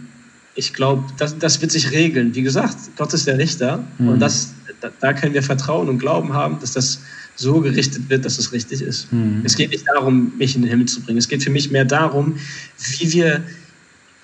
ich 0.55 0.73
glaube, 0.73 1.03
das, 1.17 1.37
das 1.37 1.61
wird 1.61 1.71
sich 1.71 1.91
regeln. 1.91 2.35
Wie 2.35 2.41
gesagt, 2.41 2.75
Gott 2.97 3.13
ist 3.13 3.27
der 3.27 3.37
Richter 3.37 3.83
mhm. 3.97 4.09
und 4.09 4.19
das, 4.19 4.53
da, 4.81 4.91
da, 4.99 5.13
können 5.13 5.33
wir 5.33 5.43
Vertrauen 5.43 5.89
und 5.89 5.99
Glauben 5.99 6.33
haben, 6.33 6.59
dass 6.59 6.73
das 6.73 7.01
so 7.35 7.61
gerichtet 7.61 8.09
wird, 8.09 8.25
dass 8.25 8.37
es 8.37 8.51
richtig 8.51 8.81
ist. 8.81 9.11
Mhm. 9.13 9.41
Es 9.43 9.55
geht 9.55 9.71
nicht 9.71 9.85
darum, 9.87 10.33
mich 10.37 10.55
in 10.55 10.61
den 10.61 10.69
Himmel 10.69 10.87
zu 10.87 11.01
bringen. 11.01 11.17
Es 11.17 11.29
geht 11.29 11.43
für 11.43 11.49
mich 11.49 11.71
mehr 11.71 11.85
darum, 11.85 12.35
wie 12.77 13.13
wir 13.13 13.43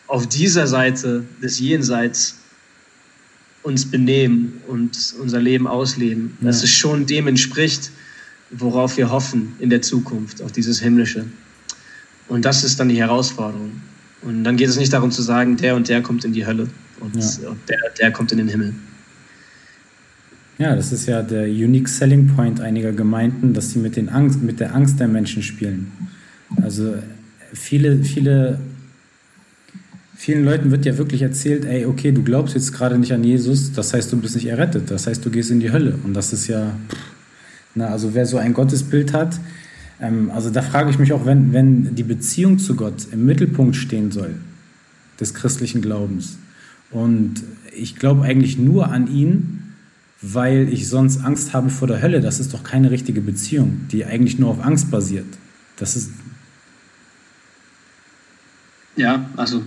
auf 0.08 0.28
dieser 0.28 0.68
Seite 0.68 1.24
des 1.42 1.60
Jenseits 1.60 2.40
uns 3.66 3.90
benehmen 3.90 4.62
und 4.68 5.16
unser 5.20 5.42
Leben 5.42 5.68
ausleben, 5.68 6.38
ja. 6.40 6.48
dass 6.48 6.64
es 6.64 6.70
schon 6.70 7.06
dem 7.08 7.28
entspricht, 7.28 7.90
worauf 8.52 8.96
wir 8.96 9.10
hoffen 9.10 9.54
in 9.60 9.70
der 9.70 9.82
Zukunft, 9.82 10.42
auf 10.42 10.52
dieses 10.52 10.80
Himmlische. 10.80 11.26
Und 12.28 12.46
das 12.46 12.64
ist 12.64 12.80
dann 12.80 12.90
die 12.90 13.00
Herausforderung. 13.00 13.82
Und 14.22 14.44
dann 14.44 14.56
geht 14.56 14.70
es 14.70 14.78
nicht 14.78 14.94
darum 14.94 15.12
zu 15.12 15.22
sagen, 15.22 15.58
der 15.58 15.76
und 15.76 15.90
der 15.90 16.02
kommt 16.02 16.26
in 16.26 16.34
die 16.34 16.46
Hölle 16.46 16.70
und 17.00 17.16
ja. 17.16 17.56
der, 17.68 17.80
der 18.00 18.12
kommt 18.12 18.32
in 18.32 18.38
den 18.38 18.48
Himmel. 18.48 18.74
Ja, 20.58 20.76
das 20.76 20.92
ist 20.92 21.08
ja 21.08 21.22
der 21.22 21.46
unique 21.46 21.90
selling 21.90 22.28
point 22.36 22.62
einiger 22.62 22.94
Gemeinden, 22.94 23.54
dass 23.54 23.72
sie 23.72 23.80
mit, 23.80 23.96
den 23.96 24.10
Angst, 24.10 24.42
mit 24.42 24.60
der 24.60 24.74
Angst 24.74 25.00
der 25.00 25.08
Menschen 25.08 25.44
spielen. 25.44 25.92
Also 26.62 26.96
viele, 27.52 28.04
viele, 28.04 28.60
vielen 30.16 30.46
Leuten 30.46 30.72
wird 30.72 30.86
ja 30.86 30.98
wirklich 30.98 31.22
erzählt, 31.22 31.66
ey, 31.66 31.86
okay, 31.86 32.12
du 32.12 32.24
glaubst 32.24 32.56
jetzt 32.56 32.74
gerade 32.74 32.98
nicht 32.98 33.14
an 33.14 33.24
Jesus, 33.24 33.74
das 33.74 33.94
heißt, 33.94 34.12
du 34.12 34.18
bist 34.18 34.36
nicht 34.36 34.48
errettet, 34.48 34.90
das 34.92 35.08
heißt, 35.08 35.26
du 35.26 35.30
gehst 35.30 35.52
in 35.52 35.60
die 35.60 35.72
Hölle. 35.72 35.98
Und 36.04 36.14
das 36.14 36.34
ist 36.34 36.48
ja, 36.48 36.76
na, 37.76 37.88
also 37.88 38.14
wer 38.14 38.26
so 38.26 38.38
ein 38.38 38.54
Gottesbild 38.54 39.14
hat, 39.14 39.40
ähm, 40.00 40.32
also 40.34 40.50
da 40.50 40.62
frage 40.62 40.90
ich 40.90 41.00
mich 41.00 41.14
auch, 41.14 41.26
wenn, 41.26 41.54
wenn 41.54 41.96
die 41.96 42.04
Beziehung 42.04 42.60
zu 42.60 42.76
Gott 42.76 43.08
im 43.12 43.26
Mittelpunkt 43.26 43.76
stehen 43.76 44.12
soll, 44.12 44.36
des 45.20 45.34
christlichen 45.34 45.82
Glaubens, 45.82 46.38
und 46.92 47.44
ich 47.76 47.96
glaube 47.96 48.24
eigentlich 48.24 48.58
nur 48.58 48.92
an 48.92 49.08
ihn, 49.08 49.74
weil 50.22 50.72
ich 50.72 50.88
sonst 50.88 51.24
Angst 51.24 51.54
habe 51.54 51.70
vor 51.70 51.88
der 51.88 52.02
Hölle. 52.02 52.22
Das 52.22 52.40
ist 52.40 52.54
doch 52.54 52.64
keine 52.64 52.90
richtige 52.92 53.22
Beziehung, 53.22 53.82
die 53.92 54.06
eigentlich 54.06 54.40
nur 54.40 54.50
auf 54.50 54.64
Angst 54.64 54.92
basiert. 54.92 55.26
Das 55.76 55.96
ist. 55.96 56.12
Ja, 58.96 59.30
also 59.36 59.64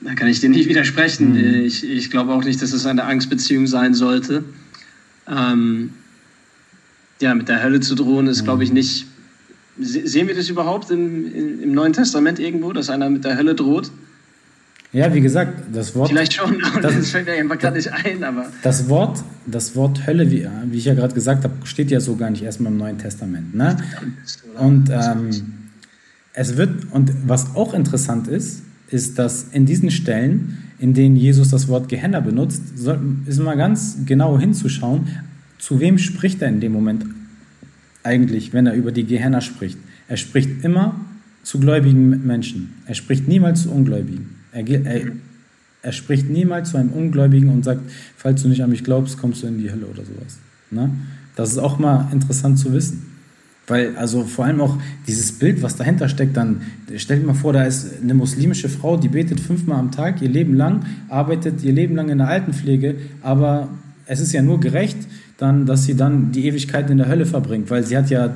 da 0.00 0.14
kann 0.14 0.28
ich 0.28 0.40
dir 0.40 0.48
nicht 0.48 0.68
widersprechen. 0.68 1.32
Mhm. 1.32 1.66
Ich, 1.66 1.88
ich 1.88 2.10
glaube 2.10 2.32
auch 2.32 2.44
nicht, 2.44 2.60
dass 2.62 2.72
es 2.72 2.86
eine 2.86 3.04
Angstbeziehung 3.04 3.66
sein 3.66 3.94
sollte. 3.94 4.44
Ähm, 5.28 5.90
ja, 7.20 7.34
mit 7.34 7.48
der 7.48 7.62
Hölle 7.62 7.80
zu 7.80 7.94
drohen, 7.94 8.26
ist, 8.26 8.42
mhm. 8.42 8.44
glaube 8.44 8.64
ich, 8.64 8.72
nicht. 8.72 9.06
Sehen 9.78 10.28
wir 10.28 10.34
das 10.34 10.48
überhaupt 10.48 10.90
im, 10.90 11.62
im 11.62 11.72
Neuen 11.72 11.92
Testament 11.92 12.38
irgendwo, 12.38 12.72
dass 12.72 12.88
einer 12.88 13.10
mit 13.10 13.24
der 13.24 13.36
Hölle 13.36 13.54
droht? 13.54 13.90
Ja, 14.92 15.12
wie 15.12 15.20
gesagt, 15.20 15.64
das 15.72 15.94
Wort. 15.94 16.08
Vielleicht 16.08 16.32
schon, 16.32 16.62
das, 16.80 16.94
das 16.94 17.10
fällt 17.10 17.26
mir 17.26 17.34
einfach 17.34 17.58
gerade 17.58 17.76
nicht 17.76 17.92
ein, 17.92 18.24
aber. 18.24 18.46
Das 18.62 18.88
Wort, 18.88 19.22
das 19.46 19.76
Wort 19.76 20.06
Hölle, 20.06 20.30
wie, 20.30 20.48
wie 20.70 20.78
ich 20.78 20.86
ja 20.86 20.94
gerade 20.94 21.14
gesagt 21.14 21.44
habe, 21.44 21.54
steht 21.64 21.90
ja 21.90 22.00
so 22.00 22.16
gar 22.16 22.30
nicht 22.30 22.42
erstmal 22.42 22.72
im 22.72 22.78
Neuen 22.78 22.96
Testament. 22.96 23.54
Ne? 23.54 23.76
Und 24.58 24.88
ähm, 24.88 25.30
es 26.32 26.56
wird, 26.56 26.92
und 26.92 27.12
was 27.26 27.54
auch 27.54 27.74
interessant 27.74 28.28
ist, 28.28 28.62
ist, 28.90 29.18
dass 29.18 29.44
in 29.52 29.66
diesen 29.66 29.90
Stellen, 29.90 30.58
in 30.78 30.94
denen 30.94 31.16
Jesus 31.16 31.50
das 31.50 31.68
Wort 31.68 31.88
Gehenna 31.88 32.20
benutzt, 32.20 32.62
ist 33.26 33.40
mal 33.40 33.56
ganz 33.56 33.98
genau 34.06 34.38
hinzuschauen, 34.38 35.08
zu 35.58 35.80
wem 35.80 35.98
spricht 35.98 36.42
er 36.42 36.48
in 36.48 36.60
dem 36.60 36.72
Moment 36.72 37.04
eigentlich, 38.02 38.52
wenn 38.52 38.66
er 38.66 38.74
über 38.74 38.92
die 38.92 39.04
Gehenna 39.04 39.40
spricht. 39.40 39.78
Er 40.08 40.16
spricht 40.16 40.64
immer 40.64 41.00
zu 41.42 41.58
gläubigen 41.58 42.26
Menschen. 42.26 42.74
Er 42.86 42.94
spricht 42.94 43.28
niemals 43.28 43.62
zu 43.62 43.70
Ungläubigen. 43.70 44.36
Er, 44.52 44.66
er, 44.68 45.12
er, 45.82 45.92
spricht 45.92 46.28
niemals 46.30 46.70
zu 46.70 46.76
einem 46.76 46.90
Ungläubigen 46.90 47.50
und 47.50 47.64
sagt, 47.64 47.80
falls 48.16 48.42
du 48.42 48.48
nicht 48.48 48.62
an 48.62 48.70
mich 48.70 48.84
glaubst, 48.84 49.18
kommst 49.18 49.42
du 49.42 49.46
in 49.46 49.58
die 49.58 49.70
Hölle 49.70 49.86
oder 49.86 50.04
sowas. 50.04 50.38
Ne? 50.70 50.90
Das 51.34 51.50
ist 51.50 51.58
auch 51.58 51.78
mal 51.78 52.08
interessant 52.12 52.58
zu 52.58 52.72
wissen. 52.72 53.15
Weil, 53.66 53.96
also 53.96 54.24
vor 54.24 54.44
allem 54.44 54.60
auch 54.60 54.78
dieses 55.06 55.32
Bild, 55.32 55.62
was 55.62 55.76
dahinter 55.76 56.08
steckt, 56.08 56.36
dann 56.36 56.62
stell 56.96 57.18
dir 57.18 57.26
mal 57.26 57.34
vor, 57.34 57.52
da 57.52 57.64
ist 57.64 58.00
eine 58.00 58.14
muslimische 58.14 58.68
Frau, 58.68 58.96
die 58.96 59.08
betet 59.08 59.40
fünfmal 59.40 59.78
am 59.78 59.90
Tag 59.90 60.22
ihr 60.22 60.28
Leben 60.28 60.54
lang, 60.54 60.86
arbeitet 61.08 61.64
ihr 61.64 61.72
Leben 61.72 61.96
lang 61.96 62.08
in 62.08 62.18
der 62.18 62.28
Altenpflege, 62.28 62.94
aber 63.22 63.68
es 64.06 64.20
ist 64.20 64.32
ja 64.32 64.42
nur 64.42 64.60
gerecht, 64.60 64.98
dann, 65.38 65.66
dass 65.66 65.84
sie 65.84 65.94
dann 65.94 66.32
die 66.32 66.46
Ewigkeit 66.46 66.88
in 66.90 66.98
der 66.98 67.08
Hölle 67.08 67.26
verbringt, 67.26 67.70
weil 67.70 67.84
sie 67.84 67.96
hat 67.96 68.08
ja 68.08 68.32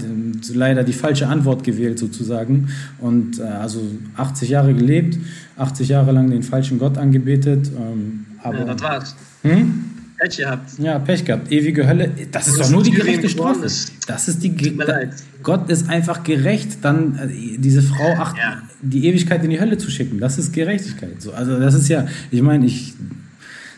leider 0.52 0.84
die 0.84 0.92
falsche 0.92 1.28
Antwort 1.28 1.64
gewählt 1.64 1.98
sozusagen 1.98 2.68
und 2.98 3.38
äh, 3.38 3.44
also 3.44 3.80
80 4.16 4.50
Jahre 4.50 4.74
gelebt, 4.74 5.16
80 5.56 5.88
Jahre 5.88 6.12
lang 6.12 6.30
den 6.30 6.42
falschen 6.42 6.78
Gott 6.78 6.98
angebetet. 6.98 7.68
Ähm, 7.68 8.26
aber, 8.42 8.58
ja, 8.58 8.64
das 8.64 8.82
war's. 8.82 9.16
Hm? 9.42 9.84
Pech 10.20 10.36
gehabt. 10.36 10.78
Ja, 10.78 10.98
Pech 10.98 11.24
gehabt. 11.24 11.50
Ewige 11.50 11.86
Hölle. 11.86 12.10
Das 12.30 12.46
ist 12.46 12.60
doch 12.60 12.68
nur 12.68 12.82
die 12.82 12.90
gerechte 12.90 13.28
Strafe. 13.28 13.66
Das 14.06 14.28
ist 14.28 14.42
die. 14.42 14.76
Da, 14.76 15.00
Gott 15.42 15.70
ist 15.70 15.88
einfach 15.88 16.22
gerecht, 16.22 16.78
dann 16.82 17.18
äh, 17.18 17.56
diese 17.58 17.82
Frau 17.82 18.14
ach, 18.18 18.36
ja. 18.36 18.62
die 18.82 19.06
Ewigkeit 19.06 19.42
in 19.42 19.50
die 19.50 19.60
Hölle 19.60 19.78
zu 19.78 19.90
schicken. 19.90 20.20
Das 20.20 20.36
ist 20.36 20.52
Gerechtigkeit. 20.52 21.22
So, 21.22 21.32
also 21.32 21.58
das 21.58 21.74
ist 21.74 21.88
ja, 21.88 22.06
ich 22.30 22.42
meine, 22.42 22.66
ich 22.66 22.94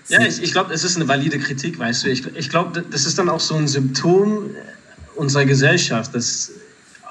ja, 0.09 0.21
ich, 0.27 0.43
ich 0.43 0.53
glaube, 0.53 0.75
es 0.75 0.83
ist 0.83 0.97
eine 0.97 1.07
valide 1.07 1.39
Kritik, 1.39 1.79
weißt 1.79 2.05
du. 2.05 2.09
Ich, 2.09 2.27
ich 2.35 2.51
glaube, 2.51 2.85
das 2.91 3.07
ist 3.07 3.19
dann 3.19 3.29
auch 3.29 3.41
so 3.41 3.55
ein 3.55 3.69
Symptom 3.69 4.51
unserer 5.15 5.45
Gesellschaft, 5.45 6.13
dass 6.13 6.51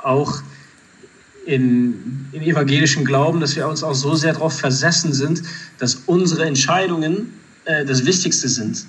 auch 0.04 0.41
in, 1.46 2.28
in 2.34 2.41
evangelischem 2.41 3.06
Glauben, 3.06 3.39
dass 3.39 3.56
wir 3.56 3.67
uns 3.67 3.82
auch 3.82 3.96
so 3.96 4.13
sehr 4.15 4.34
darauf 4.34 4.60
versessen 4.60 5.13
sind, 5.13 5.41
dass 5.80 5.96
unsere 6.06 6.46
Entscheidungen 6.46 7.34
äh, 7.63 7.86
das 7.86 8.06
Wichtigste 8.06 8.50
sind. 8.50 8.86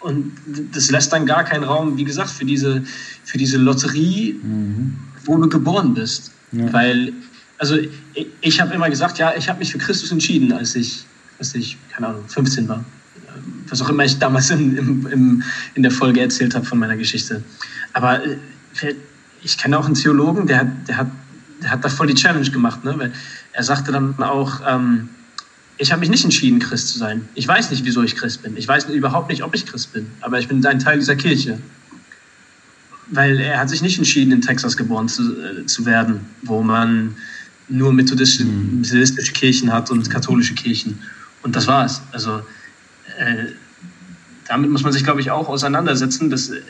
Und 0.00 0.32
das 0.72 0.90
lässt 0.90 1.12
dann 1.12 1.26
gar 1.26 1.44
keinen 1.44 1.64
Raum, 1.64 1.96
wie 1.96 2.04
gesagt, 2.04 2.30
für 2.30 2.44
diese, 2.44 2.84
für 3.24 3.38
diese 3.38 3.58
Lotterie, 3.58 4.34
mhm. 4.34 4.96
wo 5.24 5.36
du 5.36 5.48
geboren 5.48 5.94
bist. 5.94 6.30
Ja. 6.52 6.72
Weil, 6.72 7.12
also 7.58 7.76
ich, 7.76 8.26
ich 8.40 8.60
habe 8.60 8.74
immer 8.74 8.88
gesagt, 8.88 9.18
ja, 9.18 9.34
ich 9.36 9.48
habe 9.48 9.58
mich 9.58 9.72
für 9.72 9.78
Christus 9.78 10.12
entschieden, 10.12 10.52
als 10.52 10.76
ich, 10.76 11.04
als 11.38 11.54
ich, 11.54 11.76
keine 11.90 12.08
Ahnung, 12.08 12.24
15 12.28 12.68
war 12.68 12.84
was 13.68 13.82
auch 13.82 13.88
immer 13.88 14.04
ich 14.04 14.18
damals 14.18 14.50
in, 14.50 14.76
in, 14.76 15.06
in, 15.06 15.44
in 15.74 15.82
der 15.82 15.92
Folge 15.92 16.20
erzählt 16.20 16.54
habe 16.54 16.64
von 16.64 16.78
meiner 16.78 16.96
Geschichte. 16.96 17.42
Aber 17.92 18.24
äh, 18.24 18.36
ich 19.42 19.58
kenne 19.58 19.78
auch 19.78 19.86
einen 19.86 19.94
Theologen, 19.94 20.46
der, 20.46 20.64
der, 20.64 20.96
hat, 20.96 21.10
der 21.62 21.70
hat 21.70 21.84
da 21.84 21.88
voll 21.88 22.06
die 22.06 22.14
Challenge 22.14 22.50
gemacht. 22.50 22.84
Ne? 22.84 22.94
Weil 22.98 23.12
er 23.52 23.62
sagte 23.62 23.92
dann 23.92 24.20
auch, 24.22 24.60
ähm, 24.66 25.08
ich 25.78 25.92
habe 25.92 26.00
mich 26.00 26.10
nicht 26.10 26.24
entschieden, 26.24 26.58
Christ 26.58 26.88
zu 26.88 26.98
sein. 26.98 27.28
Ich 27.34 27.46
weiß 27.46 27.70
nicht, 27.70 27.84
wieso 27.84 28.02
ich 28.02 28.16
Christ 28.16 28.42
bin. 28.42 28.56
Ich 28.56 28.66
weiß 28.66 28.86
überhaupt 28.86 29.30
nicht, 29.30 29.42
ob 29.42 29.54
ich 29.54 29.64
Christ 29.64 29.92
bin. 29.92 30.10
Aber 30.20 30.38
ich 30.40 30.48
bin 30.48 30.64
ein 30.66 30.80
Teil 30.80 30.98
dieser 30.98 31.14
Kirche. 31.14 31.58
Weil 33.10 33.38
er 33.38 33.60
hat 33.60 33.70
sich 33.70 33.80
nicht 33.80 33.96
entschieden, 33.96 34.32
in 34.32 34.40
Texas 34.40 34.76
geboren 34.76 35.08
zu, 35.08 35.40
äh, 35.40 35.66
zu 35.66 35.86
werden, 35.86 36.20
wo 36.42 36.62
man 36.62 37.16
nur 37.68 37.92
methodistische, 37.92 38.44
mhm. 38.44 38.80
methodistische 38.80 39.32
Kirchen 39.32 39.72
hat 39.72 39.90
und 39.90 40.10
katholische 40.10 40.54
Kirchen. 40.54 40.98
Und 41.42 41.54
das 41.54 41.68
war's. 41.68 42.02
Also 42.10 42.42
äh, 43.18 43.52
damit 44.48 44.70
muss 44.70 44.82
man 44.82 44.92
sich, 44.92 45.04
glaube 45.04 45.20
ich, 45.20 45.30
auch 45.30 45.48
auseinandersetzen. 45.48 46.28
Das, 46.28 46.50
äh, 46.50 46.60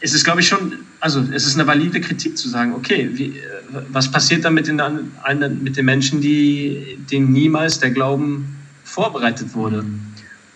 es 0.00 0.14
ist, 0.14 0.24
glaube 0.24 0.40
ich, 0.40 0.48
schon, 0.48 0.72
also 1.00 1.20
es 1.32 1.46
ist 1.46 1.54
eine 1.54 1.66
valide 1.66 2.00
Kritik 2.00 2.38
zu 2.38 2.48
sagen, 2.48 2.72
okay, 2.74 3.10
wie, 3.12 3.38
äh, 3.38 3.42
was 3.90 4.10
passiert 4.10 4.44
dann 4.44 4.54
mit 4.54 4.66
den, 4.66 4.80
mit 5.62 5.76
den 5.76 5.84
Menschen, 5.84 6.20
die, 6.20 6.98
denen 7.10 7.32
niemals 7.32 7.80
der 7.80 7.90
Glauben 7.90 8.56
vorbereitet 8.84 9.54
wurde? 9.54 9.82
Mhm. 9.82 10.00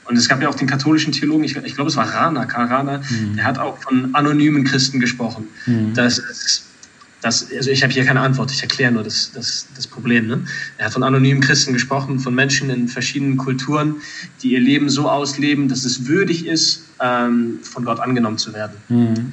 Und 0.05 0.17
es 0.17 0.29
gab 0.29 0.43
ja 0.43 0.49
auch 0.49 0.55
den 0.55 0.67
katholischen 0.67 1.13
Theologen, 1.13 1.45
ich, 1.45 1.57
ich 1.57 1.75
glaube, 1.75 1.91
es 1.91 1.97
war 1.97 2.13
Rana, 2.13 2.45
Karl 2.45 2.67
Rana, 2.67 2.99
mhm. 2.99 3.37
der 3.37 3.45
hat 3.45 3.59
auch 3.59 3.79
von 3.79 4.15
anonymen 4.15 4.65
Christen 4.65 5.01
gesprochen. 5.01 5.49
Mhm. 5.67 5.95
Dass 5.95 6.19
es 6.19 6.65
das, 7.23 7.49
also 7.57 7.71
ich 7.71 7.83
habe 7.83 7.93
hier 7.93 8.05
keine 8.05 8.21
Antwort, 8.21 8.51
ich 8.51 8.61
erkläre 8.63 8.93
nur 8.93 9.05
das, 9.05 9.31
das, 9.33 9.69
das 9.77 9.87
Problem. 9.87 10.27
Ne? 10.27 10.45
Er 10.77 10.87
hat 10.87 10.93
von 10.93 11.05
anonymen 11.05 11.41
Christen 11.41 11.73
gesprochen, 11.73 12.19
von 12.19 12.35
Menschen 12.35 12.69
in 12.69 12.89
verschiedenen 12.89 13.37
Kulturen, 13.37 13.97
die 14.43 14.53
ihr 14.53 14.61
Leben 14.61 14.91
so 14.91 15.09
ausleben, 15.09 15.69
dass 15.69 15.85
es 15.85 16.07
würdig 16.07 16.47
ist, 16.47 16.85
ähm, 17.01 17.61
von 17.63 17.85
Gott 17.85 18.01
angenommen 18.01 18.39
zu 18.39 18.53
werden. 18.53 18.77
Mhm. 18.89 19.33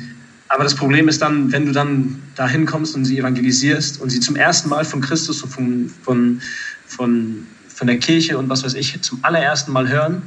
Aber 0.49 0.63
das 0.63 0.75
Problem 0.75 1.07
ist 1.07 1.21
dann, 1.21 1.51
wenn 1.51 1.65
du 1.65 1.71
dann 1.71 2.21
dahin 2.35 2.65
kommst 2.65 2.95
und 2.95 3.05
sie 3.05 3.17
evangelisierst 3.17 3.99
und 4.01 4.11
sie 4.11 4.19
zum 4.19 4.35
ersten 4.35 4.69
Mal 4.69 4.85
von 4.85 5.01
Christus 5.01 5.41
und 5.41 5.49
von, 5.49 5.91
von, 6.03 6.41
von, 6.85 7.47
von 7.67 7.87
der 7.87 7.97
Kirche 7.97 8.37
und 8.37 8.49
was 8.49 8.63
weiß 8.63 8.75
ich 8.75 9.01
zum 9.01 9.19
allerersten 9.23 9.71
Mal 9.71 9.89
hören, 9.89 10.21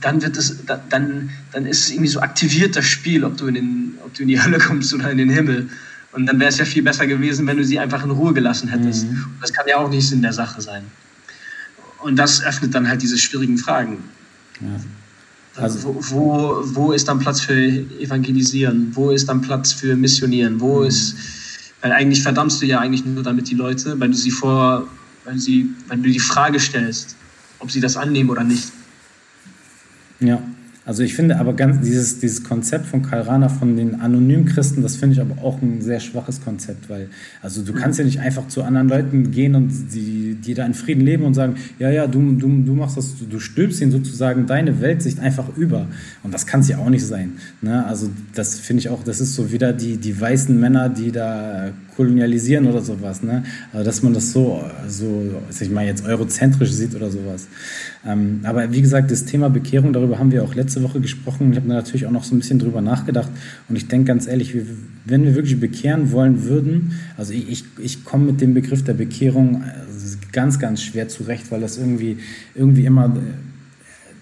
dann 0.00 0.22
wird 0.22 0.36
es, 0.36 0.64
dann, 0.66 1.30
dann 1.52 1.66
ist 1.66 1.84
es 1.84 1.90
irgendwie 1.90 2.08
so 2.08 2.20
aktiviert 2.20 2.76
das 2.76 2.86
Spiel, 2.86 3.24
ob 3.24 3.36
du 3.36 3.46
in, 3.46 3.54
den, 3.54 3.94
ob 4.04 4.14
du 4.14 4.22
in 4.22 4.28
die 4.28 4.42
Hölle 4.42 4.58
kommst 4.58 4.94
oder 4.94 5.10
in 5.10 5.18
den 5.18 5.30
Himmel. 5.30 5.68
Und 6.12 6.26
dann 6.26 6.38
wäre 6.38 6.50
es 6.50 6.58
ja 6.58 6.64
viel 6.64 6.82
besser 6.82 7.06
gewesen, 7.06 7.46
wenn 7.46 7.56
du 7.56 7.64
sie 7.64 7.78
einfach 7.78 8.04
in 8.04 8.10
Ruhe 8.10 8.34
gelassen 8.34 8.68
hättest. 8.68 9.06
Mhm. 9.06 9.24
das 9.40 9.52
kann 9.52 9.66
ja 9.66 9.78
auch 9.78 9.88
nicht 9.88 10.08
Sinn 10.08 10.22
der 10.22 10.32
Sache 10.32 10.60
sein. 10.60 10.84
Und 12.00 12.16
das 12.16 12.42
öffnet 12.42 12.74
dann 12.74 12.88
halt 12.88 13.00
diese 13.00 13.16
schwierigen 13.16 13.56
Fragen. 13.56 13.98
Ja. 14.60 15.62
Also, 15.62 15.82
wo, 15.84 16.02
wo, 16.10 16.62
wo, 16.74 16.92
ist 16.92 17.08
dann 17.08 17.18
Platz 17.18 17.40
für 17.40 17.54
Evangelisieren? 17.54 18.90
Wo 18.94 19.10
ist 19.10 19.28
dann 19.28 19.42
Platz 19.42 19.72
für 19.72 19.96
Missionieren? 19.96 20.60
Wo 20.60 20.80
mhm. 20.80 20.86
ist, 20.86 21.16
weil 21.80 21.92
eigentlich 21.92 22.22
verdammst 22.22 22.60
du 22.62 22.66
ja 22.66 22.80
eigentlich 22.80 23.04
nur 23.04 23.22
damit 23.22 23.50
die 23.50 23.54
Leute, 23.54 23.98
weil 24.00 24.08
du 24.08 24.16
sie 24.16 24.30
vor, 24.30 24.86
weil 25.24 25.38
sie, 25.38 25.70
wenn 25.88 26.02
du 26.02 26.10
die 26.10 26.20
Frage 26.20 26.58
stellst, 26.58 27.16
ob 27.58 27.70
sie 27.70 27.80
das 27.80 27.96
annehmen 27.96 28.30
oder 28.30 28.44
nicht. 28.44 28.72
Ja, 30.20 30.42
Also 30.84 31.04
ich 31.04 31.14
finde 31.14 31.38
aber 31.38 31.52
ganz 31.52 31.80
dieses, 31.80 32.18
dieses 32.18 32.42
Konzept 32.42 32.86
von 32.86 33.02
Karl 33.02 33.22
Rahner 33.22 33.48
von 33.48 33.76
den 33.76 34.00
anonymen 34.00 34.46
Christen, 34.46 34.82
das 34.82 34.96
finde 34.96 35.14
ich 35.14 35.20
aber 35.20 35.40
auch 35.42 35.62
ein 35.62 35.80
sehr 35.80 36.00
schwaches 36.00 36.40
Konzept, 36.42 36.90
weil 36.90 37.08
also 37.40 37.62
du 37.62 37.72
kannst 37.72 38.00
ja 38.00 38.04
nicht 38.04 38.18
einfach 38.18 38.48
zu 38.48 38.64
anderen 38.64 38.88
Leuten 38.88 39.30
gehen 39.30 39.54
und 39.54 39.70
die, 39.94 40.34
die 40.34 40.54
da 40.54 40.66
in 40.66 40.74
Frieden 40.74 41.02
leben 41.02 41.24
und 41.24 41.34
sagen, 41.34 41.54
ja, 41.78 41.88
ja, 41.90 42.08
du, 42.08 42.32
du, 42.32 42.62
du 42.64 42.74
machst 42.74 42.96
das, 42.96 43.14
du, 43.28 43.38
stülpst 43.38 43.80
ihnen 43.80 43.92
sozusagen 43.92 44.46
deine 44.46 44.80
Weltsicht 44.80 45.20
einfach 45.20 45.56
über. 45.56 45.86
Und 46.24 46.34
das 46.34 46.46
kann 46.46 46.60
es 46.60 46.68
ja 46.68 46.78
auch 46.78 46.90
nicht 46.90 47.06
sein. 47.06 47.34
Ne? 47.60 47.86
Also 47.86 48.10
das 48.34 48.58
finde 48.58 48.80
ich 48.80 48.88
auch, 48.88 49.04
das 49.04 49.20
ist 49.20 49.34
so 49.34 49.52
wieder 49.52 49.72
die, 49.72 49.98
die 49.98 50.20
weißen 50.20 50.58
Männer, 50.58 50.88
die 50.88 51.12
da 51.12 51.70
kolonialisieren 51.96 52.66
oder 52.66 52.80
sowas. 52.80 53.22
Ne? 53.22 53.44
Also 53.72 53.84
dass 53.84 54.02
man 54.02 54.14
das 54.14 54.32
so, 54.32 54.64
so 54.88 55.42
ich 55.60 55.70
mal 55.70 55.84
jetzt 55.84 56.04
eurozentrisch 56.04 56.72
sieht 56.72 56.94
oder 56.94 57.10
sowas. 57.10 57.48
Ähm, 58.06 58.40
aber 58.44 58.72
wie 58.72 58.82
gesagt, 58.82 59.10
das 59.10 59.24
Thema 59.24 59.50
Bekehrung, 59.50 59.92
darüber 59.92 60.18
haben 60.18 60.32
wir 60.32 60.42
auch 60.42 60.54
letzte 60.54 60.82
Woche 60.82 61.00
gesprochen. 61.00 61.52
Ich 61.52 61.56
habe 61.56 61.68
natürlich 61.68 62.06
auch 62.06 62.10
noch 62.10 62.24
so 62.24 62.34
ein 62.34 62.38
bisschen 62.38 62.58
drüber 62.58 62.80
nachgedacht. 62.80 63.30
Und 63.68 63.76
ich 63.76 63.88
denke 63.88 64.06
ganz 64.06 64.26
ehrlich, 64.26 64.56
wenn 65.04 65.24
wir 65.24 65.34
wirklich 65.34 65.58
bekehren 65.60 66.12
wollen 66.12 66.44
würden, 66.44 66.92
also 67.16 67.32
ich, 67.32 67.48
ich, 67.50 67.64
ich 67.78 68.04
komme 68.04 68.26
mit 68.26 68.40
dem 68.40 68.54
Begriff 68.54 68.84
der 68.84 68.94
Bekehrung 68.94 69.62
also 69.62 70.16
ganz, 70.32 70.58
ganz 70.58 70.82
schwer 70.82 71.08
zurecht, 71.08 71.50
weil 71.50 71.60
das 71.60 71.78
irgendwie, 71.78 72.18
irgendwie 72.54 72.86
immer, 72.86 73.14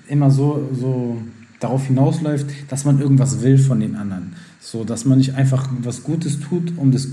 immer 0.09 0.31
so, 0.31 0.69
so 0.79 1.23
darauf 1.61 1.87
hinausläuft, 1.87 2.47
dass 2.69 2.85
man 2.85 3.01
irgendwas 3.01 3.43
will 3.43 3.59
von 3.59 3.81
den 3.81 3.95
anderen. 3.95 4.33
So, 4.61 4.85
dass 4.85 5.05
man 5.05 5.19
nicht 5.19 5.35
einfach 5.35 5.69
was 5.83 6.03
Gutes 6.03 6.41
tut, 6.41 6.73
um 6.77 6.91
des, 6.91 7.09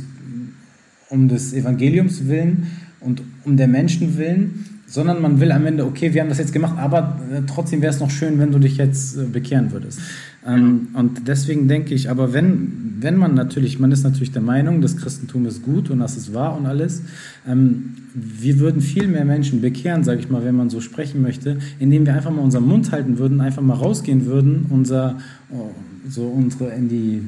um 1.09 1.27
des 1.27 1.53
Evangeliums 1.53 2.27
willen 2.27 2.67
und 2.99 3.21
um 3.43 3.57
der 3.57 3.67
Menschen 3.67 4.17
willen, 4.17 4.65
sondern 4.87 5.21
man 5.21 5.41
will 5.41 5.51
am 5.51 5.65
Ende, 5.65 5.85
okay, 5.85 6.13
wir 6.13 6.21
haben 6.21 6.29
das 6.29 6.37
jetzt 6.37 6.53
gemacht, 6.53 6.77
aber 6.77 7.19
äh, 7.31 7.41
trotzdem 7.45 7.81
wäre 7.81 7.93
es 7.93 7.99
noch 7.99 8.09
schön, 8.09 8.39
wenn 8.39 8.51
du 8.51 8.59
dich 8.59 8.77
jetzt 8.77 9.17
äh, 9.17 9.23
bekehren 9.23 9.73
würdest. 9.73 9.99
Ähm, 10.45 10.87
und 10.93 11.27
deswegen 11.27 11.67
denke 11.67 11.93
ich, 11.93 12.09
aber 12.09 12.31
wenn, 12.31 12.95
wenn 13.01 13.17
man 13.17 13.35
natürlich, 13.35 13.79
man 13.79 13.91
ist 13.91 14.03
natürlich 14.03 14.31
der 14.31 14.41
Meinung, 14.41 14.81
das 14.81 14.95
Christentum 14.95 15.45
ist 15.45 15.61
gut 15.61 15.89
und 15.89 15.99
das 15.99 16.15
ist 16.15 16.33
wahr 16.33 16.57
und 16.57 16.65
alles, 16.65 17.01
ähm, 17.45 17.95
wir 18.13 18.59
würden 18.59 18.81
viel 18.81 19.07
mehr 19.07 19.25
Menschen 19.25 19.59
bekehren, 19.59 20.05
sage 20.05 20.21
ich 20.21 20.29
mal, 20.29 20.45
wenn 20.45 20.55
man 20.55 20.69
so 20.69 20.79
sprechen 20.79 21.21
möchte, 21.21 21.57
indem 21.79 22.05
wir 22.05 22.13
einfach 22.13 22.31
mal 22.31 22.41
unseren 22.41 22.65
Mund 22.65 22.93
halten 22.93 23.17
würden, 23.17 23.41
einfach 23.41 23.61
mal 23.61 23.75
rausgehen 23.75 24.25
würden, 24.25 24.67
unser, 24.69 25.17
oh, 25.51 25.71
so 26.09 26.27
unsere 26.27 26.69
in 26.69 26.87
die 26.87 27.21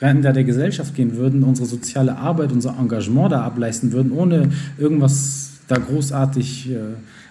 Ränder 0.00 0.32
der 0.32 0.44
Gesellschaft 0.44 0.94
gehen 0.94 1.16
würden, 1.16 1.42
unsere 1.42 1.66
soziale 1.66 2.16
Arbeit, 2.16 2.52
unser 2.52 2.76
Engagement 2.78 3.32
da 3.32 3.42
ableisten 3.42 3.92
würden, 3.92 4.12
ohne 4.12 4.50
irgendwas 4.78 5.52
da 5.68 5.76
großartig 5.76 6.70
äh, 6.70 6.78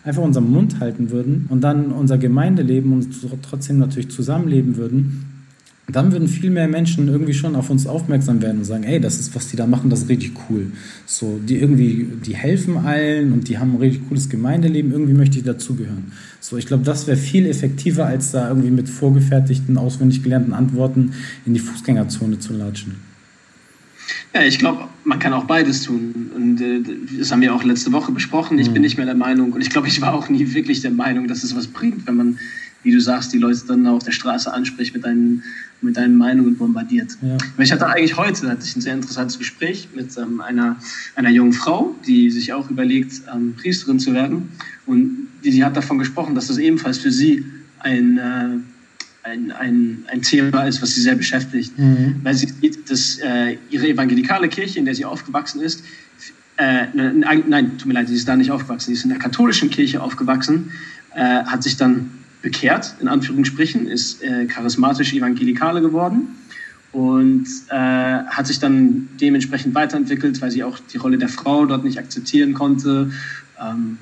einfach 0.03 0.23
unseren 0.23 0.51
Mund 0.51 0.79
halten 0.79 1.09
würden 1.11 1.45
und 1.49 1.61
dann 1.61 1.91
unser 1.91 2.17
Gemeindeleben 2.17 2.91
und 2.91 3.07
trotzdem 3.41 3.79
natürlich 3.79 4.09
zusammenleben 4.09 4.77
würden, 4.77 5.34
dann 5.87 6.11
würden 6.11 6.27
viel 6.27 6.49
mehr 6.49 6.67
Menschen 6.67 7.07
irgendwie 7.07 7.33
schon 7.33 7.55
auf 7.55 7.69
uns 7.69 7.85
aufmerksam 7.85 8.41
werden 8.41 8.57
und 8.59 8.63
sagen, 8.63 8.83
ey, 8.83 8.99
das 8.99 9.19
ist, 9.19 9.35
was 9.35 9.49
die 9.49 9.55
da 9.55 9.67
machen, 9.67 9.89
das 9.89 10.03
ist 10.03 10.09
richtig 10.09 10.33
cool. 10.49 10.71
So, 11.05 11.39
die 11.43 11.57
irgendwie, 11.57 12.07
die 12.25 12.35
helfen 12.35 12.77
allen 12.77 13.33
und 13.33 13.47
die 13.47 13.59
haben 13.59 13.73
ein 13.73 13.77
richtig 13.77 14.07
cooles 14.07 14.29
Gemeindeleben, 14.29 14.91
irgendwie 14.91 15.13
möchte 15.13 15.37
ich 15.37 15.43
dazugehören. 15.43 16.11
So, 16.39 16.57
ich 16.57 16.65
glaube, 16.65 16.83
das 16.83 17.05
wäre 17.07 17.17
viel 17.17 17.45
effektiver, 17.45 18.05
als 18.05 18.31
da 18.31 18.49
irgendwie 18.49 18.71
mit 18.71 18.89
vorgefertigten, 18.89 19.77
auswendig 19.77 20.23
gelernten 20.23 20.53
Antworten 20.53 21.13
in 21.45 21.53
die 21.53 21.59
Fußgängerzone 21.59 22.39
zu 22.39 22.53
latschen. 22.53 22.95
Ja, 24.33 24.41
ich 24.41 24.59
glaube, 24.59 24.87
man 25.03 25.19
kann 25.19 25.33
auch 25.33 25.45
beides 25.45 25.83
tun. 25.83 26.31
Und 26.35 26.61
äh, 26.61 26.81
das 27.17 27.31
haben 27.31 27.41
wir 27.41 27.55
auch 27.55 27.63
letzte 27.63 27.91
Woche 27.91 28.11
besprochen. 28.11 28.59
Ich 28.59 28.69
mhm. 28.69 28.73
bin 28.73 28.81
nicht 28.81 28.97
mehr 28.97 29.05
der 29.05 29.15
Meinung, 29.15 29.53
und 29.53 29.61
ich 29.61 29.69
glaube, 29.69 29.87
ich 29.87 30.01
war 30.01 30.13
auch 30.13 30.29
nie 30.29 30.53
wirklich 30.53 30.81
der 30.81 30.91
Meinung, 30.91 31.27
dass 31.27 31.43
es 31.43 31.55
was 31.55 31.67
bringt, 31.67 32.05
wenn 32.05 32.15
man, 32.15 32.39
wie 32.83 32.91
du 32.91 32.99
sagst, 32.99 33.33
die 33.33 33.37
Leute 33.37 33.61
dann 33.67 33.87
auf 33.87 34.03
der 34.03 34.11
Straße 34.11 34.51
anspricht 34.51 34.93
mit 34.93 35.05
deinen, 35.05 35.43
mit 35.81 35.97
deinen 35.97 36.17
Meinungen 36.17 36.57
bombardiert. 36.57 37.17
Ja. 37.21 37.37
Ich 37.57 37.71
hatte 37.71 37.87
eigentlich 37.87 38.17
heute 38.17 38.49
hatte 38.49 38.65
ich 38.65 38.75
ein 38.75 38.81
sehr 38.81 38.93
interessantes 38.93 39.37
Gespräch 39.37 39.89
mit 39.95 40.17
ähm, 40.17 40.41
einer, 40.41 40.77
einer 41.15 41.29
jungen 41.29 41.53
Frau, 41.53 41.95
die 42.07 42.31
sich 42.31 42.53
auch 42.53 42.69
überlegt, 42.69 43.21
ähm, 43.33 43.55
Priesterin 43.55 43.99
zu 43.99 44.13
werden. 44.13 44.49
Und 44.85 45.27
die, 45.43 45.51
die 45.51 45.63
hat 45.63 45.77
davon 45.77 45.99
gesprochen, 45.99 46.35
dass 46.35 46.47
das 46.47 46.57
ebenfalls 46.57 46.97
für 46.97 47.11
sie 47.11 47.45
ein 47.79 48.17
äh, 48.17 48.57
ein, 49.25 49.51
ein, 49.51 50.05
ein 50.07 50.21
Thema 50.21 50.63
ist, 50.65 50.81
was 50.81 50.93
sie 50.93 51.01
sehr 51.01 51.15
beschäftigt. 51.15 51.77
Mhm. 51.77 52.17
Weil 52.23 52.35
sie 52.35 52.47
sieht, 52.47 52.89
dass 52.89 53.17
äh, 53.17 53.57
ihre 53.71 53.87
evangelikale 53.87 54.47
Kirche, 54.47 54.79
in 54.79 54.85
der 54.85 54.93
sie 54.93 55.03
aufgewachsen 55.03 55.61
ist, 55.61 55.83
äh, 56.57 56.85
nein, 56.93 57.77
tut 57.77 57.87
mir 57.87 57.93
leid, 57.93 58.07
sie 58.07 58.15
ist 58.15 58.27
da 58.27 58.35
nicht 58.35 58.51
aufgewachsen, 58.51 58.87
sie 58.87 58.93
ist 58.93 59.03
in 59.03 59.09
der 59.09 59.19
katholischen 59.19 59.69
Kirche 59.69 60.01
aufgewachsen, 60.01 60.71
äh, 61.13 61.43
hat 61.43 61.63
sich 61.63 61.75
dann 61.75 62.11
bekehrt, 62.45 62.93
in 63.01 63.07
Anführungsstrichen, 63.07 63.87
ist 63.87 64.21
äh, 64.21 64.45
charismatisch 64.45 65.13
Evangelikale 65.13 65.81
geworden 65.81 66.27
und 66.91 67.47
äh, 67.69 67.75
hat 67.75 68.45
sich 68.45 68.59
dann 68.59 69.09
dementsprechend 69.19 69.73
weiterentwickelt, 69.73 70.39
weil 70.43 70.51
sie 70.51 70.63
auch 70.63 70.77
die 70.93 70.97
Rolle 70.97 71.17
der 71.17 71.27
Frau 71.27 71.65
dort 71.65 71.83
nicht 71.83 71.97
akzeptieren 71.97 72.53
konnte. 72.53 73.09
Ähm, 73.59 73.97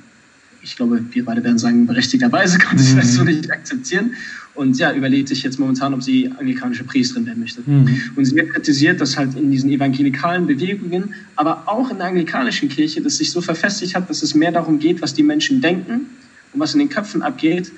ich 0.62 0.76
glaube, 0.76 1.02
wir 1.12 1.24
beide 1.24 1.42
werden 1.46 1.58
sagen, 1.58 1.88
berechtigterweise 1.88 2.60
konnte 2.68 2.84
sie 2.84 2.98
das 2.98 3.14
so 3.14 3.22
mhm. 3.22 3.30
nicht 3.30 3.50
akzeptieren 3.50 4.12
und 4.56 4.78
ja, 4.78 4.94
überlegt 4.94 5.30
sich 5.30 5.42
jetzt 5.42 5.58
momentan, 5.58 5.94
ob 5.94 6.04
sie 6.04 6.30
anglikanische 6.38 6.84
Priesterin 6.84 7.26
werden 7.26 7.40
möchte. 7.40 7.62
Mhm. 7.66 7.88
Und 8.18 8.26
sie 8.26 8.36
wird 8.36 8.52
kritisiert, 8.52 9.00
dass 9.00 9.16
halt 9.16 9.36
in 9.36 9.52
diesen 9.52 9.70
evangelikalen 9.70 10.48
Bewegungen, 10.48 11.14
aber 11.38 11.64
auch 11.68 11.90
in 11.92 11.98
der 11.98 12.08
anglikanischen 12.08 12.68
Kirche, 12.68 13.02
das 13.02 13.18
sich 13.18 13.32
so 13.32 13.40
verfestigt 13.40 13.96
hat, 13.96 14.10
dass 14.10 14.22
es 14.22 14.36
mehr 14.36 14.52
darum 14.52 14.80
geht, 14.80 15.02
was 15.02 15.14
die 15.14 15.24
Menschen 15.24 15.62
denken 15.62 16.08
und 16.52 16.60
was 16.60 16.74
in 16.74 16.80
den 16.80 16.90
Köpfen 16.90 17.22
abgeht, 17.22 17.72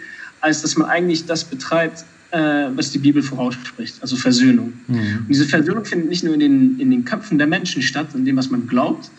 als 0.45 0.61
dass 0.61 0.77
man 0.77 0.87
eigentlich 0.87 1.25
das 1.25 1.43
betreibt, 1.43 2.05
äh, 2.29 2.37
was 2.75 2.91
die 2.91 2.99
Bibel 2.99 3.23
vorausspricht, 3.23 3.95
also 4.01 4.15
Versöhnung. 4.15 4.73
Mhm. 4.87 4.97
Und 5.21 5.29
diese 5.29 5.45
Versöhnung 5.45 5.85
findet 5.85 6.07
nicht 6.09 6.23
nur 6.23 6.35
in 6.35 6.39
den, 6.39 6.79
in 6.79 6.91
den 6.91 7.03
Köpfen 7.03 7.39
der 7.39 7.47
Menschen 7.47 7.81
statt, 7.81 8.09
in 8.13 8.25
dem, 8.25 8.37
was 8.37 8.51
man 8.51 8.67
glaubt, 8.67 9.09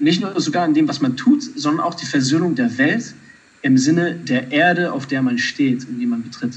nicht 0.00 0.20
nur 0.20 0.38
sogar 0.40 0.66
in 0.66 0.74
dem, 0.74 0.88
was 0.88 1.00
man 1.00 1.16
tut, 1.16 1.44
sondern 1.56 1.86
auch 1.86 1.94
die 1.94 2.06
Versöhnung 2.06 2.56
der 2.56 2.76
Welt 2.76 3.14
im 3.62 3.78
Sinne 3.78 4.16
der 4.16 4.50
Erde, 4.50 4.92
auf 4.92 5.06
der 5.06 5.22
man 5.22 5.38
steht 5.38 5.86
und 5.88 6.00
die 6.00 6.06
man 6.06 6.24
betritt. 6.24 6.54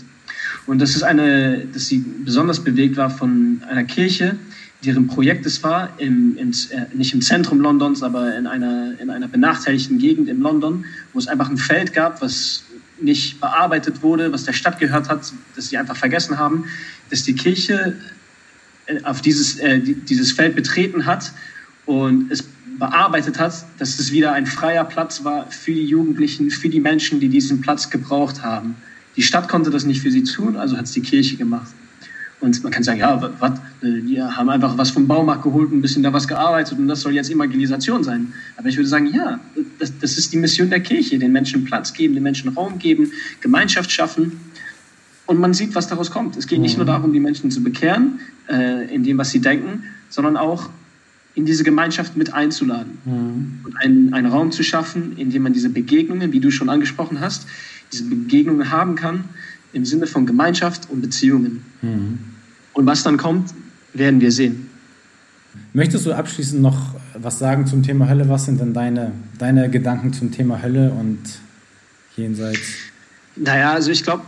Und 0.66 0.82
das 0.82 0.96
ist 0.96 1.04
eine, 1.04 1.66
dass 1.72 1.88
sie 1.88 2.04
besonders 2.26 2.64
bewegt 2.64 2.98
war 2.98 3.12
von 3.12 3.62
einer 3.70 3.84
Kirche, 3.84 4.36
deren 4.84 5.08
Projekt 5.08 5.46
es 5.46 5.64
war, 5.64 5.94
im, 6.00 6.38
im, 6.38 6.52
äh, 6.72 6.96
nicht 6.96 7.14
im 7.14 7.22
Zentrum 7.22 7.60
Londons, 7.62 8.02
aber 8.02 8.36
in 8.36 8.48
einer, 8.48 9.00
in 9.00 9.10
einer 9.10 9.28
benachteiligten 9.28 10.00
Gegend 10.00 10.28
in 10.28 10.42
London, 10.42 10.86
wo 11.14 11.20
es 11.20 11.28
einfach 11.28 11.50
ein 11.50 11.58
Feld 11.58 11.94
gab, 11.94 12.22
was 12.22 12.64
nicht 13.00 13.40
bearbeitet 13.40 14.02
wurde, 14.02 14.32
was 14.32 14.44
der 14.46 14.54
Stadt 14.54 14.80
gehört 14.80 15.10
hat, 15.10 15.32
das 15.56 15.70
sie 15.70 15.78
einfach 15.78 15.96
vergessen 15.96 16.38
haben, 16.38 16.66
dass 17.10 17.24
die 17.24 17.36
Kirche 17.36 17.96
äh, 18.88 19.04
auf 19.04 19.22
dieses, 19.22 19.60
äh, 19.60 19.80
dieses 19.80 20.32
Feld 20.32 20.56
betreten 20.56 21.06
hat 21.06 21.32
und 21.86 22.32
es 22.32 22.44
bearbeitet 22.78 23.40
hat, 23.40 23.66
dass 23.80 24.00
es 24.00 24.12
wieder 24.12 24.34
ein 24.34 24.46
freier 24.46 24.84
Platz 24.84 25.24
war 25.24 25.50
für 25.50 25.74
die 25.74 25.86
Jugendlichen, 25.86 26.52
für 26.52 26.70
die 26.70 26.80
Menschen, 26.80 27.20
die 27.20 27.30
diesen 27.30 27.62
Platz 27.62 27.90
gebraucht 27.90 28.44
haben. 28.44 28.76
Die 29.16 29.24
Stadt 29.24 29.50
konnte 29.50 29.72
das 29.72 29.84
nicht 29.84 30.02
für 30.02 30.12
sie 30.12 30.24
tun, 30.24 30.58
also 30.58 30.78
hat 30.78 30.86
es 30.86 30.92
die 30.92 31.02
Kirche 31.02 31.38
gemacht. 31.38 31.72
Und 32.40 32.64
man 32.64 32.72
kann 32.72 32.84
sagen, 32.84 33.00
ja, 33.00 33.20
was, 33.40 33.60
äh, 33.82 34.02
die 34.02 34.22
haben 34.22 34.50
einfach 34.50 34.78
was 34.78 34.92
vom 34.92 35.08
Baumarkt 35.08 35.44
geholt, 35.44 35.72
ein 35.72 35.82
bisschen 35.82 36.04
da 36.04 36.14
was 36.14 36.28
gearbeitet 36.28 36.78
und 36.78 36.88
das 36.88 37.02
soll 37.02 37.14
jetzt 37.14 37.32
Evangelisation 37.32 38.04
sein. 38.04 38.32
Aber 38.58 38.70
ich 38.70 38.78
würde 38.78 38.88
sagen, 38.88 39.08
ja, 39.08 39.40
das, 39.80 39.98
das 40.00 40.18
ist 40.18 40.32
die 40.34 40.38
Mission 40.38 40.70
der 40.70 40.82
Kirche, 40.82 41.18
den 41.18 41.32
Menschen 41.32 41.66
Platz 41.66 41.94
geben, 41.94 42.14
den 42.14 42.24
Menschen 42.24 42.50
Raum 42.50 42.78
geben, 42.78 43.12
Gemeinschaft 43.42 43.92
schaffen. 43.92 44.40
Und 45.26 45.40
man 45.40 45.54
sieht, 45.54 45.74
was 45.74 45.88
daraus 45.88 46.12
kommt. 46.12 46.38
Es 46.38 46.48
geht 46.48 46.62
nicht 46.62 46.78
nur 46.78 46.86
mhm. 46.86 46.90
darum, 46.90 47.14
die 47.14 47.20
Menschen 47.20 47.50
zu 47.50 47.64
bekehren, 47.64 48.20
äh, 48.48 48.94
in 48.94 49.04
dem, 49.04 49.18
was 49.18 49.32
sie 49.32 49.42
denken, 49.42 49.84
sondern 50.10 50.38
auch 50.38 50.70
in 51.34 51.46
diese 51.46 51.64
Gemeinschaft 51.64 52.16
mit 52.18 52.34
einzuladen 52.34 53.00
mhm. 53.04 53.60
und 53.66 53.78
einen, 53.78 54.14
einen 54.14 54.28
Raum 54.28 54.52
zu 54.52 54.64
schaffen, 54.64 55.18
in 55.18 55.32
dem 55.32 55.44
man 55.44 55.54
diese 55.54 55.70
Begegnungen, 55.70 56.32
wie 56.32 56.40
du 56.40 56.52
schon 56.52 56.70
angesprochen 56.70 57.20
hast, 57.20 57.48
diese 57.92 58.06
Begegnungen 58.06 58.72
haben 58.72 58.96
kann 58.96 59.26
im 59.74 59.86
Sinne 59.86 60.08
von 60.08 60.26
Gemeinschaft 60.26 60.90
und 60.90 61.02
Beziehungen. 61.02 61.66
Mhm. 61.82 62.20
Und 62.74 62.86
was 62.86 63.04
dann 63.04 63.18
kommt, 63.18 63.54
werden 63.94 64.22
wir 64.22 64.32
sehen. 64.32 64.70
Möchtest 65.74 66.06
du 66.06 66.14
abschließend 66.14 66.62
noch 66.62 66.96
was 67.16 67.40
sagen 67.40 67.66
zum 67.66 67.84
Thema 67.84 68.08
Hölle? 68.08 68.30
Was 68.30 68.46
sind 68.46 68.60
denn 68.60 68.74
deine, 68.74 69.12
deine 69.38 69.70
Gedanken 69.70 70.14
zum 70.14 70.32
Thema 70.32 70.62
Hölle 70.62 70.92
und 70.92 71.20
jenseits? 72.16 72.60
Naja, 73.36 73.74
also 73.74 73.92
ich 73.92 74.04
glaube, 74.04 74.24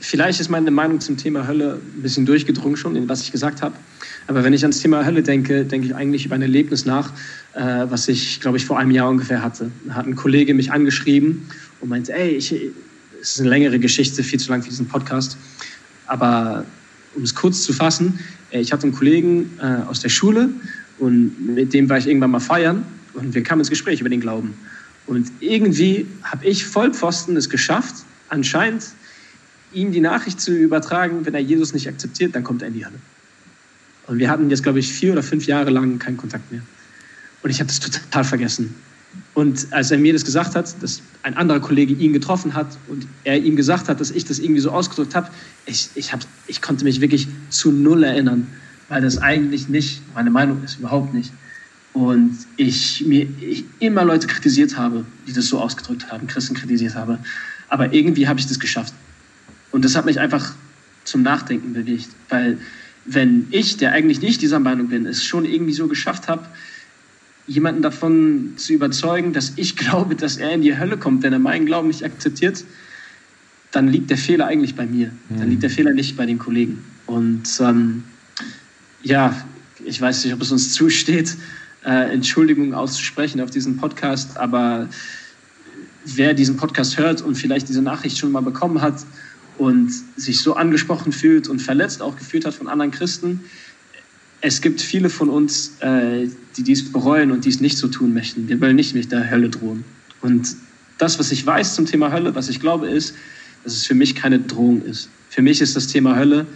vielleicht 0.00 0.40
ist 0.40 0.48
meine 0.48 0.70
Meinung 0.70 1.00
zum 1.00 1.16
Thema 1.16 1.46
Hölle 1.46 1.80
ein 1.96 2.02
bisschen 2.02 2.26
durchgedrungen 2.26 2.76
schon, 2.76 2.96
in 2.96 3.08
was 3.08 3.22
ich 3.22 3.32
gesagt 3.32 3.62
habe. 3.62 3.74
Aber 4.26 4.44
wenn 4.44 4.52
ich 4.52 4.62
ans 4.62 4.80
Thema 4.80 5.04
Hölle 5.04 5.22
denke, 5.22 5.64
denke 5.64 5.86
ich 5.86 5.94
eigentlich 5.94 6.26
über 6.26 6.34
ein 6.34 6.42
Erlebnis 6.42 6.84
nach, 6.84 7.12
äh, 7.54 7.86
was 7.88 8.08
ich, 8.08 8.40
glaube 8.40 8.58
ich, 8.58 8.66
vor 8.66 8.78
einem 8.78 8.90
Jahr 8.90 9.08
ungefähr 9.08 9.42
hatte. 9.42 9.70
Da 9.86 9.94
hat 9.94 10.06
ein 10.06 10.16
Kollege 10.16 10.54
mich 10.54 10.72
angeschrieben 10.72 11.48
und 11.80 11.88
meinte, 11.88 12.12
ey, 12.12 12.30
ich, 12.30 12.54
es 13.20 13.32
ist 13.32 13.40
eine 13.40 13.50
längere 13.50 13.78
Geschichte, 13.78 14.22
viel 14.22 14.38
zu 14.40 14.50
lang 14.50 14.62
für 14.62 14.70
diesen 14.70 14.86
Podcast. 14.86 15.36
Aber 16.06 16.64
um 17.14 17.22
es 17.22 17.34
kurz 17.34 17.62
zu 17.62 17.72
fassen, 17.72 18.18
äh, 18.50 18.60
ich 18.60 18.72
hatte 18.72 18.84
einen 18.84 18.92
Kollegen 18.92 19.50
äh, 19.60 19.88
aus 19.88 20.00
der 20.00 20.08
Schule 20.08 20.50
und 20.98 21.54
mit 21.54 21.72
dem 21.72 21.88
war 21.88 21.98
ich 21.98 22.06
irgendwann 22.06 22.30
mal 22.30 22.40
feiern 22.40 22.84
und 23.14 23.34
wir 23.34 23.42
kamen 23.42 23.60
ins 23.60 23.70
Gespräch 23.70 24.00
über 24.00 24.10
den 24.10 24.20
Glauben. 24.20 24.54
Und 25.06 25.30
irgendwie 25.40 26.06
habe 26.22 26.46
ich 26.46 26.64
Vollpfosten 26.64 27.36
es 27.36 27.50
geschafft, 27.50 27.94
anscheinend 28.28 28.84
ihm 29.72 29.92
die 29.92 30.00
Nachricht 30.00 30.40
zu 30.40 30.52
übertragen, 30.52 31.26
wenn 31.26 31.34
er 31.34 31.40
Jesus 31.40 31.72
nicht 31.72 31.88
akzeptiert, 31.88 32.34
dann 32.34 32.44
kommt 32.44 32.62
er 32.62 32.68
in 32.68 32.74
die 32.74 32.84
Hölle. 32.84 32.98
Und 34.06 34.18
wir 34.18 34.28
hatten 34.30 34.50
jetzt, 34.50 34.62
glaube 34.62 34.80
ich, 34.80 34.92
vier 34.92 35.12
oder 35.12 35.22
fünf 35.22 35.46
Jahre 35.46 35.70
lang 35.70 35.98
keinen 35.98 36.16
Kontakt 36.16 36.50
mehr. 36.50 36.62
Und 37.42 37.50
ich 37.50 37.60
habe 37.60 37.68
das 37.68 37.80
total 37.80 38.24
vergessen. 38.24 38.74
Und 39.34 39.72
als 39.72 39.90
er 39.90 39.98
mir 39.98 40.12
das 40.12 40.24
gesagt 40.24 40.54
hat, 40.54 40.82
dass 40.82 41.02
ein 41.22 41.36
anderer 41.36 41.60
Kollege 41.60 41.94
ihn 41.94 42.12
getroffen 42.12 42.54
hat 42.54 42.78
und 42.88 43.06
er 43.24 43.38
ihm 43.38 43.56
gesagt 43.56 43.88
hat, 43.88 44.00
dass 44.00 44.10
ich 44.10 44.24
das 44.24 44.38
irgendwie 44.38 44.60
so 44.60 44.70
ausgedrückt 44.70 45.14
habe, 45.14 45.28
ich, 45.66 45.88
ich, 45.94 46.12
hab, 46.12 46.20
ich 46.46 46.60
konnte 46.62 46.84
mich 46.84 47.00
wirklich 47.00 47.28
zu 47.48 47.72
null 47.72 48.02
erinnern, 48.04 48.46
weil 48.88 49.02
das 49.02 49.18
eigentlich 49.18 49.68
nicht 49.68 50.02
meine 50.14 50.30
Meinung 50.30 50.62
ist, 50.64 50.78
überhaupt 50.78 51.14
nicht. 51.14 51.32
Und 51.92 52.36
ich 52.56 53.04
mir 53.06 53.26
ich 53.40 53.64
immer 53.80 54.04
Leute 54.04 54.26
kritisiert 54.26 54.76
habe, 54.76 55.04
die 55.26 55.32
das 55.32 55.46
so 55.46 55.60
ausgedrückt 55.60 56.10
haben, 56.10 56.26
Christen 56.26 56.54
kritisiert 56.54 56.94
habe. 56.94 57.18
Aber 57.68 57.92
irgendwie 57.92 58.28
habe 58.28 58.38
ich 58.38 58.46
das 58.46 58.60
geschafft. 58.60 58.94
Und 59.72 59.84
das 59.84 59.96
hat 59.96 60.04
mich 60.04 60.20
einfach 60.20 60.54
zum 61.04 61.22
Nachdenken 61.22 61.72
bewegt, 61.72 62.08
weil 62.28 62.58
wenn 63.06 63.46
ich, 63.50 63.76
der 63.76 63.92
eigentlich 63.92 64.20
nicht 64.20 64.42
dieser 64.42 64.60
Meinung 64.60 64.88
bin, 64.88 65.06
es 65.06 65.24
schon 65.24 65.44
irgendwie 65.44 65.72
so 65.72 65.88
geschafft 65.88 66.28
habe, 66.28 66.46
jemanden 67.50 67.82
davon 67.82 68.52
zu 68.56 68.72
überzeugen, 68.72 69.32
dass 69.32 69.54
ich 69.56 69.76
glaube, 69.82 70.14
dass 70.14 70.36
er 70.36 70.52
in 70.52 70.62
die 70.62 70.78
Hölle 70.78 70.96
kommt, 70.96 71.24
wenn 71.24 71.32
er 71.32 71.40
meinen 71.40 71.66
Glauben 71.66 71.88
nicht 71.88 72.04
akzeptiert, 72.04 72.64
dann 73.72 73.88
liegt 73.88 74.10
der 74.10 74.18
Fehler 74.18 74.46
eigentlich 74.46 74.74
bei 74.74 74.86
mir. 74.86 75.12
Dann 75.28 75.48
liegt 75.48 75.62
der 75.62 75.70
Fehler 75.70 75.92
nicht 75.92 76.16
bei 76.16 76.26
den 76.26 76.38
Kollegen. 76.38 76.84
Und 77.06 77.44
ähm, 77.60 78.02
ja, 79.02 79.36
ich 79.84 80.00
weiß 80.00 80.24
nicht, 80.24 80.34
ob 80.34 80.42
es 80.42 80.50
uns 80.50 80.72
zusteht, 80.74 81.36
äh, 81.84 82.12
Entschuldigungen 82.12 82.74
auszusprechen 82.74 83.40
auf 83.40 83.50
diesen 83.50 83.76
Podcast, 83.76 84.36
aber 84.36 84.88
wer 86.04 86.34
diesen 86.34 86.56
Podcast 86.56 86.98
hört 86.98 87.22
und 87.22 87.36
vielleicht 87.36 87.68
diese 87.68 87.82
Nachricht 87.82 88.18
schon 88.18 88.32
mal 88.32 88.42
bekommen 88.42 88.80
hat 88.80 89.04
und 89.58 89.92
sich 90.16 90.40
so 90.40 90.54
angesprochen 90.54 91.12
fühlt 91.12 91.48
und 91.48 91.60
verletzt 91.60 92.02
auch 92.02 92.16
gefühlt 92.16 92.44
hat 92.44 92.54
von 92.54 92.68
anderen 92.68 92.90
Christen, 92.90 93.40
es 94.40 94.60
gibt 94.60 94.80
viele 94.80 95.10
von 95.10 95.28
uns, 95.28 95.72
äh, 95.80 96.28
die 96.56 96.62
dies 96.62 96.90
bereuen 96.90 97.30
und 97.30 97.44
dies 97.44 97.60
nicht 97.60 97.78
so 97.78 97.88
tun 97.88 98.14
möchten. 98.14 98.48
Wir 98.48 98.60
wollen 98.60 98.76
nicht 98.76 98.94
mit 98.94 99.12
der 99.12 99.30
Hölle 99.30 99.48
drohen. 99.48 99.84
Und 100.22 100.56
das, 100.98 101.18
was 101.18 101.32
ich 101.32 101.44
weiß 101.44 101.74
zum 101.74 101.86
Thema 101.86 102.12
Hölle, 102.12 102.34
was 102.34 102.48
ich 102.48 102.60
glaube, 102.60 102.88
ist, 102.88 103.14
dass 103.64 103.74
es 103.74 103.86
für 103.86 103.94
mich 103.94 104.14
keine 104.14 104.38
Drohung 104.38 104.82
ist. 104.84 105.08
Für 105.28 105.42
mich 105.42 105.60
ist 105.60 105.76
das 105.76 105.86
Thema 105.86 106.16
Hölle, 106.16 106.46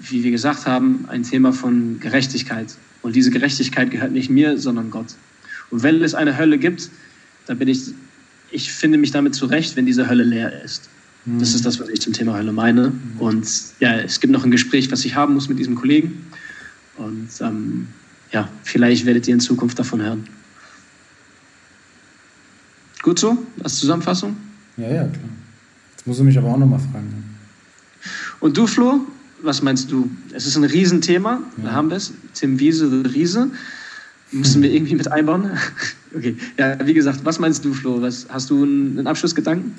wie 0.00 0.22
wir 0.22 0.30
gesagt 0.30 0.66
haben, 0.66 1.06
ein 1.08 1.22
Thema 1.22 1.52
von 1.52 1.98
Gerechtigkeit. 2.00 2.74
Und 3.02 3.16
diese 3.16 3.30
Gerechtigkeit 3.30 3.90
gehört 3.90 4.12
nicht 4.12 4.30
mir, 4.30 4.58
sondern 4.58 4.90
Gott. 4.90 5.14
Und 5.70 5.82
wenn 5.82 6.02
es 6.02 6.14
eine 6.14 6.36
Hölle 6.38 6.58
gibt, 6.58 6.90
dann 7.46 7.58
bin 7.58 7.68
ich, 7.68 7.80
ich 8.50 8.72
finde 8.72 8.98
mich 8.98 9.10
damit 9.10 9.34
zurecht, 9.34 9.76
wenn 9.76 9.86
diese 9.86 10.08
Hölle 10.08 10.24
leer 10.24 10.62
ist. 10.62 10.88
Das 11.40 11.54
ist 11.54 11.66
das, 11.66 11.80
was 11.80 11.88
ich 11.88 12.00
zum 12.00 12.12
Thema 12.12 12.38
Hölle 12.38 12.52
meine. 12.52 12.92
Und 13.18 13.48
ja, 13.80 13.96
es 13.98 14.20
gibt 14.20 14.32
noch 14.32 14.44
ein 14.44 14.52
Gespräch, 14.52 14.92
was 14.92 15.04
ich 15.04 15.16
haben 15.16 15.34
muss 15.34 15.48
mit 15.48 15.58
diesem 15.58 15.74
Kollegen. 15.74 16.25
Und 16.98 17.28
ähm, 17.40 17.88
ja, 18.32 18.48
vielleicht 18.62 19.06
werdet 19.06 19.28
ihr 19.28 19.34
in 19.34 19.40
Zukunft 19.40 19.78
davon 19.78 20.02
hören. 20.02 20.26
Gut 23.02 23.18
so, 23.18 23.38
als 23.62 23.76
Zusammenfassung? 23.76 24.36
Ja, 24.76 24.88
ja, 24.88 25.04
klar. 25.04 25.28
Jetzt 25.92 26.06
musst 26.06 26.20
du 26.20 26.24
mich 26.24 26.36
aber 26.36 26.48
auch 26.48 26.58
nochmal 26.58 26.80
fragen. 26.80 27.36
Und 28.40 28.56
du, 28.56 28.66
Flo, 28.66 29.00
was 29.42 29.62
meinst 29.62 29.90
du? 29.92 30.10
Es 30.32 30.46
ist 30.46 30.56
ein 30.56 30.64
Riesenthema, 30.64 31.40
ja. 31.58 31.64
da 31.64 31.72
haben 31.72 31.90
wir 31.90 31.96
es. 31.96 32.12
Tim 32.34 32.58
Wiese, 32.58 33.04
Riese. 33.14 33.50
Müssen 34.32 34.60
wir 34.60 34.72
irgendwie 34.72 34.96
mit 34.96 35.10
einbauen? 35.10 35.50
okay, 36.16 36.36
ja, 36.58 36.84
wie 36.84 36.94
gesagt, 36.94 37.20
was 37.24 37.38
meinst 37.38 37.64
du, 37.64 37.72
Flo? 37.72 38.02
Was, 38.02 38.26
hast 38.28 38.50
du 38.50 38.64
einen 38.64 39.06
Abschlussgedanken? 39.06 39.74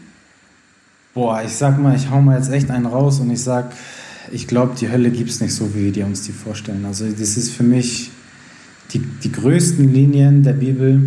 Boah, 1.13 1.41
ich 1.43 1.51
sag 1.51 1.79
mal, 1.79 1.95
ich 1.95 2.09
hau 2.09 2.21
mal 2.21 2.37
jetzt 2.37 2.51
echt 2.51 2.69
einen 2.69 2.85
raus 2.85 3.19
und 3.19 3.29
ich 3.31 3.41
sag, 3.41 3.73
ich 4.31 4.47
glaube, 4.47 4.75
die 4.79 4.89
Hölle 4.89 5.11
gibt 5.11 5.29
es 5.29 5.41
nicht 5.41 5.53
so, 5.53 5.73
wie 5.75 5.93
wir 5.93 6.05
uns 6.05 6.23
die 6.23 6.31
vorstellen. 6.31 6.85
Also 6.85 7.05
das 7.09 7.37
ist 7.37 7.51
für 7.51 7.63
mich 7.63 8.11
die, 8.93 8.99
die 8.99 9.31
größten 9.31 9.93
Linien 9.93 10.43
der 10.43 10.53
Bibel, 10.53 11.01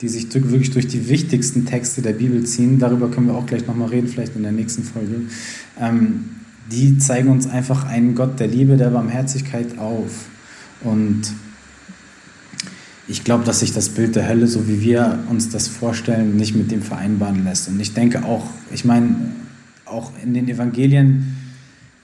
die 0.00 0.08
sich 0.08 0.32
wirklich 0.34 0.70
durch 0.70 0.86
die 0.86 1.08
wichtigsten 1.08 1.64
Texte 1.64 2.02
der 2.02 2.12
Bibel 2.12 2.44
ziehen. 2.44 2.78
Darüber 2.78 3.10
können 3.10 3.28
wir 3.28 3.34
auch 3.34 3.46
gleich 3.46 3.66
nochmal 3.66 3.88
reden, 3.88 4.08
vielleicht 4.08 4.36
in 4.36 4.42
der 4.42 4.52
nächsten 4.52 4.82
Folge. 4.82 5.22
Ähm, 5.80 6.26
die 6.70 6.98
zeigen 6.98 7.28
uns 7.28 7.46
einfach 7.46 7.84
einen 7.84 8.14
Gott 8.14 8.38
der 8.40 8.48
Liebe, 8.48 8.76
der 8.76 8.90
Barmherzigkeit 8.90 9.78
auf. 9.78 10.26
Und 10.82 11.22
ich 13.08 13.24
glaube, 13.24 13.44
dass 13.44 13.60
sich 13.60 13.72
das 13.72 13.88
Bild 13.88 14.16
der 14.16 14.28
Hölle, 14.28 14.48
so 14.48 14.68
wie 14.68 14.82
wir 14.82 15.20
uns 15.30 15.48
das 15.48 15.68
vorstellen, 15.68 16.36
nicht 16.36 16.56
mit 16.56 16.70
dem 16.70 16.82
vereinbaren 16.82 17.44
lässt. 17.44 17.68
Und 17.68 17.80
ich 17.80 17.94
denke 17.94 18.24
auch, 18.24 18.50
ich 18.72 18.84
meine, 18.84 19.14
auch 19.84 20.12
in 20.22 20.34
den 20.34 20.48
Evangelien 20.48 21.35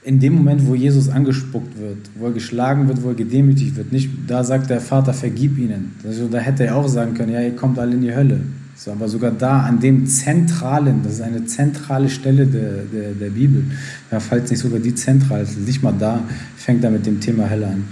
in 0.03 0.19
dem 0.19 0.33
Moment, 0.33 0.67
wo 0.67 0.75
Jesus 0.75 1.09
angespuckt 1.09 1.79
wird, 1.79 1.97
wo 2.15 2.25
er 2.25 2.31
geschlagen 2.31 2.87
wird, 2.87 3.03
wo 3.03 3.09
er 3.09 3.15
gedemütigt 3.15 3.75
wird, 3.75 3.91
nicht, 3.91 4.09
da 4.27 4.43
sagt 4.43 4.69
der 4.69 4.81
Vater, 4.81 5.13
vergib 5.13 5.57
ihnen. 5.57 5.93
Also, 6.05 6.27
da 6.27 6.39
hätte 6.39 6.65
er 6.65 6.75
auch 6.75 6.87
sagen 6.87 7.13
können, 7.13 7.31
ja, 7.31 7.41
ihr 7.41 7.55
kommt 7.55 7.79
alle 7.79 7.93
in 7.93 8.01
die 8.01 8.13
Hölle. 8.13 8.41
So, 8.75 8.91
aber 8.91 9.07
sogar 9.07 9.31
da, 9.31 9.61
an 9.61 9.79
dem 9.79 10.07
zentralen, 10.07 11.03
das 11.03 11.13
ist 11.13 11.21
eine 11.21 11.45
zentrale 11.45 12.09
Stelle 12.09 12.47
der, 12.47 12.83
der, 12.91 13.11
der 13.11 13.29
Bibel, 13.29 13.63
ja, 14.11 14.19
falls 14.19 14.49
nicht 14.49 14.59
sogar 14.59 14.79
die 14.79 14.95
zentrale 14.95 15.45
nicht 15.65 15.83
mal 15.83 15.93
da, 15.97 16.23
fängt 16.57 16.83
er 16.83 16.89
mit 16.89 17.05
dem 17.05 17.19
Thema 17.19 17.49
Hölle 17.49 17.67
an. 17.67 17.83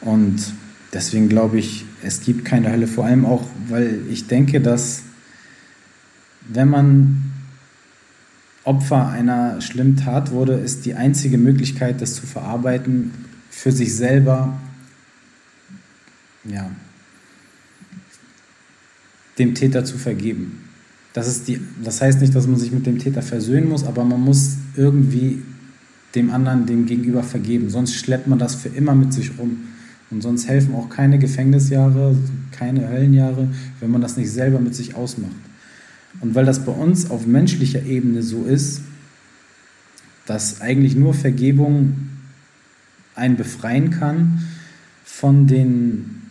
Und 0.00 0.36
deswegen 0.92 1.28
glaube 1.28 1.58
ich, 1.58 1.84
es 2.02 2.22
gibt 2.22 2.44
keine 2.44 2.72
Hölle, 2.72 2.86
vor 2.86 3.04
allem 3.04 3.26
auch, 3.26 3.44
weil 3.68 4.00
ich 4.10 4.26
denke, 4.26 4.60
dass 4.60 5.02
wenn 6.48 6.68
man 6.68 7.29
Opfer 8.64 9.08
einer 9.08 9.60
schlimmen 9.60 9.96
Tat 9.96 10.32
wurde, 10.32 10.54
ist 10.54 10.84
die 10.84 10.94
einzige 10.94 11.38
Möglichkeit, 11.38 12.00
das 12.00 12.14
zu 12.14 12.26
verarbeiten, 12.26 13.12
für 13.50 13.72
sich 13.72 13.94
selber, 13.94 14.58
ja, 16.44 16.70
dem 19.38 19.54
Täter 19.54 19.84
zu 19.84 19.98
vergeben. 19.98 20.68
Das, 21.12 21.26
ist 21.26 21.48
die, 21.48 21.60
das 21.82 22.00
heißt 22.00 22.20
nicht, 22.20 22.34
dass 22.34 22.46
man 22.46 22.56
sich 22.56 22.70
mit 22.70 22.86
dem 22.86 22.98
Täter 22.98 23.22
versöhnen 23.22 23.68
muss, 23.68 23.84
aber 23.84 24.04
man 24.04 24.20
muss 24.20 24.56
irgendwie 24.76 25.42
dem 26.14 26.30
anderen, 26.30 26.66
dem 26.66 26.86
Gegenüber 26.86 27.22
vergeben. 27.22 27.70
Sonst 27.70 27.94
schleppt 27.94 28.26
man 28.26 28.38
das 28.38 28.54
für 28.54 28.68
immer 28.68 28.94
mit 28.94 29.12
sich 29.12 29.38
rum. 29.38 29.68
Und 30.10 30.22
sonst 30.22 30.48
helfen 30.48 30.74
auch 30.74 30.88
keine 30.88 31.18
Gefängnisjahre, 31.18 32.16
keine 32.52 32.88
Höllenjahre, 32.88 33.48
wenn 33.78 33.90
man 33.90 34.00
das 34.00 34.16
nicht 34.16 34.30
selber 34.30 34.60
mit 34.60 34.74
sich 34.74 34.94
ausmacht. 34.94 35.32
Und 36.20 36.34
weil 36.34 36.44
das 36.44 36.64
bei 36.64 36.72
uns 36.72 37.10
auf 37.10 37.26
menschlicher 37.26 37.84
Ebene 37.84 38.22
so 38.22 38.44
ist, 38.44 38.82
dass 40.26 40.60
eigentlich 40.60 40.96
nur 40.96 41.14
Vergebung 41.14 42.08
einen 43.14 43.36
befreien 43.36 43.90
kann 43.90 44.44
von 45.04 45.46
den, 45.46 46.22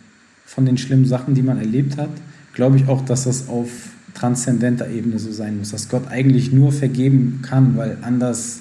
von 0.44 0.66
den 0.66 0.78
schlimmen 0.78 1.06
Sachen, 1.06 1.34
die 1.34 1.42
man 1.42 1.58
erlebt 1.58 1.96
hat, 1.96 2.10
glaube 2.54 2.76
ich 2.76 2.88
auch, 2.88 3.04
dass 3.04 3.24
das 3.24 3.48
auf 3.48 3.68
transzendenter 4.14 4.88
Ebene 4.88 5.18
so 5.18 5.32
sein 5.32 5.58
muss, 5.58 5.70
dass 5.70 5.88
Gott 5.88 6.08
eigentlich 6.08 6.52
nur 6.52 6.72
vergeben 6.72 7.40
kann, 7.42 7.76
weil 7.76 7.98
anders 8.02 8.60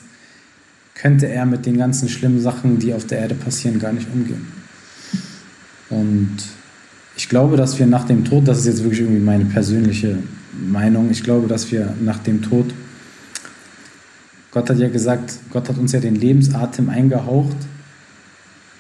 könnte 0.94 1.28
er 1.28 1.46
mit 1.46 1.66
den 1.66 1.78
ganzen 1.78 2.10
schlimmen 2.10 2.42
Sachen, 2.42 2.80
die 2.80 2.94
auf 2.94 3.06
der 3.06 3.20
Erde 3.20 3.36
passieren, 3.36 3.80
gar 3.80 3.94
nicht 3.94 4.08
umgehen. 4.14 4.48
Und 5.90 6.38
ich 7.16 7.30
glaube, 7.30 7.58
dass 7.58 7.80
wir 7.80 7.88
nach 7.88 8.06
dem 8.06 8.26
Tod, 8.26 8.48
das 8.48 8.60
ist 8.60 8.66
jetzt 8.66 8.84
wirklich 8.84 9.02
irgendwie 9.02 9.22
meine 9.22 9.46
persönliche 9.46 10.18
Meinung. 10.54 11.10
Ich 11.12 11.24
glaube, 11.24 11.48
dass 11.48 11.72
wir 11.72 11.94
nach 12.02 12.20
dem 12.20 12.42
Tod, 12.42 12.74
Gott 14.52 14.70
hat 14.70 14.80
ja 14.80 14.90
gesagt, 14.90 15.34
Gott 15.52 15.70
hat 15.70 15.78
uns 15.78 15.92
ja 15.92 16.00
den 16.00 16.16
Lebensatem 16.16 16.90
eingehaucht, 16.90 17.58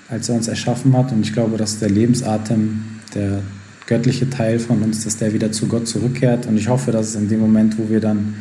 als 0.10 0.30
er 0.30 0.36
uns 0.36 0.48
erschaffen 0.48 0.98
hat. 0.98 1.12
Und 1.12 1.22
ich 1.22 1.34
glaube, 1.34 1.58
dass 1.58 1.80
der 1.80 1.90
Lebensatem, 1.90 2.84
der 3.14 3.42
göttliche 3.86 4.30
Teil 4.30 4.60
von 4.60 4.82
uns, 4.82 5.04
dass 5.04 5.18
der 5.18 5.34
wieder 5.34 5.52
zu 5.52 5.68
Gott 5.68 5.88
zurückkehrt. 5.88 6.48
Und 6.48 6.58
ich 6.58 6.70
hoffe, 6.70 6.92
dass 6.92 7.10
es 7.10 7.16
in 7.16 7.28
dem 7.28 7.40
Moment, 7.40 7.78
wo 7.78 7.90
wir 7.90 8.00
dann 8.00 8.36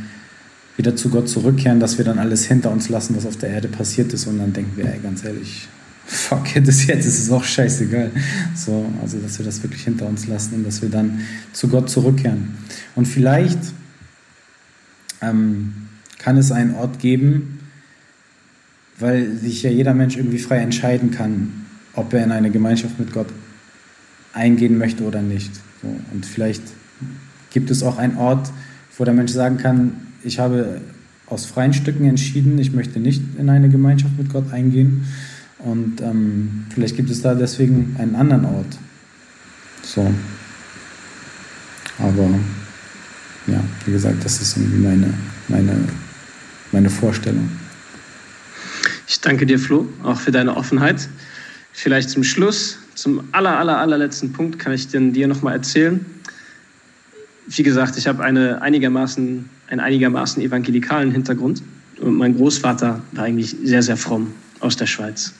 wieder 0.76 0.94
zu 0.94 1.10
Gott 1.10 1.28
zurückkehren, 1.28 1.80
dass 1.80 1.98
wir 1.98 2.04
dann 2.04 2.18
alles 2.18 2.44
hinter 2.46 2.70
uns 2.70 2.88
lassen, 2.88 3.16
was 3.16 3.26
auf 3.26 3.36
der 3.36 3.50
Erde 3.50 3.68
passiert 3.68 4.12
ist. 4.12 4.26
Und 4.26 4.38
dann 4.38 4.52
denken 4.52 4.76
wir, 4.76 4.86
ey, 4.86 5.00
ganz 5.02 5.24
ehrlich, 5.24 5.68
fuck 6.08 6.56
it, 6.56 6.66
ist 6.66 6.86
jetzt, 6.86 7.06
ist 7.06 7.18
es 7.18 7.30
auch 7.30 7.44
scheißegal. 7.44 8.10
So, 8.54 8.90
also, 9.02 9.18
dass 9.18 9.38
wir 9.38 9.46
das 9.46 9.62
wirklich 9.62 9.84
hinter 9.84 10.06
uns 10.06 10.26
lassen 10.26 10.56
und 10.56 10.64
dass 10.64 10.82
wir 10.82 10.88
dann 10.88 11.20
zu 11.52 11.68
Gott 11.68 11.90
zurückkehren. 11.90 12.56
Und 12.96 13.06
vielleicht 13.06 13.58
ähm, 15.20 15.74
kann 16.18 16.36
es 16.36 16.50
einen 16.50 16.74
Ort 16.74 16.98
geben, 16.98 17.60
weil 18.98 19.36
sich 19.36 19.62
ja 19.62 19.70
jeder 19.70 19.94
Mensch 19.94 20.16
irgendwie 20.16 20.38
frei 20.38 20.58
entscheiden 20.58 21.10
kann, 21.10 21.66
ob 21.94 22.12
er 22.12 22.24
in 22.24 22.32
eine 22.32 22.50
Gemeinschaft 22.50 22.98
mit 22.98 23.12
Gott 23.12 23.28
eingehen 24.32 24.78
möchte 24.78 25.04
oder 25.04 25.22
nicht. 25.22 25.54
So, 25.82 25.88
und 26.12 26.26
vielleicht 26.26 26.62
gibt 27.50 27.70
es 27.70 27.82
auch 27.82 27.98
einen 27.98 28.16
Ort, 28.16 28.50
wo 28.96 29.04
der 29.04 29.14
Mensch 29.14 29.32
sagen 29.32 29.58
kann, 29.58 29.92
ich 30.24 30.38
habe 30.38 30.80
aus 31.26 31.46
freien 31.46 31.74
Stücken 31.74 32.04
entschieden, 32.06 32.58
ich 32.58 32.72
möchte 32.72 32.98
nicht 32.98 33.22
in 33.38 33.48
eine 33.50 33.68
Gemeinschaft 33.68 34.16
mit 34.18 34.32
Gott 34.32 34.52
eingehen. 34.52 35.06
Und 35.58 36.00
ähm, 36.00 36.66
vielleicht 36.72 36.96
gibt 36.96 37.10
es 37.10 37.22
da 37.22 37.34
deswegen 37.34 37.96
einen 37.98 38.14
anderen 38.14 38.44
Ort. 38.44 38.78
So. 39.82 40.12
Aber 41.98 42.28
ja, 43.46 43.60
wie 43.84 43.92
gesagt, 43.92 44.24
das 44.24 44.40
ist 44.40 44.56
irgendwie 44.56 44.78
meine, 44.78 45.14
meine, 45.48 45.88
meine 46.70 46.90
Vorstellung. 46.90 47.48
Ich 49.06 49.20
danke 49.20 49.46
dir, 49.46 49.58
Flo, 49.58 49.88
auch 50.04 50.20
für 50.20 50.30
deine 50.30 50.56
Offenheit. 50.56 51.08
Vielleicht 51.72 52.10
zum 52.10 52.22
Schluss, 52.22 52.78
zum 52.94 53.24
aller, 53.32 53.58
aller, 53.58 53.78
allerletzten 53.78 54.32
Punkt 54.32 54.58
kann 54.58 54.72
ich 54.72 54.88
dir 54.88 55.28
nochmal 55.28 55.54
erzählen. 55.54 56.04
Wie 57.46 57.62
gesagt, 57.62 57.96
ich 57.96 58.06
habe 58.06 58.22
eine 58.22 58.60
einigermaßen, 58.60 59.48
einen 59.68 59.80
einigermaßen 59.80 60.42
evangelikalen 60.42 61.10
Hintergrund. 61.10 61.62
Und 62.00 62.16
mein 62.16 62.36
Großvater 62.36 63.00
war 63.12 63.24
eigentlich 63.24 63.56
sehr, 63.64 63.82
sehr 63.82 63.96
fromm 63.96 64.32
aus 64.60 64.76
der 64.76 64.86
Schweiz. 64.86 65.32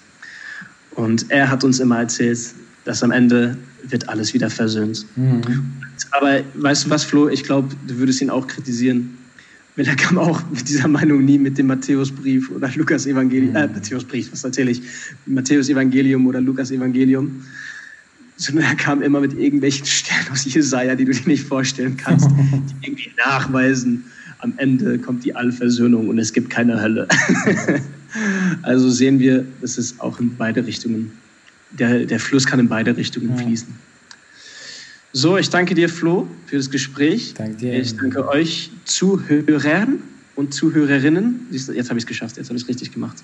Und 0.98 1.30
er 1.30 1.48
hat 1.48 1.62
uns 1.62 1.78
immer 1.78 2.00
erzählt, 2.00 2.40
dass 2.84 3.04
am 3.04 3.12
Ende 3.12 3.56
wird 3.84 4.08
alles 4.08 4.34
wieder 4.34 4.50
versöhnt. 4.50 5.06
Mhm. 5.14 5.42
Aber 6.10 6.40
weißt 6.54 6.86
du 6.86 6.90
was, 6.90 7.04
Flo? 7.04 7.28
Ich 7.28 7.44
glaube, 7.44 7.68
du 7.86 7.98
würdest 7.98 8.20
ihn 8.20 8.30
auch 8.30 8.48
kritisieren. 8.48 9.16
Weil 9.76 9.86
er 9.86 9.94
kam 9.94 10.18
auch 10.18 10.42
mit 10.50 10.68
dieser 10.68 10.88
Meinung 10.88 11.24
nie 11.24 11.38
mit 11.38 11.56
dem 11.56 11.68
Matthäusbrief 11.68 12.50
oder 12.50 12.68
Lukas 12.74 13.06
Evangelium, 13.06 13.54
äh, 13.54 13.68
Matthäusbrief, 13.68 14.32
was 14.32 14.42
erzähle 14.42 14.72
ich? 14.72 14.82
Matthäus 15.24 15.68
Evangelium 15.68 16.26
oder 16.26 16.40
Lukas 16.40 16.72
Evangelium. 16.72 17.44
Sondern 18.36 18.64
er 18.64 18.74
kam 18.74 19.00
immer 19.00 19.20
mit 19.20 19.38
irgendwelchen 19.38 19.86
Stellen 19.86 20.26
aus 20.32 20.52
Jesaja, 20.52 20.96
die 20.96 21.04
du 21.04 21.12
dir 21.12 21.28
nicht 21.28 21.44
vorstellen 21.44 21.96
kannst, 21.96 22.28
die 22.28 22.88
irgendwie 22.88 23.12
nachweisen, 23.24 24.02
am 24.40 24.54
Ende 24.56 24.98
kommt 24.98 25.24
die 25.24 25.36
Allversöhnung 25.36 26.08
und 26.08 26.18
es 26.18 26.32
gibt 26.32 26.50
keine 26.50 26.82
Hölle. 26.82 27.06
also 28.62 28.90
sehen 28.90 29.18
wir, 29.18 29.44
dass 29.60 29.78
es 29.78 30.00
auch 30.00 30.20
in 30.20 30.36
beide 30.36 30.66
Richtungen, 30.66 31.12
der, 31.70 32.06
der 32.06 32.20
Fluss 32.20 32.46
kann 32.46 32.60
in 32.60 32.68
beide 32.68 32.96
Richtungen 32.96 33.30
ja. 33.30 33.36
fließen. 33.36 33.68
So, 35.12 35.38
ich 35.38 35.48
danke 35.48 35.74
dir, 35.74 35.88
Flo, 35.88 36.28
für 36.46 36.56
das 36.56 36.70
Gespräch. 36.70 37.34
Danke 37.34 37.56
dir. 37.56 37.80
Ich 37.80 37.96
danke 37.96 38.28
euch 38.28 38.70
Zuhörern 38.84 40.02
und 40.36 40.52
Zuhörerinnen. 40.52 41.46
Jetzt 41.50 41.68
habe 41.68 41.98
ich 41.98 42.04
es 42.04 42.06
geschafft, 42.06 42.36
jetzt 42.36 42.48
habe 42.48 42.56
ich 42.56 42.62
es 42.62 42.68
richtig 42.68 42.92
gemacht. 42.92 43.16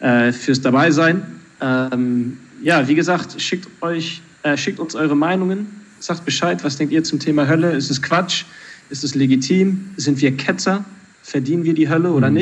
Äh, 0.00 0.32
fürs 0.32 0.60
Dabeisein. 0.60 1.22
Ähm, 1.60 2.38
ja, 2.62 2.86
wie 2.88 2.94
gesagt, 2.94 3.40
schickt, 3.40 3.68
euch, 3.82 4.22
äh, 4.42 4.56
schickt 4.56 4.80
uns 4.80 4.94
eure 4.94 5.16
Meinungen. 5.16 5.66
Sagt 6.00 6.24
Bescheid, 6.24 6.62
was 6.64 6.76
denkt 6.76 6.92
ihr 6.92 7.04
zum 7.04 7.18
Thema 7.18 7.46
Hölle? 7.46 7.72
Ist 7.72 7.90
es 7.90 8.00
Quatsch? 8.00 8.44
Ist 8.90 9.04
es 9.04 9.14
legitim? 9.14 9.90
Sind 9.96 10.20
wir 10.20 10.36
Ketzer? 10.36 10.84
Verdienen 11.22 11.64
wir 11.64 11.74
die 11.74 11.88
Hölle 11.88 12.10
oder 12.10 12.30
mhm. 12.30 12.34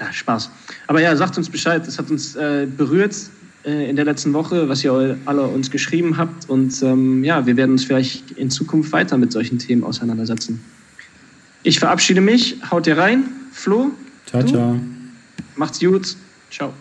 Ja, 0.00 0.12
Spaß. 0.12 0.50
Aber 0.86 1.00
ja, 1.00 1.16
sagt 1.16 1.38
uns 1.38 1.48
Bescheid. 1.48 1.86
Das 1.86 1.98
hat 1.98 2.10
uns 2.10 2.36
äh, 2.36 2.66
berührt 2.66 3.14
äh, 3.64 3.88
in 3.88 3.96
der 3.96 4.04
letzten 4.04 4.32
Woche, 4.32 4.68
was 4.68 4.84
ihr 4.84 5.18
alle 5.24 5.42
uns 5.42 5.70
geschrieben 5.70 6.16
habt. 6.16 6.48
Und 6.48 6.82
ähm, 6.82 7.24
ja, 7.24 7.46
wir 7.46 7.56
werden 7.56 7.72
uns 7.72 7.84
vielleicht 7.84 8.32
in 8.32 8.50
Zukunft 8.50 8.92
weiter 8.92 9.16
mit 9.18 9.32
solchen 9.32 9.58
Themen 9.58 9.84
auseinandersetzen. 9.84 10.60
Ich 11.62 11.78
verabschiede 11.78 12.20
mich. 12.20 12.58
Haut 12.70 12.86
ihr 12.86 12.96
rein. 12.96 13.24
Flo? 13.52 13.90
Ciao, 14.26 14.42
du? 14.42 14.48
ciao. 14.48 14.80
Macht's 15.56 15.80
gut. 15.80 16.16
Ciao. 16.50 16.72